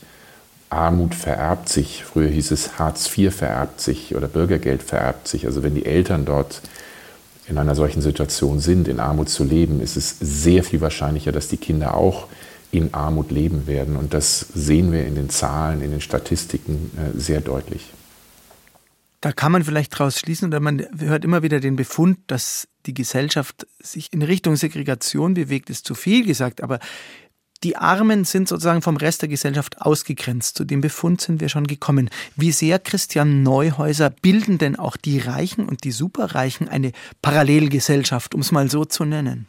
Armut 0.71 1.13
vererbt 1.13 1.69
sich. 1.69 2.03
Früher 2.03 2.29
hieß 2.29 2.51
es 2.51 2.79
Hartz 2.79 3.15
IV 3.15 3.35
vererbt 3.35 3.81
sich 3.81 4.15
oder 4.15 4.27
Bürgergeld 4.27 4.81
vererbt 4.81 5.27
sich. 5.27 5.45
Also 5.45 5.63
wenn 5.63 5.75
die 5.75 5.85
Eltern 5.85 6.25
dort 6.25 6.61
in 7.47 7.57
einer 7.57 7.75
solchen 7.75 8.01
Situation 8.01 8.59
sind, 8.59 8.87
in 8.87 8.99
Armut 8.99 9.29
zu 9.29 9.43
leben, 9.43 9.81
ist 9.81 9.97
es 9.97 10.17
sehr 10.19 10.63
viel 10.63 10.79
wahrscheinlicher, 10.79 11.31
dass 11.31 11.49
die 11.49 11.57
Kinder 11.57 11.95
auch 11.95 12.27
in 12.71 12.93
Armut 12.93 13.31
leben 13.31 13.67
werden. 13.67 13.97
Und 13.97 14.13
das 14.13 14.39
sehen 14.53 14.93
wir 14.93 15.05
in 15.05 15.15
den 15.15 15.29
Zahlen, 15.29 15.81
in 15.81 15.91
den 15.91 16.01
Statistiken 16.01 16.91
äh, 16.95 17.19
sehr 17.19 17.41
deutlich. 17.41 17.91
Da 19.19 19.33
kann 19.33 19.51
man 19.51 19.63
vielleicht 19.63 19.93
daraus 19.93 20.17
schließen, 20.17 20.47
oder 20.47 20.61
man 20.61 20.87
hört 20.97 21.25
immer 21.25 21.43
wieder 21.43 21.59
den 21.59 21.75
Befund, 21.75 22.17
dass 22.27 22.67
die 22.85 22.93
Gesellschaft 22.93 23.67
sich 23.79 24.11
in 24.13 24.21
Richtung 24.23 24.55
Segregation 24.55 25.35
bewegt, 25.35 25.69
ist 25.69 25.85
zu 25.85 25.93
viel 25.93 26.25
gesagt, 26.25 26.63
aber 26.63 26.79
die 27.63 27.77
Armen 27.77 28.25
sind 28.25 28.47
sozusagen 28.47 28.81
vom 28.81 28.97
Rest 28.97 29.21
der 29.21 29.29
Gesellschaft 29.29 29.81
ausgegrenzt. 29.81 30.57
Zu 30.57 30.65
dem 30.65 30.81
Befund 30.81 31.21
sind 31.21 31.41
wir 31.41 31.49
schon 31.49 31.67
gekommen. 31.67 32.09
Wie 32.35 32.51
sehr, 32.51 32.79
Christian 32.79 33.43
Neuhäuser, 33.43 34.09
bilden 34.09 34.57
denn 34.57 34.75
auch 34.75 34.97
die 34.97 35.19
Reichen 35.19 35.67
und 35.67 35.83
die 35.83 35.91
Superreichen 35.91 36.67
eine 36.67 36.91
Parallelgesellschaft, 37.21 38.33
um 38.33 38.41
es 38.41 38.51
mal 38.51 38.69
so 38.69 38.85
zu 38.85 39.05
nennen? 39.05 39.47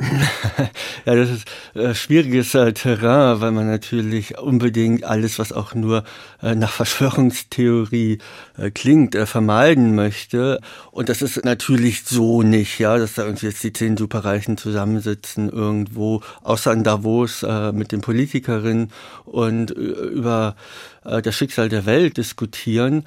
ja, 1.04 1.14
das 1.14 1.30
ist 1.30 1.48
äh, 1.74 1.94
schwieriges 1.94 2.54
äh, 2.54 2.72
Terrain, 2.72 3.40
weil 3.40 3.50
man 3.50 3.66
natürlich 3.66 4.38
unbedingt 4.38 5.04
alles, 5.04 5.38
was 5.38 5.52
auch 5.52 5.74
nur 5.74 6.04
äh, 6.42 6.54
nach 6.54 6.70
Verschwörungstheorie 6.70 8.18
äh, 8.56 8.70
klingt, 8.70 9.14
äh, 9.14 9.26
vermeiden 9.26 9.94
möchte. 9.94 10.60
Und 10.90 11.10
das 11.10 11.20
ist 11.20 11.44
natürlich 11.44 12.04
so 12.04 12.42
nicht, 12.42 12.78
ja, 12.78 12.96
dass 12.96 13.14
da 13.14 13.24
irgendwie 13.24 13.46
jetzt 13.46 13.62
die 13.62 13.72
zehn 13.72 13.96
Superreichen 13.96 14.56
zusammensitzen 14.56 15.50
irgendwo, 15.50 16.22
außer 16.42 16.72
in 16.72 16.82
Davos 16.82 17.42
äh, 17.42 17.72
mit 17.72 17.92
den 17.92 18.00
Politikerinnen 18.00 18.90
und 19.26 19.70
über 19.70 20.56
das 21.02 21.34
Schicksal 21.34 21.70
der 21.70 21.86
Welt 21.86 22.18
diskutieren. 22.18 23.04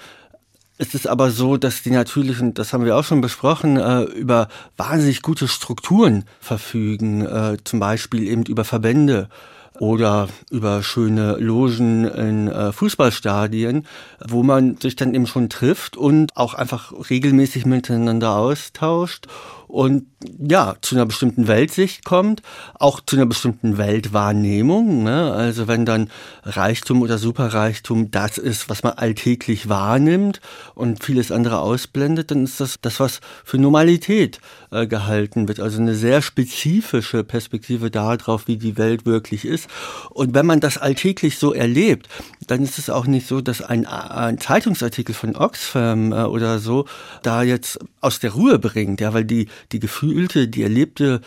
Es 0.77 0.95
ist 0.95 1.07
aber 1.07 1.29
so, 1.29 1.57
dass 1.57 1.83
die 1.83 1.91
natürlich, 1.91 2.39
und 2.39 2.57
das 2.57 2.73
haben 2.73 2.83
wir 2.83 2.97
auch 2.97 3.03
schon 3.03 3.21
besprochen, 3.21 3.77
äh, 3.77 4.03
über 4.03 4.47
wahnsinnig 4.75 5.21
gute 5.21 5.47
Strukturen 5.47 6.25
verfügen, 6.39 7.21
äh, 7.21 7.57
zum 7.63 7.79
Beispiel 7.79 8.23
eben 8.23 8.43
über 8.43 8.63
Verbände 8.63 9.29
oder 9.79 10.29
über 10.49 10.81
schöne 10.81 11.37
Logen 11.37 12.05
in 12.05 12.47
äh, 12.47 12.71
Fußballstadien, 12.71 13.85
wo 14.27 14.41
man 14.41 14.77
sich 14.77 14.95
dann 14.95 15.13
eben 15.13 15.27
schon 15.27 15.49
trifft 15.49 15.95
und 15.95 16.35
auch 16.35 16.53
einfach 16.53 16.91
regelmäßig 17.09 17.65
miteinander 17.65 18.35
austauscht 18.35 19.27
und 19.73 20.05
ja, 20.39 20.75
zu 20.81 20.93
einer 20.93 21.07
bestimmten 21.07 21.47
Weltsicht 21.47 22.05
kommt, 22.05 22.43
auch 22.75 22.99
zu 23.01 23.15
einer 23.15 23.25
bestimmten 23.25 23.79
Weltwahrnehmung. 23.79 25.01
Ne? 25.01 25.33
Also 25.33 25.67
wenn 25.67 25.83
dann 25.83 26.11
Reichtum 26.43 27.01
oder 27.01 27.17
Superreichtum 27.17 28.11
das 28.11 28.37
ist, 28.37 28.69
was 28.69 28.83
man 28.83 28.93
alltäglich 28.93 29.69
wahrnimmt 29.69 30.41
und 30.75 31.03
vieles 31.03 31.31
andere 31.31 31.57
ausblendet, 31.57 32.29
dann 32.29 32.43
ist 32.43 32.59
das 32.59 32.75
das, 32.81 32.99
was 32.99 33.19
für 33.43 33.57
Normalität 33.57 34.39
äh, 34.69 34.85
gehalten 34.85 35.47
wird. 35.47 35.59
Also 35.59 35.81
eine 35.81 35.95
sehr 35.95 36.21
spezifische 36.21 37.23
Perspektive 37.23 37.89
darauf, 37.89 38.47
wie 38.47 38.57
die 38.57 38.77
Welt 38.77 39.07
wirklich 39.07 39.43
ist. 39.43 39.67
Und 40.11 40.35
wenn 40.35 40.45
man 40.45 40.59
das 40.59 40.77
alltäglich 40.77 41.39
so 41.39 41.51
erlebt, 41.51 42.09
dann 42.45 42.61
ist 42.61 42.77
es 42.77 42.91
auch 42.91 43.07
nicht 43.07 43.25
so, 43.27 43.41
dass 43.41 43.63
ein, 43.63 43.87
ein 43.87 44.37
Zeitungsartikel 44.37 45.15
von 45.15 45.35
Oxfam 45.35 46.11
äh, 46.11 46.25
oder 46.25 46.59
so 46.59 46.85
da 47.23 47.41
jetzt 47.41 47.79
aus 48.01 48.19
der 48.19 48.33
Ruhe 48.33 48.59
bringt, 48.59 49.01
ja, 49.01 49.15
weil 49.15 49.25
die 49.25 49.47
die 49.71 49.79
gefühlte, 49.79 50.47
die 50.47 50.63
erlebte 50.63 51.21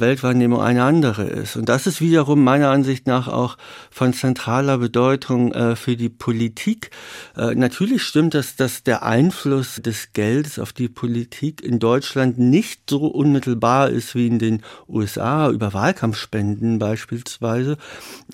Weltwahrnehmung 0.00 0.60
eine 0.60 0.84
andere 0.84 1.24
ist. 1.24 1.56
Und 1.56 1.68
das 1.68 1.86
ist 1.86 2.00
wiederum 2.00 2.44
meiner 2.44 2.70
Ansicht 2.70 3.06
nach 3.06 3.28
auch 3.28 3.56
von 3.90 4.12
zentraler 4.12 4.78
Bedeutung 4.78 5.52
äh, 5.52 5.76
für 5.76 5.96
die 5.96 6.08
Politik. 6.08 6.90
Äh, 7.36 7.54
natürlich 7.54 8.02
stimmt 8.02 8.34
das, 8.34 8.56
dass 8.56 8.82
der 8.82 9.02
Einfluss 9.02 9.76
des 9.76 10.12
Geldes 10.12 10.58
auf 10.58 10.72
die 10.72 10.88
Politik 10.88 11.62
in 11.62 11.78
Deutschland 11.78 12.38
nicht 12.38 12.82
so 12.88 13.06
unmittelbar 13.06 13.90
ist 13.90 14.14
wie 14.14 14.26
in 14.26 14.38
den 14.38 14.62
USA 14.88 15.50
über 15.50 15.72
Wahlkampfspenden 15.72 16.78
beispielsweise. 16.78 17.76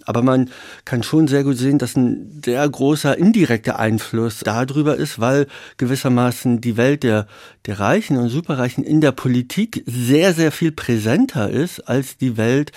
Aber 0.04 0.22
man 0.22 0.50
kann 0.84 1.02
schon 1.02 1.28
sehr 1.28 1.44
gut 1.44 1.56
sehen, 1.56 1.78
dass 1.78 1.96
ein 1.96 2.42
sehr 2.44 2.68
großer 2.68 3.16
indirekter 3.16 3.78
Einfluss 3.78 4.40
darüber 4.40 4.96
ist, 4.96 5.18
weil 5.18 5.46
gewissermaßen 5.76 6.60
die 6.60 6.76
Welt 6.76 7.02
der, 7.02 7.26
der 7.66 7.80
Reichen 7.80 8.16
und 8.16 8.28
Superreichen 8.28 8.84
in 8.84 9.00
der 9.00 9.12
Politik 9.12 9.82
sehr, 9.86 10.34
sehr 10.34 10.52
viel 10.52 10.72
präsenter 10.72 11.37
ist 11.46 11.80
als 11.80 12.16
die 12.16 12.36
Welt 12.36 12.72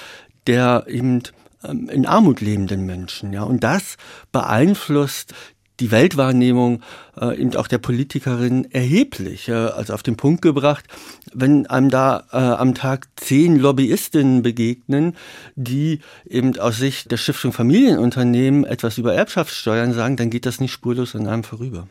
der 0.48 0.86
eben 0.88 1.22
ähm, 1.64 1.90
in 1.90 2.06
Armut 2.06 2.42
lebenden 2.42 2.86
Menschen. 2.86 3.34
Ja, 3.34 3.44
und 3.44 3.64
das 3.64 3.98
beeinflusst 4.32 5.34
die 5.80 5.90
Weltwahrnehmung 5.90 6.82
äh, 7.20 7.42
eben 7.42 7.56
auch 7.56 7.68
der 7.68 7.80
Politikerin 7.80 8.72
erheblich. 8.72 9.50
Äh, 9.50 9.54
also 9.54 9.94
auf 9.94 10.04
den 10.04 10.16
Punkt 10.16 10.42
gebracht, 10.42 10.86
wenn 11.34 11.66
einem 11.68 11.90
da 11.90 12.26
äh, 12.32 12.38
am 12.38 12.76
Tag 12.76 13.08
zehn 13.16 13.58
Lobbyistinnen 13.58 14.44
begegnen, 14.44 15.16
die 15.56 16.00
eben 16.30 16.58
aus 16.60 16.78
Sicht 16.78 17.12
der 17.12 17.18
Stiftung 17.18 17.52
Familienunternehmen 17.52 18.64
etwas 18.64 18.98
über 18.98 19.14
Erbschaftssteuern 19.14 19.94
sagen, 19.94 20.18
dann 20.18 20.30
geht 20.30 20.46
das 20.46 20.60
nicht 20.60 20.72
spurlos 20.72 21.16
an 21.16 21.28
einem 21.28 21.44
vorüber. 21.44 21.88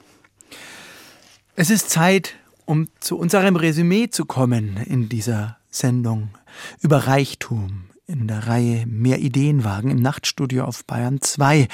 Es 1.56 1.68
ist 1.68 1.90
Zeit, 1.90 2.34
um 2.64 2.88
zu 3.00 3.18
unserem 3.18 3.56
Resümee 3.56 4.08
zu 4.08 4.24
kommen 4.24 4.76
in 4.86 5.08
dieser 5.08 5.59
Sendung 5.70 6.30
über 6.80 7.06
Reichtum 7.06 7.84
in 8.06 8.26
der 8.26 8.46
Reihe 8.46 8.86
Mehr 8.86 9.20
Ideenwagen 9.20 9.90
im 9.90 10.02
Nachtstudio 10.02 10.64
auf 10.64 10.84
Bayern 10.84 11.20
2. 11.20 11.68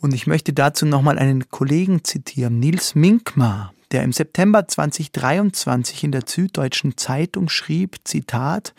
Und 0.00 0.14
ich 0.14 0.26
möchte 0.26 0.52
dazu 0.52 0.84
nochmal 0.86 1.18
einen 1.18 1.48
Kollegen 1.48 2.02
zitieren, 2.04 2.58
Nils 2.58 2.94
Minkmar, 2.94 3.72
der 3.92 4.02
im 4.02 4.12
September 4.12 4.66
2023 4.66 6.04
in 6.04 6.12
der 6.12 6.22
Süddeutschen 6.26 6.96
Zeitung 6.96 7.48
schrieb, 7.48 7.98
Zitat, 8.04 8.74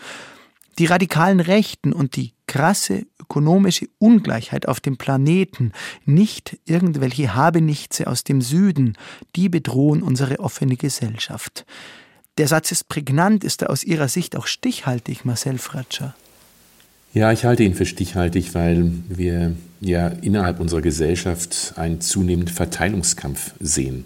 die 0.80 0.86
radikalen 0.86 1.40
Rechten 1.40 1.94
und 1.94 2.16
die 2.16 2.34
krasse 2.48 3.06
ökonomische 3.20 3.88
Ungleichheit 3.98 4.68
auf 4.68 4.80
dem 4.80 4.98
Planeten, 4.98 5.72
nicht 6.06 6.60
irgendwelche 6.66 7.34
Habenichtse 7.34 8.08
aus 8.08 8.24
dem 8.24 8.42
Süden, 8.42 8.98
die 9.36 9.48
bedrohen 9.48 10.04
unsere 10.04 10.40
offene 10.40 10.76
Gesellschaft. 10.76 11.66
Der 12.38 12.48
Satz 12.48 12.72
ist 12.72 12.88
prägnant, 12.88 13.44
ist 13.44 13.62
er 13.62 13.70
aus 13.70 13.84
Ihrer 13.84 14.08
Sicht 14.08 14.36
auch 14.36 14.48
stichhaltig, 14.48 15.26
Marcel 15.26 15.58
Fratscher? 15.58 16.16
Ja, 17.14 17.32
ich 17.34 17.44
halte 17.44 17.64
ihn 17.64 17.76
für 17.76 17.86
stichhaltig, 17.86 18.56
weil 18.56 18.90
wir 19.10 19.54
ja 19.82 20.08
innerhalb 20.08 20.62
unserer 20.62 20.82
Gesellschaft 20.82 21.74
einen 21.76 22.00
zunehmenden 22.00 22.56
Verteilungskampf 22.56 23.54
sehen. 23.60 24.06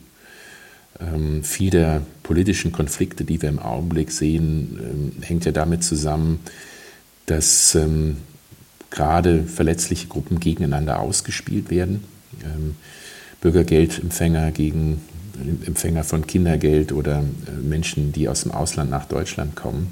Ähm, 1.00 1.44
viel 1.44 1.70
der 1.70 2.02
politischen 2.24 2.72
Konflikte, 2.72 3.24
die 3.24 3.42
wir 3.42 3.50
im 3.50 3.60
Augenblick 3.60 4.12
sehen, 4.12 4.80
ähm, 4.82 5.24
hängt 5.24 5.46
ja 5.46 5.52
damit 5.52 5.84
zusammen, 5.84 6.40
dass 7.28 7.76
ähm, 7.76 8.18
gerade 8.90 9.44
verletzliche 9.44 10.08
Gruppen 10.08 10.40
gegeneinander 10.40 11.00
ausgespielt 11.00 11.70
werden. 11.70 12.04
Ähm, 12.44 12.76
Bürgergeldempfänger 13.42 14.52
gegen 14.52 15.02
Empfänger 15.66 16.04
von 16.04 16.28
Kindergeld 16.28 16.92
oder 16.92 17.20
äh, 17.20 17.52
Menschen, 17.62 18.12
die 18.12 18.30
aus 18.30 18.44
dem 18.44 18.52
Ausland 18.52 18.90
nach 18.90 19.06
Deutschland 19.06 19.56
kommen. 19.56 19.92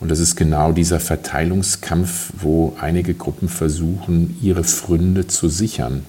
Und 0.00 0.10
das 0.10 0.18
ist 0.18 0.36
genau 0.36 0.72
dieser 0.72 1.00
Verteilungskampf, 1.00 2.32
wo 2.40 2.76
einige 2.80 3.14
Gruppen 3.14 3.48
versuchen, 3.48 4.36
ihre 4.42 4.64
Fründe 4.64 5.26
zu 5.26 5.48
sichern. 5.48 6.04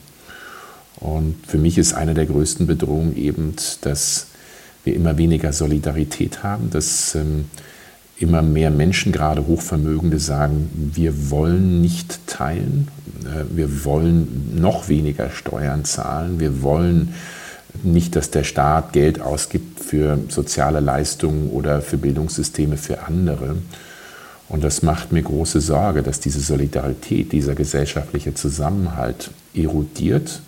Und 0.98 1.36
für 1.48 1.58
mich 1.58 1.78
ist 1.78 1.94
eine 1.94 2.14
der 2.14 2.26
größten 2.26 2.68
Bedrohungen 2.68 3.16
eben, 3.16 3.56
dass 3.82 4.28
wir 4.84 4.96
immer 4.96 5.18
weniger 5.18 5.54
Solidarität 5.54 6.44
haben, 6.44 6.70
dass 6.70 7.16
ähm, 7.16 7.46
immer 8.18 8.42
mehr 8.42 8.72
Menschen, 8.72 9.12
gerade 9.12 9.46
Hochvermögende, 9.46 10.20
sagen, 10.20 10.92
wir 10.94 11.30
wollen 11.32 11.82
nicht 11.82 12.28
teilen, 12.28 12.88
äh, 13.24 13.44
wir 13.56 13.86
wollen 13.86 14.60
noch 14.60 14.88
weniger 14.88 15.30
Steuern 15.30 15.86
zahlen, 15.86 16.40
wir 16.40 16.62
wollen 16.62 17.14
nicht, 17.84 18.16
dass 18.16 18.32
der 18.32 18.44
Staat 18.44 18.94
Geld 18.94 19.22
ausgibt 19.22 19.80
für 19.80 20.20
soziale 20.30 20.80
Leistungen 20.80 21.50
oder 21.50 21.82
für 21.82 21.98
Bildungssysteme 21.98 22.78
für 22.78 23.04
andere. 23.04 23.58
Und 24.48 24.64
das 24.64 24.84
macht 24.84 25.12
mir 25.12 25.24
große 25.24 25.60
Sorge, 25.62 26.04
dass 26.04 26.20
diese 26.20 26.40
Solidarität, 26.40 27.32
dieser 27.32 27.56
gesellschaftliche 27.56 28.34
Zusammenhalt 28.34 29.32
erodiert, 29.54 30.42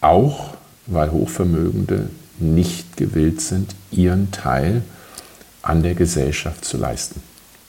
auch 0.00 0.54
weil 0.86 1.12
Hochvermögende 1.12 2.08
nicht 2.40 2.96
gewillt 2.96 3.40
sind, 3.40 3.74
ihren 3.90 4.32
Teil 4.32 4.82
an 5.62 5.82
der 5.82 5.94
Gesellschaft 5.94 6.64
zu 6.64 6.76
leisten. 6.76 7.20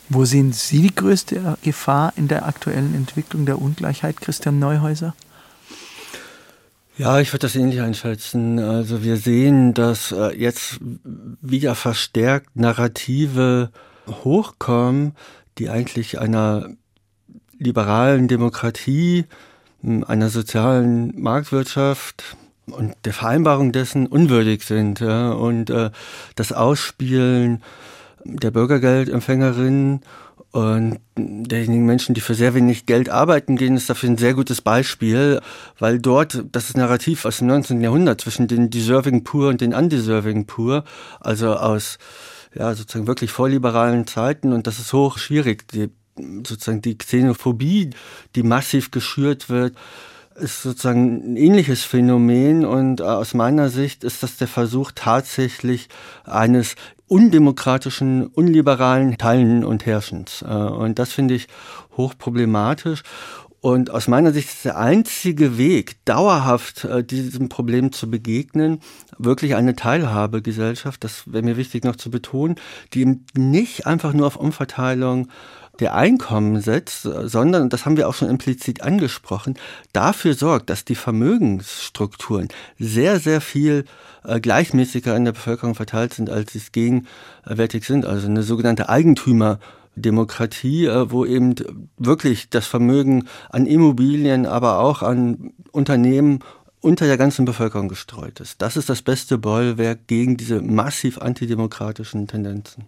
Wo 0.09 0.25
sehen 0.25 0.51
Sie 0.51 0.81
die 0.81 0.93
größte 0.93 1.57
Gefahr 1.63 2.13
in 2.15 2.27
der 2.27 2.45
aktuellen 2.45 2.93
Entwicklung 2.95 3.45
der 3.45 3.61
Ungleichheit, 3.61 4.19
Christian 4.19 4.59
Neuhäuser? 4.59 5.15
Ja, 6.95 7.19
ich 7.19 7.33
würde 7.33 7.39
das 7.39 7.55
ähnlich 7.55 7.81
einschätzen. 7.81 8.59
Also 8.59 9.03
wir 9.03 9.17
sehen, 9.17 9.73
dass 9.73 10.11
äh, 10.11 10.35
jetzt 10.37 10.79
wieder 11.41 11.73
verstärkt 11.73 12.55
Narrative 12.55 13.71
hochkommen, 14.07 15.15
die 15.57 15.69
eigentlich 15.69 16.19
einer 16.19 16.69
liberalen 17.57 18.27
Demokratie, 18.27 19.25
einer 19.81 20.29
sozialen 20.29 21.19
Marktwirtschaft 21.19 22.37
und 22.67 22.93
der 23.05 23.13
Vereinbarung 23.13 23.71
dessen 23.71 24.05
unwürdig 24.05 24.63
sind. 24.63 25.01
Und 25.01 25.71
äh, 25.71 25.89
das 26.35 26.51
Ausspielen 26.51 27.63
der 28.23 28.51
Bürgergeldempfängerinnen 28.51 30.01
und 30.53 30.99
derjenigen 31.17 31.87
Menschen, 31.87 32.13
die 32.13 32.21
für 32.21 32.35
sehr 32.35 32.53
wenig 32.53 32.85
Geld 32.85 33.09
arbeiten 33.09 33.55
gehen, 33.55 33.75
ist 33.75 33.89
dafür 33.89 34.09
ein 34.09 34.19
sehr 34.19 34.35
gutes 34.35 34.61
Beispiel, 34.61 35.41
weil 35.79 35.97
dort 35.97 36.45
das 36.51 36.69
ist 36.69 36.77
Narrativ 36.77 37.25
aus 37.25 37.39
dem 37.39 37.47
19. 37.47 37.81
Jahrhundert 37.81 38.21
zwischen 38.21 38.47
den 38.47 38.69
Deserving 38.69 39.23
Poor 39.23 39.49
und 39.49 39.61
den 39.61 39.73
Undeserving 39.73 40.45
Poor, 40.45 40.83
also 41.19 41.55
aus 41.55 41.97
ja, 42.53 42.75
sozusagen 42.75 43.07
wirklich 43.07 43.31
vorliberalen 43.31 44.05
Zeiten 44.05 44.53
und 44.53 44.67
das 44.67 44.77
ist 44.77 44.93
hoch 44.93 45.17
schwierig. 45.17 45.67
Die, 45.69 45.89
sozusagen 46.15 46.83
die 46.83 46.99
Xenophobie, 46.99 47.89
die 48.35 48.43
massiv 48.43 48.91
geschürt 48.91 49.49
wird, 49.49 49.75
ist 50.35 50.61
sozusagen 50.61 51.33
ein 51.33 51.35
ähnliches 51.35 51.83
Phänomen 51.83 52.63
und 52.63 52.99
äh, 52.99 53.03
aus 53.03 53.33
meiner 53.33 53.69
Sicht 53.69 54.03
ist 54.03 54.21
das 54.21 54.37
der 54.37 54.47
Versuch 54.47 54.91
tatsächlich 54.93 55.89
eines 56.25 56.75
undemokratischen, 57.13 58.25
unliberalen 58.25 59.19
Teilen 59.19 59.63
und 59.63 59.85
Herrschens. 59.85 60.41
Äh, 60.41 60.51
und 60.51 60.97
das 60.97 61.11
finde 61.11 61.35
ich 61.35 61.47
hochproblematisch. 61.95 63.03
Und 63.63 63.91
aus 63.91 64.09
meiner 64.09 64.33
Sicht 64.33 64.49
ist 64.49 64.65
der 64.65 64.77
einzige 64.77 65.57
Weg, 65.57 65.95
dauerhaft 66.03 66.83
äh, 66.83 67.01
diesem 67.01 67.47
Problem 67.47 67.93
zu 67.93 68.11
begegnen, 68.11 68.81
wirklich 69.17 69.55
eine 69.55 69.73
Teilhabegesellschaft, 69.73 71.01
das 71.01 71.31
wäre 71.31 71.45
mir 71.45 71.55
wichtig 71.55 71.85
noch 71.85 71.95
zu 71.95 72.11
betonen, 72.11 72.57
die 72.91 73.03
eben 73.03 73.25
nicht 73.37 73.87
einfach 73.87 74.11
nur 74.11 74.27
auf 74.27 74.35
Umverteilung 74.35 75.29
der 75.79 75.95
Einkommen 75.95 76.59
setzt, 76.59 77.03
sondern, 77.03 77.69
das 77.69 77.85
haben 77.85 77.95
wir 77.95 78.09
auch 78.09 78.15
schon 78.15 78.29
implizit 78.29 78.81
angesprochen, 78.81 79.57
dafür 79.93 80.33
sorgt, 80.33 80.69
dass 80.69 80.83
die 80.83 80.95
Vermögensstrukturen 80.95 82.49
sehr, 82.79 83.21
sehr 83.21 83.39
viel 83.39 83.85
äh, 84.25 84.41
gleichmäßiger 84.41 85.15
in 85.15 85.23
der 85.23 85.31
Bevölkerung 85.31 85.73
verteilt 85.73 86.13
sind, 86.13 86.29
als 86.29 86.51
sie 86.51 86.59
es 86.59 86.73
gegenwärtig 86.73 87.85
sind. 87.85 88.05
Also 88.05 88.27
eine 88.27 88.43
sogenannte 88.43 88.89
Eigentümerdemokratie, 88.89 89.82
äh, 89.95 91.11
wo 91.11 91.25
eben 91.25 91.55
wirklich 91.97 92.49
das 92.49 92.67
Vermögen 92.67 93.27
an 93.49 93.65
Immobilien, 93.65 94.45
aber 94.45 94.79
auch 94.79 95.01
an 95.01 95.53
Unternehmen 95.71 96.39
unter 96.81 97.07
der 97.07 97.17
ganzen 97.17 97.45
Bevölkerung 97.45 97.87
gestreut 97.87 98.39
ist. 98.39 98.61
Das 98.61 98.75
ist 98.75 98.89
das 98.89 99.01
beste 99.01 99.37
Bollwerk 99.37 100.07
gegen 100.07 100.35
diese 100.35 100.61
massiv 100.61 101.17
antidemokratischen 101.17 102.27
Tendenzen. 102.27 102.85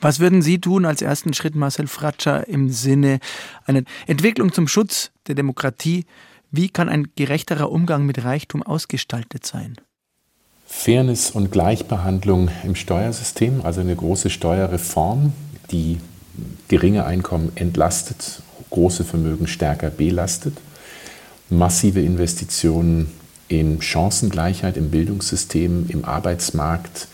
Was 0.00 0.20
würden 0.20 0.42
Sie 0.42 0.60
tun 0.60 0.84
als 0.84 1.02
ersten 1.02 1.34
Schritt, 1.34 1.56
Marcel 1.56 1.88
Fratscher, 1.88 2.46
im 2.46 2.70
Sinne 2.70 3.18
einer 3.66 3.82
Entwicklung 4.06 4.52
zum 4.52 4.68
Schutz 4.68 5.10
der 5.26 5.34
Demokratie? 5.34 6.06
Wie 6.52 6.68
kann 6.68 6.88
ein 6.88 7.08
gerechterer 7.16 7.72
Umgang 7.72 8.06
mit 8.06 8.24
Reichtum 8.24 8.62
ausgestaltet 8.62 9.44
sein? 9.44 9.74
Fairness 10.66 11.32
und 11.32 11.50
Gleichbehandlung 11.50 12.50
im 12.62 12.76
Steuersystem, 12.76 13.62
also 13.64 13.80
eine 13.80 13.96
große 13.96 14.30
Steuerreform, 14.30 15.32
die 15.72 15.98
geringe 16.68 17.04
Einkommen 17.04 17.52
entlastet, 17.54 18.42
große 18.70 19.04
Vermögen 19.04 19.46
stärker 19.46 19.90
belastet, 19.90 20.56
massive 21.50 22.00
Investitionen 22.00 23.10
in 23.48 23.80
Chancengleichheit 23.80 24.76
im 24.76 24.90
Bildungssystem, 24.90 25.86
im 25.88 26.04
Arbeitsmarkt, 26.04 27.08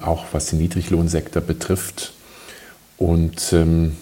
auch 0.00 0.26
was 0.32 0.46
den 0.46 0.58
Niedriglohnsektor 0.58 1.42
betrifft, 1.42 2.12
und 2.98 3.52
ähm, 3.52 3.96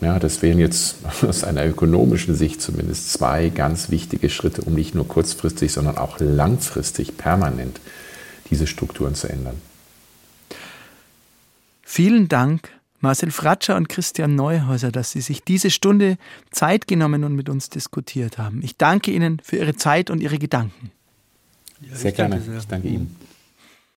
ja, 0.00 0.18
das 0.18 0.40
wären 0.40 0.58
jetzt 0.58 0.96
aus 1.22 1.44
einer 1.44 1.66
ökonomischen 1.66 2.34
Sicht 2.34 2.62
zumindest 2.62 3.12
zwei 3.12 3.50
ganz 3.50 3.90
wichtige 3.90 4.30
Schritte, 4.30 4.62
um 4.62 4.74
nicht 4.74 4.94
nur 4.94 5.06
kurzfristig, 5.06 5.72
sondern 5.72 5.98
auch 5.98 6.18
langfristig 6.20 7.18
permanent 7.18 7.80
diese 8.48 8.66
Strukturen 8.66 9.14
zu 9.14 9.28
ändern. 9.28 9.60
Vielen 11.82 12.28
Dank, 12.28 12.70
Marcel 13.00 13.30
Fratscher 13.30 13.76
und 13.76 13.88
Christian 13.88 14.34
Neuhäuser, 14.34 14.90
dass 14.90 15.12
Sie 15.12 15.20
sich 15.20 15.42
diese 15.42 15.70
Stunde 15.70 16.18
Zeit 16.50 16.86
genommen 16.86 17.24
und 17.24 17.34
mit 17.34 17.48
uns 17.48 17.70
diskutiert 17.70 18.38
haben. 18.38 18.62
Ich 18.62 18.76
danke 18.76 19.10
Ihnen 19.10 19.40
für 19.42 19.56
Ihre 19.56 19.76
Zeit 19.76 20.10
und 20.10 20.20
Ihre 20.20 20.38
Gedanken. 20.38 20.90
Ja, 21.80 21.94
sehr 21.94 22.12
gerne. 22.12 22.40
Sehr. 22.40 22.58
Ich 22.58 22.66
danke 22.66 22.88
Ihnen. 22.88 23.16